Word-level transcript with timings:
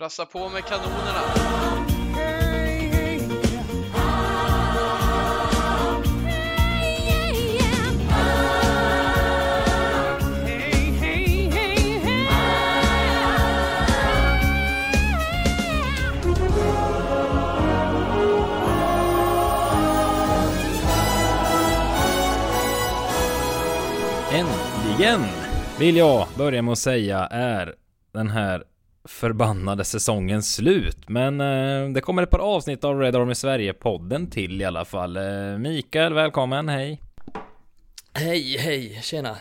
Brassa 0.00 0.26
på 0.26 0.48
med 0.48 0.64
kanonerna! 0.64 1.20
Äntligen 24.32 25.20
vill 25.78 25.96
jag 25.96 26.26
börja 26.38 26.62
med 26.62 26.72
att 26.72 26.78
säga 26.78 27.18
är 27.26 27.74
den 28.12 28.30
här 28.30 28.64
förbannade 29.10 29.84
säsongen 29.84 30.42
slut. 30.42 31.08
Men 31.08 31.40
eh, 31.40 31.92
det 31.92 32.00
kommer 32.00 32.22
ett 32.22 32.30
par 32.30 32.38
avsnitt 32.38 32.84
av 32.84 33.00
Red 33.00 33.16
Army 33.16 33.34
Sverige-podden 33.34 34.30
till 34.30 34.60
i 34.60 34.64
alla 34.64 34.84
fall. 34.84 35.16
Eh, 35.16 35.58
Mikael, 35.58 36.14
välkommen, 36.14 36.68
hej. 36.68 37.00
Hej, 38.12 38.56
hej, 38.58 39.00
tjena. 39.02 39.36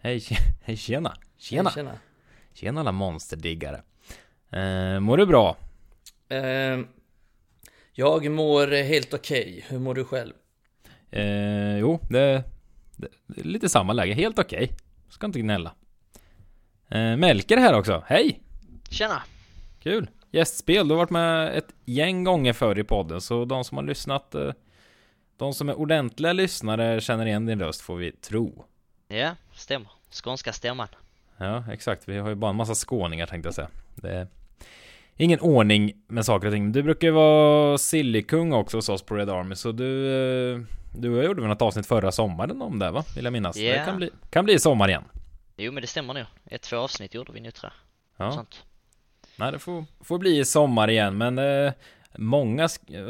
Hej, 0.00 0.22
hej 0.62 0.76
tjena. 0.76 1.16
Tjena. 1.38 1.70
Hej, 1.70 1.74
tjena. 1.74 1.98
Tjena 2.54 2.80
alla 2.80 2.92
monsterdiggare. 2.92 3.82
Eh, 4.50 5.00
mår 5.00 5.16
du 5.16 5.26
bra? 5.26 5.56
Eh, 6.28 6.78
jag 7.92 8.30
mår 8.30 8.82
helt 8.82 9.14
okej. 9.14 9.64
Hur 9.68 9.78
mår 9.78 9.94
du 9.94 10.04
själv? 10.04 10.32
Eh, 11.10 11.78
jo, 11.78 12.00
det, 12.10 12.44
det, 12.96 13.08
det 13.26 13.40
är 13.40 13.44
lite 13.44 13.68
samma 13.68 13.92
läge. 13.92 14.14
Helt 14.14 14.38
okej. 14.38 14.70
Ska 15.08 15.26
inte 15.26 15.40
gnälla. 15.40 15.74
Eh, 16.88 17.16
Melker 17.16 17.56
här 17.56 17.78
också. 17.78 18.02
Hej! 18.06 18.40
Tjena! 18.90 19.22
Kul! 19.82 20.10
Gästspel, 20.30 20.88
du 20.88 20.94
har 20.94 20.98
varit 20.98 21.10
med 21.10 21.58
ett 21.58 21.74
gäng 21.84 22.24
gånger 22.24 22.52
förr 22.52 22.78
i 22.78 22.84
podden, 22.84 23.20
så 23.20 23.44
de 23.44 23.64
som 23.64 23.76
har 23.76 23.84
lyssnat, 23.84 24.34
eh, 24.34 24.50
de 25.36 25.54
som 25.54 25.68
är 25.68 25.74
ordentliga 25.78 26.32
lyssnare 26.32 27.00
känner 27.00 27.26
igen 27.26 27.46
din 27.46 27.60
röst 27.60 27.80
får 27.80 27.96
vi 27.96 28.12
tro. 28.12 28.64
Ja, 29.08 29.30
stämmer. 29.54 29.88
Skånska 30.10 30.52
stämman. 30.52 30.88
Ja, 31.36 31.64
exakt. 31.72 32.08
Vi 32.08 32.18
har 32.18 32.28
ju 32.28 32.34
bara 32.34 32.50
en 32.50 32.56
massa 32.56 32.74
skåningar 32.74 33.26
tänkte 33.26 33.46
jag 33.46 33.54
säga. 33.54 33.68
Det 33.94 34.10
är 34.10 34.26
ingen 35.16 35.40
ordning 35.40 35.92
med 36.06 36.24
saker 36.24 36.46
och 36.48 36.52
ting. 36.52 36.72
Du 36.72 36.82
brukar 36.82 37.06
ju 37.08 37.12
vara 37.12 37.78
sillykung 37.78 38.52
också 38.52 38.76
hos 38.76 38.88
oss 38.88 39.02
på 39.02 39.14
Red 39.14 39.30
Army, 39.30 39.54
så 39.54 39.72
du, 39.72 40.06
eh, 40.54 40.60
du 40.96 41.10
och 41.12 41.18
jag 41.18 41.24
gjorde 41.24 41.40
väl 41.40 41.48
något 41.48 41.62
avsnitt 41.62 41.86
förra 41.86 42.12
sommaren 42.12 42.62
om 42.62 42.78
det 42.78 42.90
va? 42.90 43.04
Vill 43.16 43.24
jag 43.24 43.32
minnas. 43.32 43.56
Det 43.56 43.62
Ja. 43.62 43.84
kan 43.84 43.96
bli, 43.96 44.10
kan 44.30 44.44
bli 44.44 44.58
sommar 44.58 44.88
igen. 44.88 45.04
Jo 45.56 45.72
men 45.72 45.80
det 45.80 45.86
stämmer 45.86 46.14
nog. 46.14 46.24
Ett, 46.46 46.62
två 46.62 46.76
avsnitt 46.76 47.14
gjorde 47.14 47.32
vi 47.32 47.40
nu 47.40 47.50
tror 47.50 47.72
jag. 48.16 48.26
Ja. 48.26 48.32
Sånt. 48.32 48.64
Nej, 49.40 49.52
det 49.52 49.58
får, 49.58 49.84
får 50.00 50.18
bli 50.18 50.44
sommar 50.44 50.90
igen, 50.90 51.18
men 51.18 51.38
eh, 51.38 51.72
många, 52.16 52.68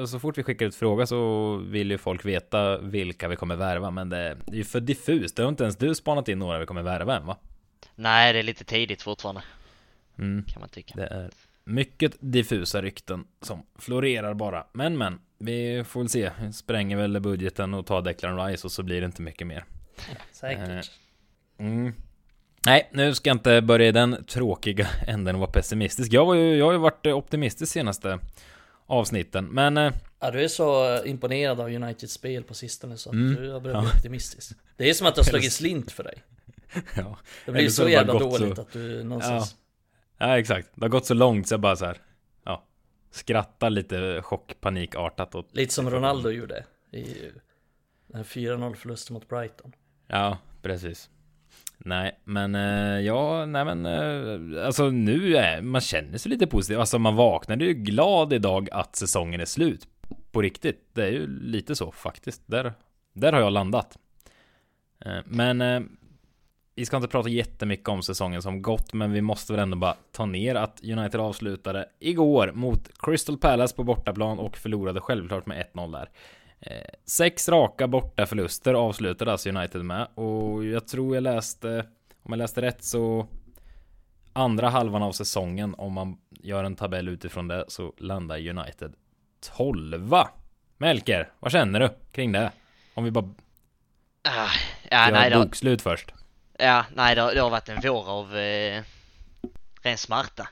så 0.08 0.18
fort 0.20 0.38
vi 0.38 0.42
skickar 0.42 0.66
ut 0.66 0.74
fråga 0.74 1.06
så 1.06 1.56
vill 1.56 1.90
ju 1.90 1.98
folk 1.98 2.24
veta 2.24 2.78
vilka 2.78 3.28
vi 3.28 3.36
kommer 3.36 3.56
värva, 3.56 3.90
men 3.90 4.08
det, 4.08 4.36
det 4.46 4.52
är 4.52 4.56
ju 4.56 4.64
för 4.64 4.80
diffust. 4.80 5.36
Det 5.36 5.42
har 5.42 5.48
inte 5.48 5.62
ens 5.64 5.76
du 5.76 5.94
spanat 5.94 6.28
in 6.28 6.38
några 6.38 6.58
vi 6.58 6.66
kommer 6.66 6.82
värva 6.82 7.16
än 7.16 7.26
va? 7.26 7.36
Nej, 7.94 8.32
det 8.32 8.38
är 8.38 8.42
lite 8.42 8.64
tidigt 8.64 9.02
fortfarande. 9.02 9.42
Mm, 10.18 10.44
Kan 10.44 10.60
man 10.60 10.68
tycka. 10.68 10.94
det 10.96 11.06
är 11.06 11.30
mycket 11.64 12.16
diffusa 12.20 12.82
rykten 12.82 13.24
som 13.40 13.62
florerar 13.78 14.34
bara. 14.34 14.66
Men 14.72 14.98
men, 14.98 15.20
vi 15.38 15.84
får 15.84 16.00
väl 16.00 16.08
se. 16.08 16.30
Vi 16.40 16.52
spränger 16.52 16.96
väl 16.96 17.20
budgeten 17.20 17.74
och 17.74 17.86
tar 17.86 18.02
Declan 18.02 18.46
Rice 18.46 18.66
och 18.66 18.72
så 18.72 18.82
blir 18.82 19.00
det 19.00 19.04
inte 19.06 19.22
mycket 19.22 19.46
mer. 19.46 19.64
Säkert. 20.32 20.90
Mm. 21.58 21.92
Nej, 22.66 22.91
nu 22.92 23.14
ska 23.14 23.30
jag 23.30 23.34
inte 23.34 23.62
börja 23.62 23.89
i 23.89 23.92
den 23.92 24.25
tråkiga 24.25 24.89
änden 25.06 25.34
och 25.34 25.41
vara 25.41 25.50
pessimistisk. 25.50 26.12
Jag, 26.12 26.27
var 26.27 26.34
ju, 26.34 26.56
jag 26.56 26.64
har 26.66 26.72
ju 26.72 26.78
varit 26.78 27.06
optimistisk 27.06 27.72
senaste 27.72 28.19
avsnitten, 28.86 29.44
men 29.47 29.77
eh, 29.77 29.92
Ja, 30.20 30.30
du 30.30 30.44
är 30.44 30.48
så 30.48 30.98
imponerad 31.05 31.61
av 31.61 31.66
Uniteds 31.66 32.12
spel 32.12 32.42
på 32.42 32.55
sistone 32.55 32.97
så 32.97 33.08
att 33.11 33.14
Mm. 33.14 33.34
du 33.42 33.50
har 33.50 33.61
börjat 33.61 33.81
bli 33.83 33.91
optimistisk. 33.98 34.53
Det 34.76 34.91
är 34.91 34.94
som 34.94 35.06
att 35.06 35.15
det 35.15 35.19
har 35.20 35.25
slagit 35.25 35.53
slint 35.53 35.93
för 35.93 36.04
dig. 36.04 36.22
ja. 36.97 37.19
Det 37.47 37.53
blir 37.53 37.60
Eller 37.60 37.70
så 37.70 37.84
det 37.84 37.91
jävla 37.91 38.19
dåligt 38.19 38.54
så- 38.56 38.62
att 38.62 38.72
du 38.72 39.04
någonstans... 39.04 39.56
ja, 40.19 40.38
exakt. 40.38 40.69
Det 40.75 40.84
har 40.84 40.88
gått 40.88 41.06
så 41.06 41.15
långt 41.15 41.49
så 41.49 41.53
jag 41.54 41.60
bara 41.60 41.76
så 41.76 41.84
här, 41.84 41.99
ja, 42.44 42.65
skrattar 43.10 43.70
lite 43.70 44.22
chockpanikartat 44.22 45.34
åt, 45.34 45.56
Lite 45.56 45.75
som 45.75 45.91
Ronaldo 45.91 46.31
gjorde 46.31 46.65
i 46.93 47.04
den 48.06 48.16
här 48.16 48.25
4-0 48.25 48.75
förlusten 48.75 49.15
mot 49.15 49.28
Brighton. 49.28 49.72
ja, 50.06 50.38
precis. 50.62 51.10
Nej, 51.84 52.20
men 52.24 52.54
eh, 52.54 53.00
ja, 53.00 53.46
nej 53.46 53.64
men 53.64 53.86
eh, 53.86 54.66
alltså 54.66 54.91
nu 54.91 55.36
är 55.36 55.62
man 55.62 55.80
känner 55.80 56.18
sig 56.18 56.30
lite 56.30 56.46
positiv. 56.46 56.80
Alltså 56.80 56.98
man 56.98 57.16
vaknade 57.16 57.64
ju 57.64 57.74
glad 57.74 58.32
idag 58.32 58.68
att 58.72 58.96
säsongen 58.96 59.41
är 59.41 59.44
slut. 59.44 59.88
På 60.32 60.42
riktigt. 60.42 60.90
Det 60.92 61.04
är 61.04 61.10
ju 61.10 61.26
lite 61.26 61.76
så 61.76 61.92
faktiskt. 61.92 62.42
Där, 62.46 62.72
där 63.12 63.32
har 63.32 63.40
jag 63.40 63.52
landat. 63.52 63.98
Eh, 65.04 65.19
men 65.24 65.88
vi 66.74 66.86
ska 66.86 66.96
inte 66.96 67.08
prata 67.08 67.28
jättemycket 67.28 67.88
om 67.88 68.02
säsongen 68.02 68.42
som 68.42 68.62
gått, 68.62 68.92
men 68.92 69.12
vi 69.12 69.20
måste 69.20 69.52
väl 69.52 69.62
ändå 69.62 69.76
bara 69.76 69.96
ta 70.12 70.26
ner 70.26 70.54
att 70.54 70.80
United 70.84 71.20
avslutade 71.20 71.88
igår 71.98 72.52
mot 72.54 72.90
Crystal 72.98 73.38
Palace 73.38 73.76
på 73.76 73.84
bortaplan 73.84 74.38
och 74.38 74.56
förlorade 74.56 75.00
självklart 75.00 75.46
med 75.46 75.66
1-0 75.74 75.92
där. 75.92 76.08
Eh, 76.60 76.81
Sex 77.04 77.48
raka 77.48 77.88
borta 77.88 78.26
förluster 78.26 78.75
avslutade 78.75 79.32
alltså 79.32 79.48
United 79.48 79.84
med 79.84 80.09
och 80.15 80.65
jag 80.65 80.88
tror 80.88 81.15
jag 81.15 81.22
läste, 81.22 81.87
om 82.22 82.32
jag 82.32 82.38
läste 82.38 82.62
rätt 82.62 82.84
så 82.84 83.26
andra 84.32 84.69
halvan 84.69 85.03
av 85.03 85.12
säsongen 85.12 85.75
om 85.78 85.93
man 85.93 86.19
gör 86.31 86.65
en 86.65 86.76
tabell 86.76 87.09
utifrån 87.09 87.49
det 87.49 87.65
så 87.69 87.93
landar 87.99 88.49
United 88.49 88.94
12 89.56 90.15
Melker, 90.76 91.32
vad 91.41 91.53
känner 91.53 91.81
du 91.81 91.91
kring 92.12 92.32
det? 92.32 92.53
Om 92.94 93.04
vi 93.04 93.10
bara 93.10 93.34
Ah, 94.22 94.49
ja, 94.91 95.04
gör 95.06 95.12
nej, 95.12 95.31
bokslut 95.34 95.82
först. 95.82 96.15
ja, 96.59 96.84
nej 96.94 97.15
det, 97.15 97.20
har, 97.20 97.34
det 97.34 97.41
har 97.41 97.50
varit 97.50 97.69
en 97.69 97.81
vår 97.82 98.09
av 98.10 98.37
eh, 98.37 98.82
ren 99.82 99.99
smärta. 99.99 100.49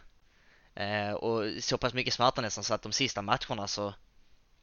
Eh, 0.75 1.13
och 1.13 1.45
så 1.63 1.79
pass 1.79 1.95
mycket 1.95 2.15
smärta 2.15 2.41
nästan 2.41 2.65
så 2.65 2.75
att 2.75 2.83
de 2.83 2.93
sista 2.93 3.23
matcherna 3.23 3.67
så 3.67 3.95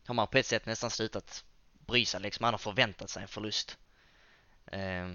har 0.05 0.15
man 0.15 0.27
på 0.27 0.37
ett 0.37 0.45
sätt 0.45 0.65
nästan 0.65 0.91
slutat 0.91 1.43
bry 1.85 2.05
sig 2.05 2.21
liksom. 2.21 2.43
Man 2.43 2.53
har 2.53 2.57
förväntat 2.57 3.09
sig 3.09 3.21
en 3.21 3.27
förlust. 3.27 3.77
Eh, 4.65 5.11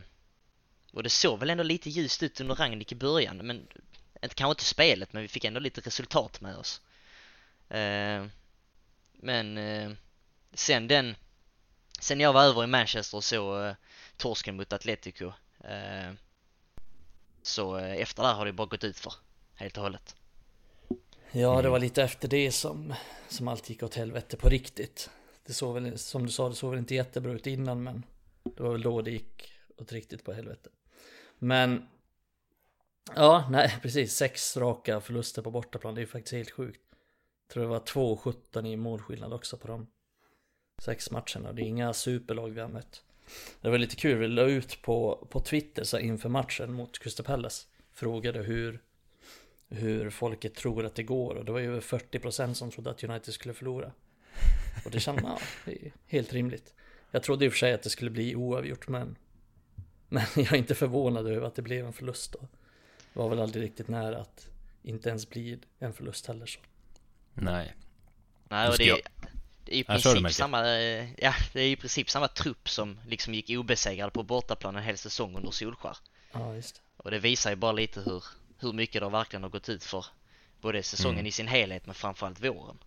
och 0.92 1.02
det 1.02 1.10
såg 1.10 1.38
väl 1.38 1.50
ändå 1.50 1.62
lite 1.62 1.90
ljust 1.90 2.22
ut 2.22 2.40
under 2.40 2.54
Rangnick 2.54 2.92
i 2.92 2.94
början, 2.94 3.36
men 3.36 3.68
inte, 4.22 4.34
kanske 4.34 4.50
inte 4.50 4.64
spelet, 4.64 5.12
men 5.12 5.22
vi 5.22 5.28
fick 5.28 5.44
ändå 5.44 5.60
lite 5.60 5.80
resultat 5.80 6.40
med 6.40 6.56
oss. 6.56 6.80
Eh, 7.68 8.26
men 9.12 9.58
eh, 9.58 9.90
sen 10.52 10.88
den, 10.88 11.16
sen 12.00 12.20
jag 12.20 12.32
var 12.32 12.44
över 12.44 12.64
i 12.64 12.66
Manchester 12.66 13.16
och 13.16 13.24
såg 13.24 13.64
eh, 13.64 13.74
torsken 14.16 14.56
mot 14.56 14.72
Atletico, 14.72 15.32
eh, 15.64 16.12
så 17.42 17.78
eh, 17.78 18.00
efter 18.00 18.22
det 18.22 18.28
har 18.28 18.46
det 18.46 18.52
bara 18.52 18.66
gått 18.66 18.84
ut 18.84 18.98
för 18.98 19.12
helt 19.54 19.76
och 19.76 19.82
hållet. 19.82 20.16
Ja, 21.32 21.62
det 21.62 21.68
var 21.68 21.78
lite 21.78 22.02
efter 22.02 22.28
det 22.28 22.52
som, 22.52 22.94
som 23.28 23.48
allt 23.48 23.70
gick 23.70 23.82
åt 23.82 23.94
helvete 23.94 24.36
på 24.36 24.48
riktigt. 24.48 25.10
Det 25.46 25.52
såg 25.52 25.74
väl, 25.74 25.98
som 25.98 26.26
du 26.26 26.32
sa, 26.32 26.48
det 26.48 26.54
såg 26.54 26.70
väl 26.70 26.78
inte 26.78 26.94
jättebra 26.94 27.32
ut 27.32 27.46
innan, 27.46 27.82
men 27.82 28.04
det 28.42 28.62
var 28.62 28.72
väl 28.72 28.82
då 28.82 29.02
det 29.02 29.10
gick 29.10 29.52
åt 29.76 29.92
riktigt 29.92 30.24
på 30.24 30.32
helvete. 30.32 30.70
Men, 31.38 31.88
ja, 33.14 33.48
nej, 33.50 33.78
precis, 33.82 34.14
sex 34.14 34.56
raka 34.56 35.00
förluster 35.00 35.42
på 35.42 35.50
bortaplan, 35.50 35.94
det 35.94 35.98
är 35.98 36.02
ju 36.02 36.06
faktiskt 36.06 36.32
helt 36.32 36.50
sjukt. 36.50 36.80
Jag 37.46 37.52
tror 37.52 37.62
det 37.62 37.68
var 37.68 37.80
2-17 37.80 38.66
i 38.66 38.76
målskillnad 38.76 39.32
också 39.32 39.56
på 39.56 39.68
de 39.68 39.86
sex 40.82 41.10
matcherna. 41.10 41.52
Det 41.52 41.62
är 41.62 41.66
inga 41.66 41.92
superlag 41.92 42.50
vi 42.50 42.60
har 42.60 42.68
mött. 42.68 43.02
Det 43.60 43.70
var 43.70 43.78
lite 43.78 43.96
kul, 43.96 44.18
vi 44.18 44.28
la 44.28 44.42
ut 44.42 44.82
på, 44.82 45.26
på 45.30 45.40
Twitter 45.40 45.84
så 45.84 45.98
inför 45.98 46.28
matchen 46.28 46.72
mot 46.72 46.98
Crystal 46.98 47.26
Palace. 47.26 47.66
Frågade 47.92 48.42
hur, 48.42 48.82
hur 49.70 50.10
folket 50.10 50.54
tror 50.54 50.84
att 50.86 50.94
det 50.94 51.02
går 51.02 51.34
och 51.34 51.44
det 51.44 51.52
var 51.52 51.58
ju 51.60 51.66
över 51.70 51.80
40% 51.80 52.54
som 52.54 52.70
trodde 52.70 52.90
att 52.90 53.04
United 53.04 53.34
skulle 53.34 53.54
förlora. 53.54 53.92
Och 54.84 54.90
det 54.90 55.00
kände 55.00 55.22
man, 55.22 55.30
ja, 55.32 55.38
det 55.64 55.86
är 55.86 55.92
helt 56.06 56.32
rimligt. 56.32 56.74
Jag 57.10 57.22
trodde 57.22 57.44
i 57.44 57.48
och 57.48 57.52
för 57.52 57.58
sig 57.58 57.72
att 57.72 57.82
det 57.82 57.90
skulle 57.90 58.10
bli 58.10 58.34
oavgjort 58.36 58.88
men 58.88 59.16
Men 60.08 60.22
jag 60.36 60.52
är 60.52 60.56
inte 60.56 60.74
förvånad 60.74 61.26
över 61.26 61.46
att 61.46 61.54
det 61.54 61.62
blev 61.62 61.86
en 61.86 61.92
förlust 61.92 62.32
då. 62.32 62.38
Det 63.12 63.18
var 63.18 63.28
väl 63.28 63.40
aldrig 63.40 63.64
riktigt 63.64 63.88
nära 63.88 64.18
att 64.20 64.48
inte 64.82 65.08
ens 65.08 65.28
bli 65.30 65.58
en 65.78 65.92
förlust 65.92 66.26
heller 66.26 66.46
så. 66.46 66.60
Nej. 67.34 67.74
Nej, 68.48 68.68
och 68.68 68.76
det, 68.78 68.84
jag- 68.84 69.00
det 69.64 69.72
är 69.74 69.78
i 69.78 69.84
princip 69.84 70.32
samma, 70.32 70.68
eh, 70.78 71.08
ja, 71.22 71.34
det 71.52 71.60
är 71.60 71.68
i 71.70 71.76
princip 71.76 72.10
samma 72.10 72.28
trupp 72.28 72.68
som 72.68 73.00
liksom 73.06 73.34
gick 73.34 73.50
obesegrad 73.50 74.12
på 74.12 74.22
bortaplan 74.22 74.76
en 74.76 74.82
hel 74.82 74.98
säsong 74.98 75.36
under 75.36 75.50
Solskär. 75.50 75.96
Ja 76.32 76.54
just 76.54 76.74
det. 76.74 76.80
Och 76.96 77.10
det 77.10 77.18
visar 77.18 77.50
ju 77.50 77.56
bara 77.56 77.72
lite 77.72 78.00
hur, 78.00 78.24
hur 78.60 78.72
mycket 78.72 79.02
det 79.02 79.08
verkligen 79.08 79.42
har 79.42 79.50
gått 79.50 79.68
ut 79.68 79.84
för 79.84 80.06
både 80.60 80.82
säsongen 80.82 81.18
Mm. 81.18 81.26
i 81.26 81.32
sin 81.32 81.48
helhet 81.48 81.86
men 81.86 81.94
framförallt 81.94 82.44
våren. 82.44 82.78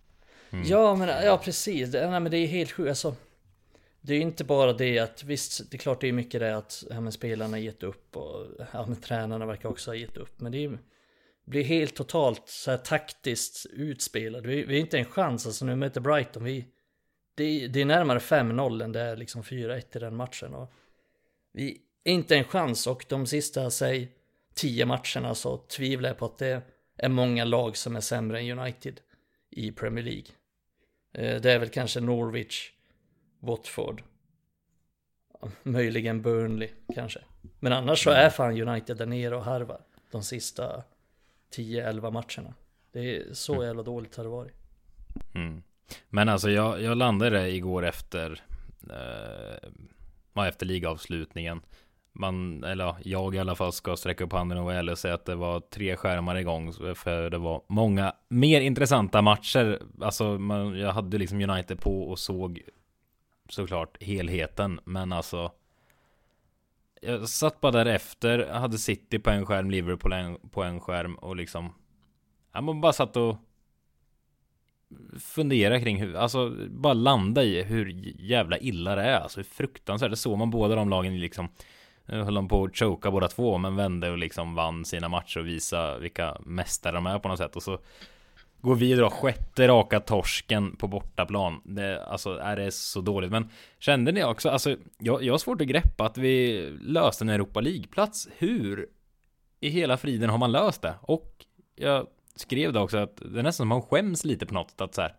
Ja 0.64 0.94
men 0.96 1.08
ja 1.08 1.38
precis, 1.38 1.90
det, 1.90 2.10
nej, 2.10 2.20
men 2.20 2.30
det 2.32 2.38
är 2.38 2.46
helt 2.46 2.72
sjukt 2.72 2.88
alltså. 2.88 3.16
Det 4.00 4.12
är 4.12 4.16
ju 4.16 4.22
inte 4.22 4.44
bara 4.44 4.72
det 4.72 4.98
att 4.98 5.24
visst, 5.24 5.70
det 5.70 5.76
är 5.76 5.78
klart 5.78 6.00
det 6.00 6.08
är 6.08 6.12
mycket 6.12 6.40
det 6.40 6.56
att 6.56 6.84
ja, 6.90 7.00
men 7.00 7.12
spelarna 7.12 7.52
har 7.56 7.58
gett 7.58 7.82
upp 7.82 8.16
och 8.16 8.46
ja, 8.72 8.86
men 8.86 8.96
tränarna 8.96 9.46
verkar 9.46 9.68
också 9.68 9.90
ha 9.90 9.96
gett 9.96 10.16
upp. 10.16 10.40
Men 10.40 10.52
det 10.52 10.64
är 10.64 10.78
blir 11.44 11.64
helt 11.64 11.94
totalt 11.94 12.42
så 12.48 12.70
här 12.70 12.78
taktiskt 12.78 13.66
utspelade. 13.66 14.48
Vi, 14.48 14.64
vi 14.64 14.74
har 14.74 14.80
inte 14.80 14.98
en 14.98 15.04
chans, 15.04 15.46
alltså 15.46 15.64
nu 15.64 15.76
möter 15.76 16.00
Brighton, 16.00 16.44
vi, 16.44 16.66
det, 17.34 17.68
det 17.68 17.80
är 17.80 17.84
närmare 17.84 18.18
5-0 18.18 18.84
än 18.84 18.92
det 18.92 19.00
är 19.00 19.16
liksom 19.16 19.42
4-1 19.42 19.96
i 19.96 19.98
den 19.98 20.16
matchen. 20.16 20.54
Och 20.54 20.72
vi 21.52 21.80
inte 22.04 22.36
en 22.36 22.44
chans 22.44 22.86
och 22.86 23.04
de 23.08 23.26
sista, 23.26 23.70
säg, 23.70 24.12
10 24.54 24.86
matcherna 24.86 25.34
så 25.34 25.56
tvivlar 25.56 26.08
jag 26.08 26.18
på 26.18 26.24
att 26.26 26.38
det 26.38 26.62
är 26.96 27.08
många 27.08 27.44
lag 27.44 27.76
som 27.76 27.96
är 27.96 28.00
sämre 28.00 28.40
än 28.40 28.58
United 28.58 29.00
i 29.50 29.72
Premier 29.72 30.04
League. 30.04 30.26
Eh, 31.12 31.40
det 31.40 31.52
är 31.52 31.58
väl 31.58 31.68
kanske 31.68 32.00
Norwich, 32.00 32.70
Watford, 33.40 34.02
möjligen 35.62 36.22
Burnley 36.22 36.68
kanske. 36.94 37.20
Men 37.60 37.72
annars 37.72 38.04
så 38.04 38.10
är 38.10 38.30
fan 38.30 38.60
United 38.68 38.96
där 38.96 39.06
nere 39.06 39.36
och 39.36 39.44
harvar 39.44 39.80
de 40.10 40.22
sista 40.22 40.82
10-11 41.56 42.10
matcherna. 42.10 42.54
Det 42.92 43.16
är 43.16 43.34
så 43.34 43.52
Mm. 43.54 43.66
jävla 43.66 43.82
dåligt 43.82 44.16
har 44.16 44.24
det 44.24 44.30
varit. 44.30 44.52
Mm. 45.34 45.62
Men 46.08 46.28
alltså 46.28 46.50
jag, 46.50 46.82
jag 46.82 46.96
landade 46.96 47.50
igår 47.50 47.84
efter 47.84 48.42
eh, 48.90 50.46
efter 50.48 50.66
ligavslutningen. 50.66 51.62
Man, 52.16 52.64
eller 52.64 52.84
ja, 52.84 52.96
jag 53.02 53.34
i 53.34 53.38
alla 53.38 53.54
fall 53.54 53.72
ska 53.72 53.96
sträcka 53.96 54.24
upp 54.24 54.32
handen 54.32 54.58
och 54.58 54.64
vara 54.64 54.74
ärlig 54.74 54.92
och 54.92 54.98
säga 54.98 55.14
att 55.14 55.24
det 55.24 55.34
var 55.34 55.60
tre 55.60 55.96
skärmar 55.96 56.36
igång. 56.36 56.72
För 56.94 57.30
det 57.30 57.38
var 57.38 57.62
många 57.66 58.14
mer 58.28 58.60
intressanta 58.60 59.22
matcher. 59.22 59.82
Alltså 60.00 60.38
man, 60.38 60.78
jag 60.78 60.92
hade 60.92 61.18
liksom 61.18 61.50
United 61.50 61.80
på 61.80 62.02
och 62.02 62.18
såg 62.18 62.62
såklart 63.48 64.02
helheten. 64.02 64.80
Men 64.84 65.12
alltså 65.12 65.52
jag 67.00 67.28
satt 67.28 67.60
bara 67.60 67.72
därefter, 67.72 68.48
hade 68.48 68.78
City 68.78 69.18
på 69.18 69.30
en 69.30 69.46
skärm, 69.46 69.70
Liverpool 69.70 70.10
på 70.10 70.16
en, 70.16 70.48
på 70.50 70.62
en 70.62 70.80
skärm 70.80 71.14
och 71.14 71.36
liksom 71.36 71.72
Ja, 72.54 72.60
man 72.60 72.80
bara 72.80 72.92
satt 72.92 73.16
och 73.16 73.36
fundera 75.20 75.80
kring 75.80 76.00
hur, 76.00 76.16
alltså 76.16 76.56
bara 76.68 76.92
landa 76.92 77.42
i 77.42 77.62
hur 77.62 77.88
jävla 78.18 78.58
illa 78.58 78.94
det 78.94 79.02
är, 79.02 79.20
alltså 79.20 79.38
hur 79.38 79.44
fruktansvärt. 79.44 80.10
Det 80.10 80.16
såg 80.16 80.38
man 80.38 80.50
båda 80.50 80.74
de 80.74 80.88
lagen 80.88 81.20
liksom 81.20 81.48
höll 82.06 82.34
de 82.34 82.48
på 82.48 82.64
att 82.64 82.76
choka 82.76 83.10
båda 83.10 83.28
två, 83.28 83.58
men 83.58 83.76
vände 83.76 84.10
och 84.10 84.18
liksom 84.18 84.54
vann 84.54 84.84
sina 84.84 85.08
matcher 85.08 85.40
och 85.40 85.46
visa 85.46 85.98
vilka 85.98 86.36
mästare 86.40 86.94
de 86.94 87.06
är 87.06 87.18
på 87.18 87.28
något 87.28 87.38
sätt. 87.38 87.56
Och 87.56 87.62
så 87.62 87.78
går 88.60 88.74
vi 88.74 88.94
då 88.94 89.10
sjätte 89.10 89.68
raka 89.68 90.00
torsken 90.00 90.76
på 90.76 90.88
bortaplan. 90.88 91.60
Det, 91.64 92.04
alltså 92.04 92.38
är 92.38 92.56
det 92.56 92.72
så 92.72 93.00
dåligt. 93.00 93.30
Men 93.30 93.50
kände 93.78 94.12
ni 94.12 94.24
också, 94.24 94.50
alltså 94.50 94.76
jag, 94.98 95.22
jag 95.22 95.32
har 95.32 95.38
svårt 95.38 95.60
att 95.60 95.66
greppa 95.66 96.06
att 96.06 96.18
vi 96.18 96.60
löste 96.82 97.24
en 97.24 97.28
Europa 97.28 97.60
League-plats. 97.60 98.28
Hur 98.38 98.88
i 99.60 99.68
hela 99.68 99.96
friden 99.96 100.30
har 100.30 100.38
man 100.38 100.52
löst 100.52 100.82
det? 100.82 100.94
Och 101.02 101.44
jag 101.76 102.06
skrev 102.36 102.72
det 102.72 102.80
också 102.80 102.96
att 102.98 103.16
det 103.16 103.38
är 103.38 103.42
nästan 103.42 103.52
som 103.52 103.68
man 103.68 103.82
skäms 103.82 104.24
lite 104.24 104.46
på 104.46 104.54
något 104.54 104.80
att 104.80 104.94
så 104.94 105.02
här, 105.02 105.14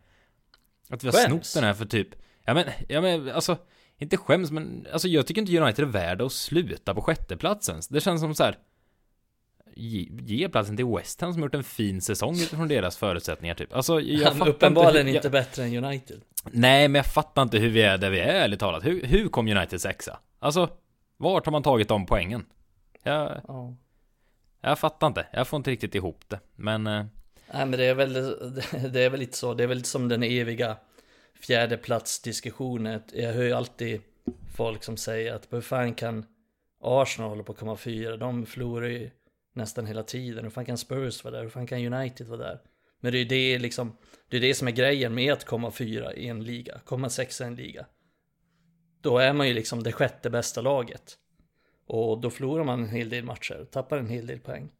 Att 0.89 1.03
vi 1.03 1.07
har 1.07 1.13
Skäms? 1.13 1.51
snott 1.51 1.61
den 1.61 1.67
här 1.67 1.73
för 1.73 1.85
typ 1.85 2.07
Ja 2.45 2.53
men, 2.53 2.65
ja 2.89 3.01
men 3.01 3.31
alltså 3.31 3.57
Inte 3.97 4.17
skäms 4.17 4.51
men 4.51 4.87
Alltså 4.93 5.07
jag 5.07 5.27
tycker 5.27 5.41
inte 5.41 5.57
United 5.59 5.85
är 5.85 5.89
värda 5.89 6.25
att 6.25 6.31
sluta 6.31 6.93
på 6.95 7.01
sjätteplatsen 7.01 7.81
Det 7.89 8.01
känns 8.01 8.21
som 8.21 8.35
så 8.35 8.43
här 8.43 8.57
Ge, 9.77 10.07
ge 10.25 10.49
platsen 10.49 10.77
till 10.77 10.85
West 10.85 11.21
Ham 11.21 11.33
som 11.33 11.41
gjort 11.41 11.55
en 11.55 11.63
fin 11.63 12.01
säsong 12.01 12.33
utifrån 12.35 12.67
deras 12.67 12.97
förutsättningar 12.97 13.55
typ 13.55 13.73
Alltså 13.73 14.01
jag 14.01 14.31
Han 14.33 14.47
uppenbarligen 14.47 15.07
inte, 15.07 15.17
inte 15.17 15.27
hur, 15.27 15.31
bättre 15.33 15.63
än 15.63 15.83
United. 15.85 16.21
jag, 16.43 16.51
Nej 16.53 16.87
men 16.87 16.95
jag 16.99 17.05
fattar 17.05 17.41
inte 17.41 17.57
hur 17.57 17.69
vi 17.69 17.81
är 17.81 17.97
där 17.97 18.09
vi 18.09 18.19
är 18.19 18.25
ärligt 18.43 18.59
talat 18.59 18.85
Hur, 18.85 19.03
hur 19.05 19.27
kom 19.29 19.47
United 19.47 19.81
sexa? 19.81 20.19
Alltså 20.39 20.69
Vart 21.17 21.45
har 21.45 21.51
man 21.51 21.63
tagit 21.63 21.87
de 21.87 22.05
poängen? 22.05 22.45
Jag, 23.03 23.41
Ja. 23.47 23.75
jag 24.61 24.79
fattar 24.79 25.07
inte 25.07 25.27
Jag 25.33 25.47
får 25.47 25.57
inte 25.57 25.71
riktigt 25.71 25.95
ihop 25.95 26.23
det 26.27 26.39
Men 26.55 26.87
eh, 26.87 27.05
Nej 27.53 27.65
men 27.65 27.71
det 27.71 27.85
är 27.85 27.93
väl, 27.95 28.13
det 28.93 29.01
är 29.03 29.09
väl 29.09 29.19
lite 29.19 29.37
så, 29.37 29.53
det 29.53 29.63
är 29.63 29.67
väl 29.67 29.77
lite 29.77 29.89
som 29.89 30.09
den 30.09 30.23
eviga 30.23 30.77
fjärdeplatsdiskussionen. 31.39 33.01
Jag 33.13 33.33
hör 33.33 33.43
ju 33.43 33.53
alltid 33.53 34.01
folk 34.57 34.83
som 34.83 34.97
säger 34.97 35.33
att 35.33 35.47
hur 35.53 35.61
fan 35.61 35.93
kan 35.93 36.25
Arsenal 36.81 37.29
hålla 37.29 37.43
på 37.43 37.51
att 37.51 37.57
komma 37.57 37.77
fyra? 37.77 38.17
De 38.17 38.45
förlorar 38.45 38.87
ju 38.87 39.09
nästan 39.53 39.85
hela 39.85 40.03
tiden. 40.03 40.43
Hur 40.43 40.51
fan 40.51 40.65
kan 40.65 40.77
Spurs 40.77 41.23
vara 41.23 41.35
där? 41.35 41.43
Hur 41.43 41.49
fan 41.49 41.67
kan 41.67 41.93
United 41.93 42.27
vara 42.27 42.39
där? 42.39 42.59
Men 42.99 43.11
det 43.11 43.17
är 43.17 43.19
ju 43.19 43.25
det 43.25 43.59
liksom, 43.59 43.97
det 44.29 44.37
är 44.37 44.41
det 44.41 44.53
som 44.53 44.67
är 44.67 44.71
grejen 44.71 45.15
med 45.15 45.33
att 45.33 45.45
komma 45.45 45.71
fyra 45.71 46.13
i 46.13 46.27
en 46.27 46.43
liga, 46.43 46.79
komma 46.85 47.09
sexa 47.09 47.43
i 47.43 47.47
en 47.47 47.55
liga. 47.55 47.85
Då 49.01 49.17
är 49.17 49.33
man 49.33 49.47
ju 49.47 49.53
liksom 49.53 49.83
det 49.83 49.91
sjätte 49.91 50.29
bästa 50.29 50.61
laget. 50.61 51.17
Och 51.87 52.21
då 52.21 52.29
förlorar 52.29 52.63
man 52.63 52.83
en 52.83 52.89
hel 52.89 53.09
del 53.09 53.23
matcher, 53.23 53.67
tappar 53.71 53.97
en 53.97 54.09
hel 54.09 54.27
del 54.27 54.39
poäng. 54.39 54.71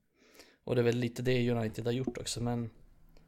Och 0.64 0.76
det 0.76 0.82
är 0.82 0.84
väl 0.84 0.98
lite 0.98 1.22
det 1.22 1.52
United 1.52 1.86
har 1.86 1.92
gjort 1.92 2.18
också, 2.18 2.44
men 2.44 2.70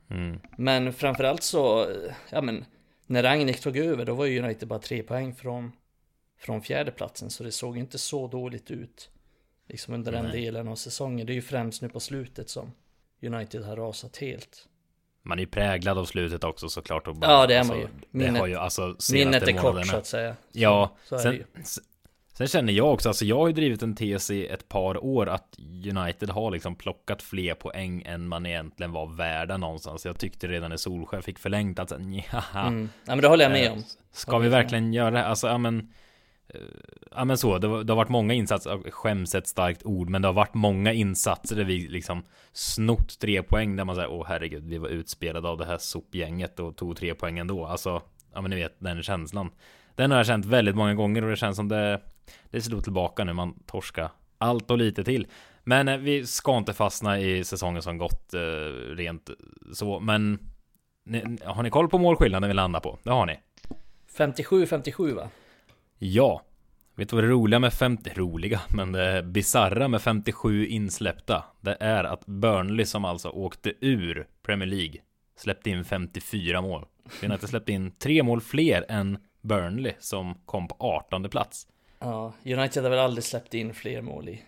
mm, 0.10 0.40
men 0.58 0.94
framförallt 0.94 1.44
så, 1.44 1.88
ja 2.32 2.42
men 2.42 2.66
när 3.08 3.24
Ragnik 3.24 3.62
tog 3.62 3.78
över 3.78 4.06
då 4.06 4.14
var 4.14 4.26
ju 4.26 4.40
United 4.44 4.68
bara 4.68 4.80
tre 4.80 5.04
poäng 5.04 5.36
från, 5.36 5.72
från 6.40 6.62
fjärdeplatsen 6.62 7.30
så 7.30 7.44
det 7.44 7.52
såg 7.52 7.78
inte 7.78 7.98
så 7.98 8.28
dåligt 8.28 8.72
ut. 8.72 9.10
Liksom 9.70 9.94
under 9.94 10.12
den 10.12 10.26
Nej. 10.26 10.42
delen 10.42 10.68
av 10.68 10.76
säsongen. 10.76 11.28
Det 11.28 11.34
är 11.34 11.36
ju 11.36 11.42
främst 11.42 11.82
nu 11.82 11.90
på 11.90 12.00
slutet 12.00 12.50
som 12.50 12.72
United 13.22 13.64
har 13.64 13.76
rasat 13.76 14.18
helt. 14.18 14.68
Man 15.24 15.38
är 15.40 15.42
ju 15.44 15.48
präglad 15.48 15.98
av 15.98 16.06
slutet 16.06 16.44
också 16.44 16.70
såklart 16.70 17.08
och 17.08 17.16
bara, 17.16 17.32
Ja, 17.32 17.48
det 17.48 17.54
är 17.56 17.60
alltså, 17.60 17.74
man 17.74 17.82
ju. 17.82 17.88
Det 17.88 18.18
Minnet- 18.18 18.48
ju 18.50 18.56
alltså 18.56 18.96
Minnet 19.14 19.44
är 19.48 19.58
kort 19.62 19.86
så 19.88 19.96
att 19.96 20.06
säga. 20.08 20.36
Ja, 20.52 20.96
så 21.06 21.16
är 21.16 21.34
ju. 21.34 21.44
sen, 21.64 21.84
sen 22.38 22.48
känner 22.48 22.74
jag 22.74 22.94
också, 22.94 23.10
alltså 23.10 23.26
jag 23.26 23.38
har 23.38 23.48
ju 23.48 23.54
drivit 23.54 23.84
en 23.84 23.96
tes 23.96 24.32
i 24.32 24.48
ett 24.48 24.70
par 24.70 25.04
år 25.04 25.30
att 25.30 25.60
United 25.96 26.30
har 26.30 26.52
liksom 26.52 26.76
plockat 26.76 27.22
fler 27.22 27.54
poäng 27.54 28.04
än 28.06 28.28
man 28.28 28.46
egentligen 28.46 28.92
var 28.92 29.08
värda 29.08 29.58
någonstans. 29.58 30.06
Jag 30.06 30.20
tyckte 30.20 30.48
redan 30.48 30.70
när 30.70 30.78
Solskjaer 30.78 31.22
fick 31.22 31.40
förlängt 31.40 31.80
att 31.80 32.00
nja, 32.00 32.44
Mm. 32.56 32.90
Ja 33.06 33.16
men 33.16 33.22
det 33.22 33.28
håller 33.28 33.46
jag 33.46 33.52
med 33.52 33.66
Eh, 33.66 33.74
om. 33.74 33.84
Ska 34.12 34.32
Håller 34.32 34.44
vi 34.44 34.50
verkligen 34.50 34.94
göra 34.94 35.12
det? 35.12 35.26
Alltså, 35.26 35.48
ja 35.48 35.58
men 35.58 35.80
eh, 36.54 36.62
Ja 37.16 37.26
men 37.26 37.38
så, 37.38 37.58
det, 37.58 37.84
det 37.84 37.94
har 37.94 37.98
varit 37.98 38.10
många 38.10 38.34
insatser, 38.34 38.92
skäms 38.92 39.36
ett 39.36 39.48
starkt 39.48 39.86
ord, 39.86 40.10
men 40.10 40.22
det 40.22 40.28
har 40.28 40.34
varit 40.34 40.54
många 40.54 40.94
insatser 40.94 41.56
där 41.56 41.64
vi 41.64 41.88
liksom 41.88 42.24
snott 42.54 43.20
tre 43.20 43.44
poäng 43.44 43.76
där 43.76 43.84
man 43.86 43.96
säger 43.96 44.12
åh 44.12 44.26
herregud, 44.28 44.64
vi 44.66 44.78
var 44.78 44.90
utspelade 44.90 45.48
av 45.50 45.58
det 45.58 45.66
här 45.66 45.78
sopgänget 45.78 46.60
och 46.60 46.76
tog 46.76 46.98
tre 46.98 47.14
poäng 47.16 47.40
ändå. 47.40 47.66
Alltså, 47.66 48.02
ja 48.34 48.42
men 48.42 48.50
ni 48.50 48.56
vet 48.56 48.76
den 48.80 49.04
känslan. 49.04 49.50
Den 49.96 50.12
har 50.12 50.18
jag 50.18 50.28
känt 50.28 50.46
väldigt 50.46 50.76
många 50.76 50.94
gånger 50.94 51.24
och 51.24 51.30
det 51.30 51.36
känns 51.36 51.56
som 51.56 51.68
det, 51.68 52.02
det 52.52 52.62
slår 52.62 52.82
tillbaka 52.82 53.24
nu 53.24 53.34
man 53.34 53.60
torska 53.66 54.12
allt 54.38 54.72
och 54.72 54.78
lite 54.78 55.04
till. 55.04 55.28
Men 55.64 55.88
eh, 55.88 55.98
vi 55.98 56.26
ska 56.26 56.58
inte 56.58 56.74
fastna 56.74 57.20
i 57.20 57.44
säsongen 57.44 57.82
som 57.82 57.98
gått 57.98 58.34
eh, 58.34 58.40
rent 58.96 59.30
så, 59.74 60.00
men 60.00 60.40
har 61.44 61.64
ni 61.64 61.70
koll 61.70 61.90
på 61.90 61.98
målskillnaden 61.98 62.48
vi 62.48 62.54
landar 62.54 62.80
på? 62.80 62.98
Det 63.04 63.10
har 63.10 63.26
ni. 63.26 63.40
57-57 64.18 65.16
va? 65.16 65.30
Ja. 65.98 66.42
Vet 66.96 67.10
du 67.10 67.16
vad 67.16 67.24
det 67.24 67.30
roliga 67.30 67.60
med 67.60 67.74
50, 67.74 68.12
roliga, 68.16 68.62
men 68.70 68.92
det 68.92 69.24
bizarra 69.24 69.88
med 69.88 70.02
57 70.02 70.66
insläppta, 70.68 71.44
det 71.62 71.78
är 71.80 72.04
att 72.04 72.26
Burnley 72.26 72.86
som 72.86 73.06
alltså 73.06 73.30
åkte 73.30 73.74
ur 73.82 74.28
Premier 74.44 74.68
League 74.68 75.02
släppte 75.36 75.70
in 75.70 75.86
54 75.86 76.62
mål. 76.62 76.86
Vi 77.22 77.28
har 77.28 77.34
inte 77.34 77.48
släppt 77.48 77.70
in 77.70 77.92
tre 77.92 78.24
mål 78.24 78.42
fler 78.42 78.86
än 78.90 79.18
Burnley 79.42 79.94
som 80.00 80.36
kom 80.46 80.68
på 80.68 80.76
18 80.80 81.30
plats. 81.30 81.68
Ja, 82.00 82.34
United 82.46 82.84
har 82.84 82.90
väl 82.90 83.00
aldrig 83.00 83.24
släppt 83.24 83.54
in 83.54 83.74
fler 83.74 84.02
mål 84.02 84.30
i, 84.30 84.44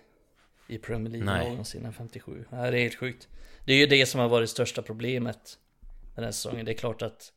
i 0.67 0.77
Premier 0.77 1.11
League 1.11 1.25
Nej. 1.25 1.49
någonsin 1.49 1.85
än 1.85 1.93
57. 1.93 2.45
Ja, 2.49 2.57
det 2.57 2.77
är 2.79 2.81
helt 2.81 2.95
sjukt. 2.99 3.27
Det 3.65 3.73
är 3.73 3.77
ju 3.77 3.85
det 3.87 4.05
som 4.05 4.19
har 4.19 4.29
varit 4.29 4.49
största 4.49 4.81
problemet 4.81 5.57
den 6.15 6.23
här 6.23 6.31
säsongen. 6.31 6.65
Det 6.65 6.71
är 6.71 6.77
klart 6.77 7.01
att 7.01 7.33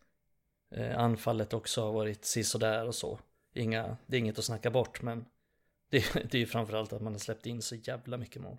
eh, 0.76 0.98
anfallet 0.98 1.52
också 1.54 1.84
har 1.84 1.92
varit 1.92 2.24
sisådär 2.24 2.86
och 2.86 2.94
så. 2.94 3.18
Inga, 3.54 3.96
det 4.06 4.16
är 4.16 4.18
inget 4.18 4.38
att 4.38 4.44
snacka 4.44 4.70
bort 4.70 5.02
men 5.02 5.24
det, 5.90 6.12
det 6.12 6.34
är 6.34 6.40
ju 6.40 6.46
framförallt 6.46 6.92
att 6.92 7.02
man 7.02 7.12
har 7.12 7.20
släppt 7.20 7.46
in 7.46 7.62
så 7.62 7.74
jävla 7.74 8.16
mycket 8.16 8.42
mål. 8.42 8.58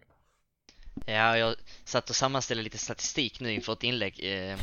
Ja, 1.06 1.38
jag 1.38 1.56
satt 1.84 2.10
och 2.10 2.16
sammanställde 2.16 2.64
lite 2.64 2.78
statistik 2.78 3.40
nu 3.40 3.54
inför 3.54 3.74
ett 3.74 3.84
inlägg 3.84 4.20
eh, 4.24 4.58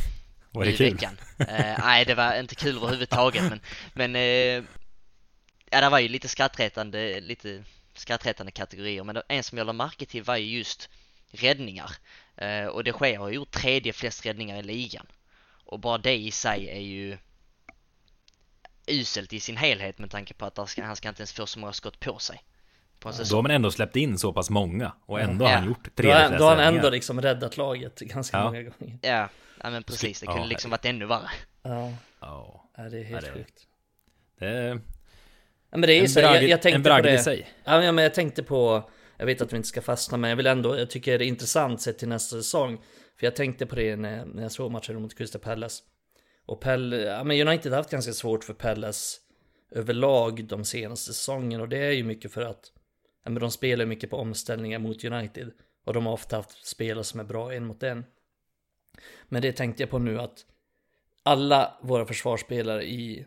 Var 0.50 0.64
det 0.64 0.70
i 0.70 0.76
kul? 0.76 0.92
veckan. 0.92 1.16
Eh, 1.38 1.78
nej, 1.78 2.04
det 2.04 2.14
var 2.14 2.40
inte 2.40 2.54
kul 2.54 2.76
överhuvudtaget, 2.76 3.42
men, 3.42 3.60
men 3.94 4.16
eh, 4.16 4.64
ja, 5.70 5.80
det 5.80 5.88
var 5.88 5.98
ju 5.98 6.08
lite 6.08 6.28
skrattretande, 6.28 7.20
lite 7.20 7.64
skrattretande 7.94 8.52
kategorier, 8.52 9.04
men 9.04 9.14
det- 9.14 9.22
en 9.28 9.42
som 9.42 9.58
jag 9.58 9.64
lade 9.66 9.76
märke 9.76 10.06
till 10.06 10.22
var 10.22 10.36
ju 10.36 10.58
just 10.58 10.88
räddningar. 11.30 11.90
Eh, 12.36 12.66
och 12.66 12.84
de 12.84 12.92
Gea 13.00 13.20
har 13.20 13.30
gjort 13.30 13.50
tredje 13.50 13.92
flest 13.92 14.26
räddningar 14.26 14.56
i 14.58 14.62
ligan. 14.62 15.06
Och 15.64 15.80
bara 15.80 15.98
det 15.98 16.16
i 16.16 16.30
sig 16.30 16.68
är 16.68 16.80
ju 16.80 17.18
uselt 18.86 19.32
i 19.32 19.40
sin 19.40 19.56
helhet 19.56 19.98
med 19.98 20.10
tanke 20.10 20.34
på 20.34 20.44
att 20.46 20.56
han 20.56 20.66
ska, 20.66 20.84
han 20.84 20.96
ska 20.96 21.08
inte 21.08 21.20
ens 21.20 21.32
få 21.32 21.46
så 21.46 21.58
många 21.58 21.72
skott 21.72 22.00
på 22.00 22.18
sig. 22.18 22.42
På 22.98 23.10
Då 23.30 23.36
har 23.36 23.42
man 23.42 23.50
ändå 23.50 23.70
släppt 23.70 23.96
in 23.96 24.18
så 24.18 24.32
pass 24.32 24.50
många 24.50 24.92
och 25.06 25.20
ändå 25.20 25.44
har 25.44 25.52
Ja. 25.52 25.58
han 25.58 25.66
gjort 25.68 25.84
Då 25.84 25.90
tre 26.02 26.10
har, 26.12 26.20
han- 26.20 26.32
då 26.38 26.44
har 26.44 26.50
han 26.50 26.58
räddningar. 26.58 26.78
ändå 26.84 26.90
liksom 26.90 27.20
räddat 27.22 27.56
laget 27.56 28.00
ganska 28.00 28.36
Ja. 28.36 28.44
många 28.44 28.62
gånger. 28.62 28.98
Ja, 29.02 29.28
ja 29.62 29.70
men 29.70 29.82
precis. 29.82 30.20
Det 30.20 30.26
kunde 30.26 30.40
Ja, 30.40 30.46
liksom 30.46 30.70
varit 30.70 30.84
ännu 30.84 31.06
värre. 31.06 31.30
Ja, 31.62 31.92
Ja, 32.20 32.64
ja, 32.76 32.82
det 32.82 32.98
är 32.98 33.04
helt 33.04 33.10
Ja, 33.10 33.20
det 33.20 33.26
är- 33.26 33.32
sjukt. 33.44 33.66
det 34.38 34.46
är 34.46 34.80
Ja, 35.70 35.78
men 35.78 35.80
det 35.80 35.92
är 35.92 35.96
ju 35.96 36.02
en 36.02 36.08
så, 36.08 36.20
jag, 36.20 36.32
bragd, 36.32 36.48
jag 36.48 36.62
tänkte 36.62 36.90
en 36.90 36.96
på 36.96 37.02
det. 37.02 37.14
i 37.14 37.18
sig. 37.18 37.48
Ja, 37.64 37.92
men 37.92 37.98
jag 37.98 38.14
tänkte 38.14 38.42
på 38.42 38.90
Jag 39.16 39.26
vet 39.26 39.42
att 39.42 39.52
vi 39.52 39.56
inte 39.56 39.68
ska 39.68 39.82
fastna, 39.82 40.18
men 40.18 40.30
jag 40.30 40.36
vill 40.36 40.46
ändå, 40.46 40.78
jag 40.78 40.90
tycker 40.90 41.18
det 41.18 41.24
är 41.24 41.28
intressant 41.28 41.80
sett 41.80 41.98
till 41.98 42.08
nästa 42.08 42.36
säsong. 42.36 42.78
För 43.18 43.26
jag 43.26 43.36
tänkte 43.36 43.66
på 43.66 43.76
det 43.76 43.96
när, 43.96 44.24
när 44.24 44.42
jag 44.42 44.52
såg 44.52 44.70
matchen 44.70 45.02
mot 45.02 45.18
Crystal 45.18 45.40
Palace. 45.40 45.82
Och 46.46 46.60
Pell, 46.60 46.92
ja 46.92 47.24
men 47.24 47.48
United 47.48 47.72
har 47.72 47.76
haft 47.76 47.90
ganska 47.90 48.12
svårt 48.12 48.44
för 48.44 48.54
Palace 48.54 49.18
överlag 49.70 50.44
de 50.44 50.64
senaste 50.64 51.12
säsongerna. 51.12 51.62
Och 51.62 51.68
det 51.68 51.78
är 51.78 51.90
ju 51.90 52.04
mycket 52.04 52.32
för 52.32 52.42
att 52.42 52.72
ja, 53.24 53.30
men 53.30 53.40
de 53.40 53.50
spelar 53.50 53.86
mycket 53.86 54.10
på 54.10 54.16
omställningar 54.16 54.78
mot 54.78 55.04
United. 55.04 55.50
Och 55.84 55.94
de 55.94 56.06
har 56.06 56.12
ofta 56.12 56.36
haft 56.36 56.66
spelare 56.66 57.04
som 57.04 57.20
är 57.20 57.24
bra 57.24 57.54
en 57.54 57.64
mot 57.64 57.82
en. 57.82 58.04
Men 59.28 59.42
det 59.42 59.52
tänkte 59.52 59.82
jag 59.82 59.90
på 59.90 59.98
nu 59.98 60.20
att 60.20 60.46
alla 61.22 61.78
våra 61.82 62.06
försvarsspelare 62.06 62.84
i... 62.84 63.26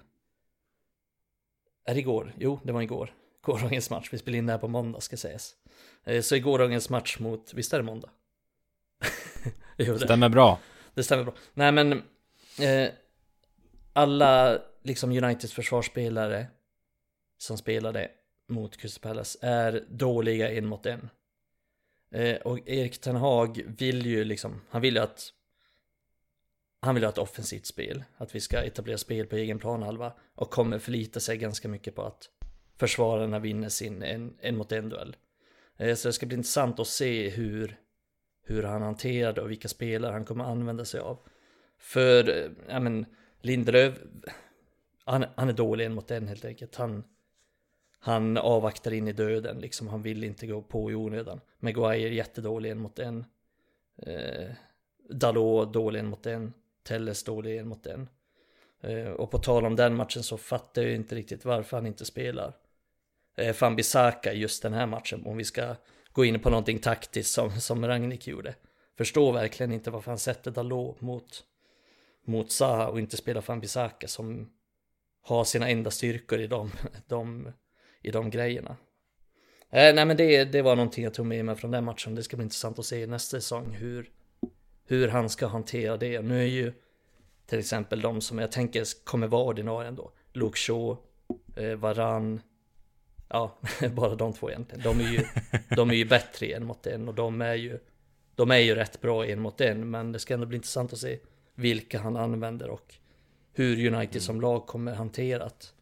Är 1.85 1.93
det 1.93 1.99
igår? 1.99 2.33
Jo, 2.37 2.59
det 2.63 2.71
var 2.71 2.81
igår. 2.81 3.13
Gårdagens 3.41 3.89
match. 3.89 4.09
Vi 4.11 4.17
spelade 4.17 4.37
in 4.37 4.45
det 4.45 4.51
här 4.51 4.59
på 4.59 4.67
måndag 4.67 5.01
ska 5.01 5.17
sägas. 5.17 5.55
Eh, 6.03 6.21
så 6.21 6.35
i 6.35 6.39
gårdagens 6.39 6.89
match 6.89 7.19
mot, 7.19 7.53
visst 7.53 7.73
är 7.73 7.77
det 7.77 7.83
måndag? 7.83 8.09
jo, 9.77 9.93
det. 9.93 9.99
Stämmer 9.99 10.29
bra. 10.29 10.59
Det 10.93 11.03
stämmer 11.03 11.23
bra. 11.23 11.33
Nej 11.53 11.71
men, 11.71 11.91
eh, 12.61 12.89
alla 13.93 14.59
liksom 14.83 15.11
Uniteds 15.11 15.53
försvarsspelare 15.53 16.47
som 17.37 17.57
spelade 17.57 18.11
mot 18.47 18.77
Crystal 18.77 19.01
Palace 19.01 19.39
är 19.41 19.85
dåliga 19.89 20.51
en 20.51 20.65
mot 20.65 20.85
en. 20.85 21.09
Eh, 22.11 22.35
och 22.35 22.69
Erik 22.69 23.01
Ten 23.01 23.15
Hag 23.15 23.63
vill 23.77 24.05
ju 24.05 24.23
liksom, 24.23 24.61
han 24.69 24.81
vill 24.81 24.95
ju 24.95 25.01
att 25.01 25.29
han 26.83 26.95
vill 26.95 27.03
ha 27.03 27.11
ett 27.11 27.17
offensivt 27.17 27.65
spel, 27.65 28.03
att 28.17 28.35
vi 28.35 28.39
ska 28.39 28.63
etablera 28.63 28.97
spel 28.97 29.25
på 29.25 29.35
egen 29.35 29.59
planhalva 29.59 30.13
och 30.35 30.49
kommer 30.49 30.79
förlita 30.79 31.19
sig 31.19 31.37
ganska 31.37 31.67
mycket 31.67 31.95
på 31.95 32.01
att 32.01 32.29
försvararna 32.77 33.39
vinner 33.39 33.69
sin 33.69 34.03
en, 34.03 34.33
en 34.39 34.57
mot 34.57 34.71
en 34.71 34.89
duell. 34.89 35.15
Eh, 35.77 35.95
så 35.95 36.07
det 36.07 36.13
ska 36.13 36.25
bli 36.25 36.37
intressant 36.37 36.79
att 36.79 36.87
se 36.87 37.29
hur, 37.29 37.79
hur 38.43 38.63
han 38.63 38.81
hanterar 38.81 39.33
det 39.33 39.41
och 39.41 39.51
vilka 39.51 39.67
spelare 39.67 40.11
han 40.11 40.25
kommer 40.25 40.43
använda 40.43 40.85
sig 40.85 40.99
av. 40.99 41.19
För, 41.77 42.29
eh, 42.29 42.51
ja 42.67 42.79
men, 42.79 43.05
Lindelöf, 43.41 43.99
han, 45.05 45.25
han 45.35 45.49
är 45.49 45.53
dålig 45.53 45.85
en 45.85 45.93
mot 45.93 46.11
en 46.11 46.27
helt 46.27 46.45
enkelt. 46.45 46.75
Han, 46.75 47.03
han 47.99 48.37
avvaktar 48.37 48.93
in 48.93 49.07
i 49.07 49.13
döden 49.13 49.59
liksom, 49.59 49.87
han 49.87 50.01
vill 50.01 50.23
inte 50.23 50.47
gå 50.47 50.61
på 50.61 50.91
i 50.91 50.95
onödan. 50.95 51.41
Maguire 51.59 52.13
jättedålig 52.13 52.71
en 52.71 52.79
mot 52.79 52.99
en. 52.99 53.25
Eh, 53.97 54.51
Dalot 55.09 55.73
dålig 55.73 55.99
en 55.99 56.09
mot 56.09 56.25
en. 56.25 56.53
Telles 56.83 57.23
dålig 57.23 57.57
en 57.57 57.67
mot 57.67 57.85
en. 57.85 58.09
Eh, 58.81 59.11
och 59.11 59.31
på 59.31 59.37
tal 59.37 59.65
om 59.65 59.75
den 59.75 59.95
matchen 59.95 60.23
så 60.23 60.37
fattar 60.37 60.81
jag 60.81 60.95
inte 60.95 61.15
riktigt 61.15 61.45
varför 61.45 61.77
han 61.77 61.85
inte 61.85 62.05
spelar. 62.05 62.53
Eh, 63.35 63.45
fan 63.45 63.53
Fambisaka 63.53 64.33
just 64.33 64.63
den 64.63 64.73
här 64.73 64.85
matchen, 64.85 65.25
om 65.25 65.37
vi 65.37 65.43
ska 65.43 65.75
gå 66.11 66.25
in 66.25 66.39
på 66.39 66.49
någonting 66.49 66.79
taktiskt 66.79 67.33
som, 67.33 67.51
som 67.51 67.85
Ragnik 67.85 68.27
gjorde. 68.27 68.55
Förstår 68.97 69.33
verkligen 69.33 69.71
inte 69.71 69.91
varför 69.91 70.11
han 70.11 70.19
sätter 70.19 70.51
Dalot 70.51 71.01
mot, 71.01 71.43
mot 72.25 72.51
Zaha 72.51 72.87
och 72.87 72.99
inte 72.99 73.17
spelar 73.17 73.41
Fambisaka 73.41 74.07
som 74.07 74.49
har 75.21 75.43
sina 75.43 75.69
enda 75.69 75.91
styrkor 75.91 76.39
i 76.39 76.47
de, 76.47 76.71
de, 77.07 77.51
i 78.01 78.11
de 78.11 78.29
grejerna. 78.29 78.77
Eh, 79.69 79.95
nej 79.95 80.05
men 80.05 80.17
det, 80.17 80.45
det 80.45 80.61
var 80.61 80.75
någonting 80.75 81.03
jag 81.03 81.13
tog 81.13 81.25
med 81.25 81.45
mig 81.45 81.55
från 81.55 81.71
den 81.71 81.83
matchen. 81.83 82.15
Det 82.15 82.23
ska 82.23 82.37
bli 82.37 82.43
intressant 82.43 82.79
att 82.79 82.85
se 82.85 83.07
nästa 83.07 83.37
säsong 83.37 83.71
hur, 83.71 84.09
hur 84.85 85.07
han 85.07 85.29
ska 85.29 85.47
hantera 85.47 85.97
det. 85.97 86.21
Nu 86.21 86.41
är 86.41 86.47
ju 86.47 86.73
till 87.45 87.59
exempel 87.59 88.01
de 88.01 88.21
som 88.21 88.39
jag 88.39 88.51
tänker 88.51 89.05
kommer 89.05 89.27
vara 89.27 89.43
ordinarie 89.43 89.87
ändå. 89.87 90.11
Luke 90.33 90.57
Shaw, 90.57 90.97
eh, 91.55 91.75
Varann, 91.75 92.41
ja, 93.29 93.57
bara 93.93 94.15
de 94.15 94.33
två 94.33 94.49
egentligen. 94.49 94.83
De 94.83 94.99
är 94.99 95.11
ju, 95.11 95.25
de 95.75 95.89
är 95.89 95.93
ju 95.93 96.05
bättre 96.05 96.45
en 96.45 96.65
mot 96.65 96.87
en 96.87 97.07
och 97.07 97.13
de 97.13 97.41
är 97.41 97.55
ju, 97.55 97.79
de 98.35 98.51
är 98.51 98.57
ju 98.57 98.75
rätt 98.75 99.01
bra 99.01 99.25
en 99.25 99.41
mot 99.41 99.61
en. 99.61 99.89
Men 99.89 100.11
det 100.11 100.19
ska 100.19 100.33
ändå 100.33 100.45
bli 100.45 100.55
intressant 100.55 100.93
att 100.93 100.99
se 100.99 101.19
vilka 101.55 101.99
han 101.99 102.17
använder 102.17 102.69
och 102.69 102.95
hur 103.53 103.87
United 103.87 104.15
mm. 104.15 104.21
som 104.21 104.41
lag 104.41 104.67
kommer 104.67 104.93
hantera 104.93 105.43
att 105.43 105.73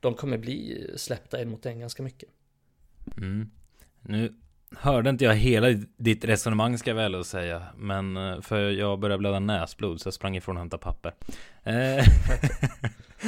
de 0.00 0.14
kommer 0.14 0.38
bli 0.38 0.86
släppta 0.96 1.38
en 1.38 1.50
mot 1.50 1.66
en 1.66 1.80
ganska 1.80 2.02
mycket. 2.02 2.28
Mm. 3.16 3.50
Nu 4.00 4.34
hörde 4.80 5.10
inte 5.10 5.24
jag 5.24 5.34
hela 5.34 5.68
ditt 5.96 6.24
resonemang 6.24 6.78
ska 6.78 6.90
jag 6.90 6.94
väl 6.96 7.24
säga. 7.24 7.62
Men 7.76 8.16
eh, 8.16 8.40
för 8.40 8.70
jag 8.70 8.98
började 8.98 9.18
blöda 9.18 9.38
näsblod 9.38 10.00
så 10.00 10.06
jag 10.06 10.14
sprang 10.14 10.36
ifrån 10.36 10.56
och 10.56 10.60
hämtade 10.60 10.82
papper. 10.82 11.14
Eh, 11.62 11.74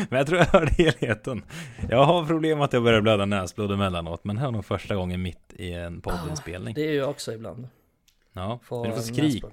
men 0.08 0.18
jag 0.18 0.26
tror 0.26 0.38
jag 0.38 0.46
hörde 0.46 0.72
helheten. 0.72 1.42
Jag 1.90 2.04
har 2.04 2.26
problem 2.26 2.60
att 2.60 2.72
jag 2.72 2.82
börjar 2.82 3.00
blöda 3.00 3.24
näsblod 3.24 3.72
emellanåt. 3.72 4.24
Men 4.24 4.36
det 4.36 4.40
här 4.40 4.48
är 4.48 4.52
nog 4.52 4.64
första 4.64 4.94
gången 4.94 5.22
mitt 5.22 5.52
i 5.56 5.72
en 5.72 6.00
poddinspelning. 6.00 6.72
Ah, 6.72 6.74
det 6.74 6.88
är 6.88 6.92
ju 6.92 7.04
också 7.04 7.32
ibland. 7.32 7.68
Ja, 8.32 8.60
men 8.70 8.82
du 8.82 8.92
får 8.92 9.02
skrika. 9.02 9.46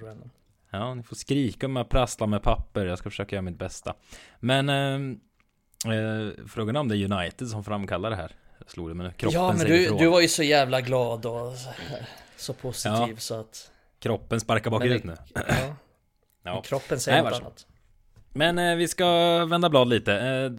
Ja, 0.70 0.94
ni 0.94 1.04
får 1.04 1.16
skrika 1.16 1.66
om 1.66 1.76
jag 1.76 1.90
prasslar 1.90 2.28
med 2.28 2.44
papper. 2.44 2.86
Jag 2.86 2.98
ska 2.98 3.10
försöka 3.10 3.36
göra 3.36 3.42
mitt 3.42 3.58
bästa. 3.58 3.94
Men 4.40 4.70
eh, 4.70 5.16
eh, 5.94 6.32
frågan 6.48 6.76
om 6.76 6.88
det 6.88 6.98
är 6.98 7.12
United 7.14 7.48
som 7.48 7.64
framkallar 7.64 8.10
det 8.10 8.16
här 8.16 8.32
slog 8.68 8.90
det, 8.90 8.94
men 8.94 9.14
kroppen 9.14 9.42
Ja, 9.42 9.54
men 9.58 9.68
du, 9.68 9.98
du 9.98 10.08
var 10.08 10.22
ju 10.22 10.28
så 10.28 10.44
jävla 10.44 10.82
glad 10.82 11.26
och 11.26 11.54
så 12.38 12.54
positiv 12.54 12.92
ja. 12.92 13.18
så 13.18 13.40
att... 13.40 13.72
Kroppen 14.00 14.40
sparkar 14.40 14.72
bakut 14.72 15.04
nu. 15.04 15.16
Ja. 15.34 15.42
ja. 16.44 16.62
Kroppen 16.62 17.00
säger 17.00 17.24
Nej, 17.24 17.32
något 17.32 17.42
annat. 17.42 17.68
Men 18.34 18.60
eh, 18.60 18.76
vi 18.76 18.88
ska 18.88 19.06
vända 19.46 19.70
blad 19.70 19.88
lite. 19.88 20.14
Eh, 20.14 20.52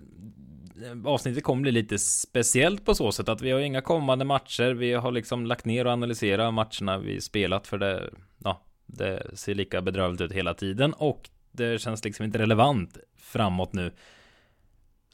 avsnittet 1.05 1.45
kommer 1.45 1.63
bli 1.63 1.73
lite 1.73 1.99
speciellt 1.99 2.85
på 2.85 2.95
så 2.95 3.13
sätt 3.13 3.29
att 3.29 3.43
vi 3.43 3.51
har 3.51 3.61
inga 3.61 3.81
kommande 3.81 4.25
matcher. 4.25 4.75
Vi 4.75 4.93
har 4.93 5.13
liksom 5.13 5.47
lagt 5.47 5.65
ner 5.65 5.85
och 5.85 5.93
analyserat 5.93 6.55
matcherna 6.55 6.99
vi 6.99 7.21
spelat 7.21 7.67
för 7.67 7.79
det. 7.79 8.11
Ja, 8.45 8.61
det 8.87 9.39
ser 9.39 9.55
lika 9.55 9.83
bedrövligt 9.83 10.21
ut 10.21 10.33
hela 10.33 10.55
tiden 10.55 10.93
och 10.93 11.31
det 11.53 11.81
känns 11.81 12.05
liksom 12.05 12.25
inte 12.25 12.39
relevant 12.39 12.99
framåt 13.17 13.73
nu. 13.73 13.93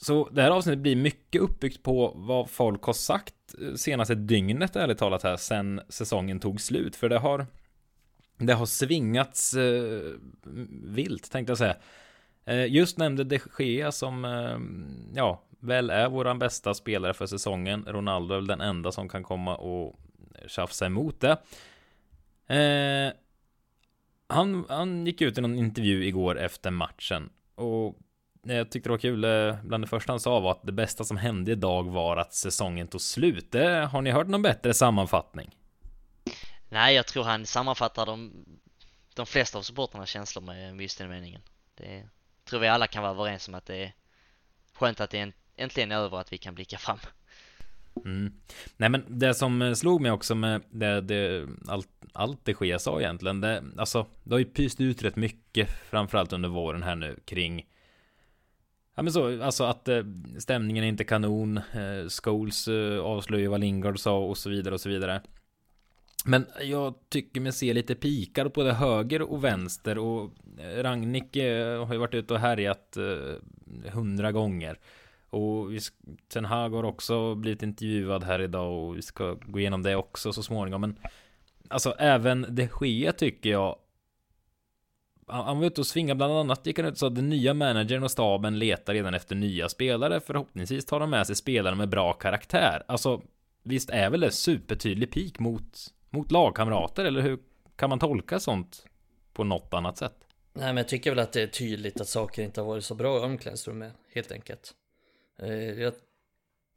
Så 0.02 0.28
det 0.28 0.42
här 0.42 0.50
avsnittet 0.50 0.78
blir 0.78 0.96
mycket 0.96 1.42
uppbyggt 1.42 1.82
på 1.82 2.12
vad 2.16 2.50
folk 2.50 2.82
har 2.82 2.92
sagt 2.92 3.34
eh, 3.62 3.74
senaste 3.74 4.14
dygnet 4.14 4.76
ärligt 4.76 4.98
talat 4.98 5.22
här 5.22 5.36
sen 5.36 5.80
säsongen 5.88 6.40
tog 6.40 6.60
slut. 6.60 6.96
För 6.96 7.08
det 7.08 7.18
har 7.18 7.46
det 8.36 8.52
har 8.52 8.66
svingats 8.66 9.54
eh, 9.54 10.12
vilt 10.84 11.30
tänkte 11.30 11.50
jag 11.50 11.58
säga. 11.58 11.76
Eh, 12.44 12.66
just 12.66 12.98
nämnde 12.98 13.24
de 13.24 13.40
Gea 13.58 13.92
som 13.92 14.24
eh, 14.24 14.58
ja, 15.14 15.42
väl 15.58 15.90
är 15.90 16.08
våran 16.08 16.38
bästa 16.38 16.74
spelare 16.74 17.14
för 17.14 17.26
säsongen. 17.26 17.84
Ronaldo 17.88 18.34
är 18.34 18.38
väl 18.38 18.46
den 18.46 18.60
enda 18.60 18.92
som 18.92 19.08
kan 19.08 19.22
komma 19.22 19.56
och 19.56 20.00
tjafsa 20.46 20.86
emot 20.86 21.20
det. 21.20 21.36
Eh, 22.54 23.12
han, 24.26 24.64
han 24.68 25.06
gick 25.06 25.20
ut 25.20 25.38
i 25.38 25.40
någon 25.40 25.58
intervju 25.58 26.04
igår 26.04 26.38
efter 26.38 26.70
matchen 26.70 27.30
och 27.54 27.98
jag 28.42 28.70
tyckte 28.70 28.88
det 28.88 28.92
var 28.92 28.98
kul, 28.98 29.24
eh, 29.24 29.56
bland 29.62 29.84
det 29.84 29.88
första 29.88 30.12
han 30.12 30.20
sa 30.20 30.40
var 30.40 30.50
att 30.50 30.66
det 30.66 30.72
bästa 30.72 31.04
som 31.04 31.16
hände 31.16 31.52
idag 31.52 31.82
var 31.82 32.16
att 32.16 32.34
säsongen 32.34 32.88
tog 32.88 33.00
slut. 33.00 33.54
Har 33.90 34.02
ni 34.02 34.10
hört 34.10 34.26
någon 34.26 34.42
bättre 34.42 34.74
sammanfattning? 34.74 35.56
Nej, 36.68 36.94
jag 36.94 37.06
tror 37.06 37.24
han 37.24 37.46
sammanfattar 37.46 38.06
de, 38.06 38.44
de 39.14 39.26
flesta 39.26 39.58
av 39.58 39.62
supporternas 39.62 40.08
känslor 40.08 40.42
med 40.42 40.80
just 40.80 40.98
den 40.98 41.10
meningen. 41.10 41.42
Det 41.74 42.08
tror 42.44 42.60
vi 42.60 42.68
alla 42.68 42.86
kan 42.86 43.02
vara 43.02 43.12
överens 43.12 43.48
om 43.48 43.54
att 43.54 43.66
det 43.66 43.76
är 43.76 43.92
skönt 44.72 45.00
att 45.00 45.10
det 45.10 45.32
äntligen 45.56 45.92
är 45.92 45.96
över 45.96 46.18
att 46.18 46.32
vi 46.32 46.38
kan 46.38 46.54
blicka 46.54 46.78
fram. 46.78 46.98
Mm. 48.04 48.32
Nej 48.76 48.88
men 48.88 49.04
det 49.08 49.34
som 49.34 49.62
eh, 49.62 49.72
slog 49.72 50.00
mig 50.00 50.10
också 50.10 50.34
med 50.34 50.62
det, 50.70 51.00
det 51.00 51.48
allt, 51.68 51.88
allt 52.12 52.44
det 52.44 52.54
sker 52.54 52.78
sa 52.78 53.00
egentligen, 53.00 53.40
det, 53.40 53.64
alltså 53.78 54.06
det 54.24 54.34
har 54.34 54.38
ju 54.38 54.44
pyst 54.44 54.80
ut 54.80 55.02
rätt 55.02 55.16
mycket 55.16 55.70
framförallt 55.90 56.32
under 56.32 56.48
våren 56.48 56.82
här 56.82 56.94
nu 56.94 57.20
kring 57.24 57.66
Ja 59.00 59.04
men 59.04 59.12
så, 59.12 59.42
alltså 59.42 59.64
att 59.64 59.88
eh, 59.88 60.02
stämningen 60.38 60.84
är 60.84 60.88
inte 60.88 61.04
kanon. 61.04 61.56
Eh, 61.56 62.08
Scholes 62.22 62.68
eh, 62.68 63.00
avslöjar 63.00 63.50
vad 63.50 63.60
Lingard 63.60 63.98
sa 63.98 64.18
och 64.18 64.38
så 64.38 64.50
vidare 64.50 64.74
och 64.74 64.80
så 64.80 64.88
vidare. 64.88 65.20
Men 66.24 66.46
jag 66.62 66.94
tycker 67.08 67.40
mig 67.40 67.52
se 67.52 67.72
lite 67.72 67.94
pikar 67.94 68.48
på 68.48 68.62
det 68.62 68.72
höger 68.72 69.22
och 69.22 69.44
vänster 69.44 69.98
och 69.98 70.30
eh, 70.58 70.82
Ragnik 70.82 71.36
har 71.86 71.92
ju 71.92 71.98
varit 71.98 72.14
ute 72.14 72.34
och 72.34 72.40
härjat 72.40 72.96
hundra 73.92 74.32
gånger. 74.32 74.78
Och 75.30 75.72
vi, 75.72 75.80
Ten 76.28 76.44
Hag 76.44 76.70
har 76.70 76.84
också 76.84 77.34
blivit 77.34 77.62
intervjuad 77.62 78.24
här 78.24 78.40
idag 78.40 78.72
och 78.72 78.96
vi 78.96 79.02
ska 79.02 79.36
gå 79.42 79.58
igenom 79.60 79.82
det 79.82 79.96
också 79.96 80.32
så 80.32 80.42
småningom. 80.42 80.80
Men 80.80 80.96
alltså 81.68 81.94
även 81.98 82.46
det 82.48 82.68
sker 82.68 83.12
tycker 83.12 83.50
jag 83.50 83.76
han 85.30 85.58
var 85.58 85.66
ute 85.66 85.80
och 85.80 85.86
svingade 85.86 86.16
bland 86.16 86.32
annat 86.32 86.66
gick 86.66 86.78
han 86.78 86.86
ut 86.86 86.92
och 86.92 86.98
sa 86.98 87.06
att 87.06 87.14
den 87.14 87.28
nya 87.28 87.54
managern 87.54 88.02
och 88.02 88.10
staben 88.10 88.58
letar 88.58 88.94
redan 88.94 89.14
efter 89.14 89.34
nya 89.34 89.68
spelare. 89.68 90.20
Förhoppningsvis 90.20 90.86
tar 90.86 91.00
de 91.00 91.10
med 91.10 91.26
sig 91.26 91.36
spelare 91.36 91.74
med 91.74 91.88
bra 91.88 92.12
karaktär. 92.12 92.82
Alltså, 92.88 93.22
visst 93.62 93.90
är 93.90 94.10
väl 94.10 94.20
det 94.20 94.30
supertydlig 94.30 95.10
pik 95.10 95.38
mot, 95.38 95.78
mot 96.10 96.32
lagkamrater, 96.32 97.04
eller 97.04 97.20
hur 97.20 97.38
kan 97.76 97.90
man 97.90 97.98
tolka 97.98 98.40
sånt 98.40 98.86
på 99.32 99.44
något 99.44 99.74
annat 99.74 99.98
sätt? 99.98 100.14
Nej, 100.52 100.66
men 100.66 100.76
jag 100.76 100.88
tycker 100.88 101.10
väl 101.10 101.18
att 101.18 101.32
det 101.32 101.42
är 101.42 101.46
tydligt 101.46 102.00
att 102.00 102.08
saker 102.08 102.42
inte 102.42 102.60
har 102.60 102.68
varit 102.68 102.84
så 102.84 102.94
bra 102.94 103.18
i 103.18 103.20
omklädningsrummet, 103.20 103.92
helt 104.14 104.32
enkelt. 104.32 104.74
Eh, 105.42 105.52
jag 105.54 105.92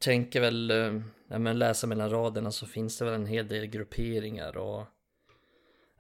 tänker 0.04 0.42
väl, 0.42 0.72
eh, 0.72 1.02
ja, 1.28 1.40
men 1.40 1.60
läsa 1.60 1.88
mellan 1.88 2.10
raderna 2.10 2.52
så 2.52 2.66
finns 2.66 2.98
det 2.98 3.06
väl 3.06 3.14
en 3.14 3.26
hel 3.26 3.48
del 3.48 3.66
grupperingar 3.66 4.58
och 4.58 4.86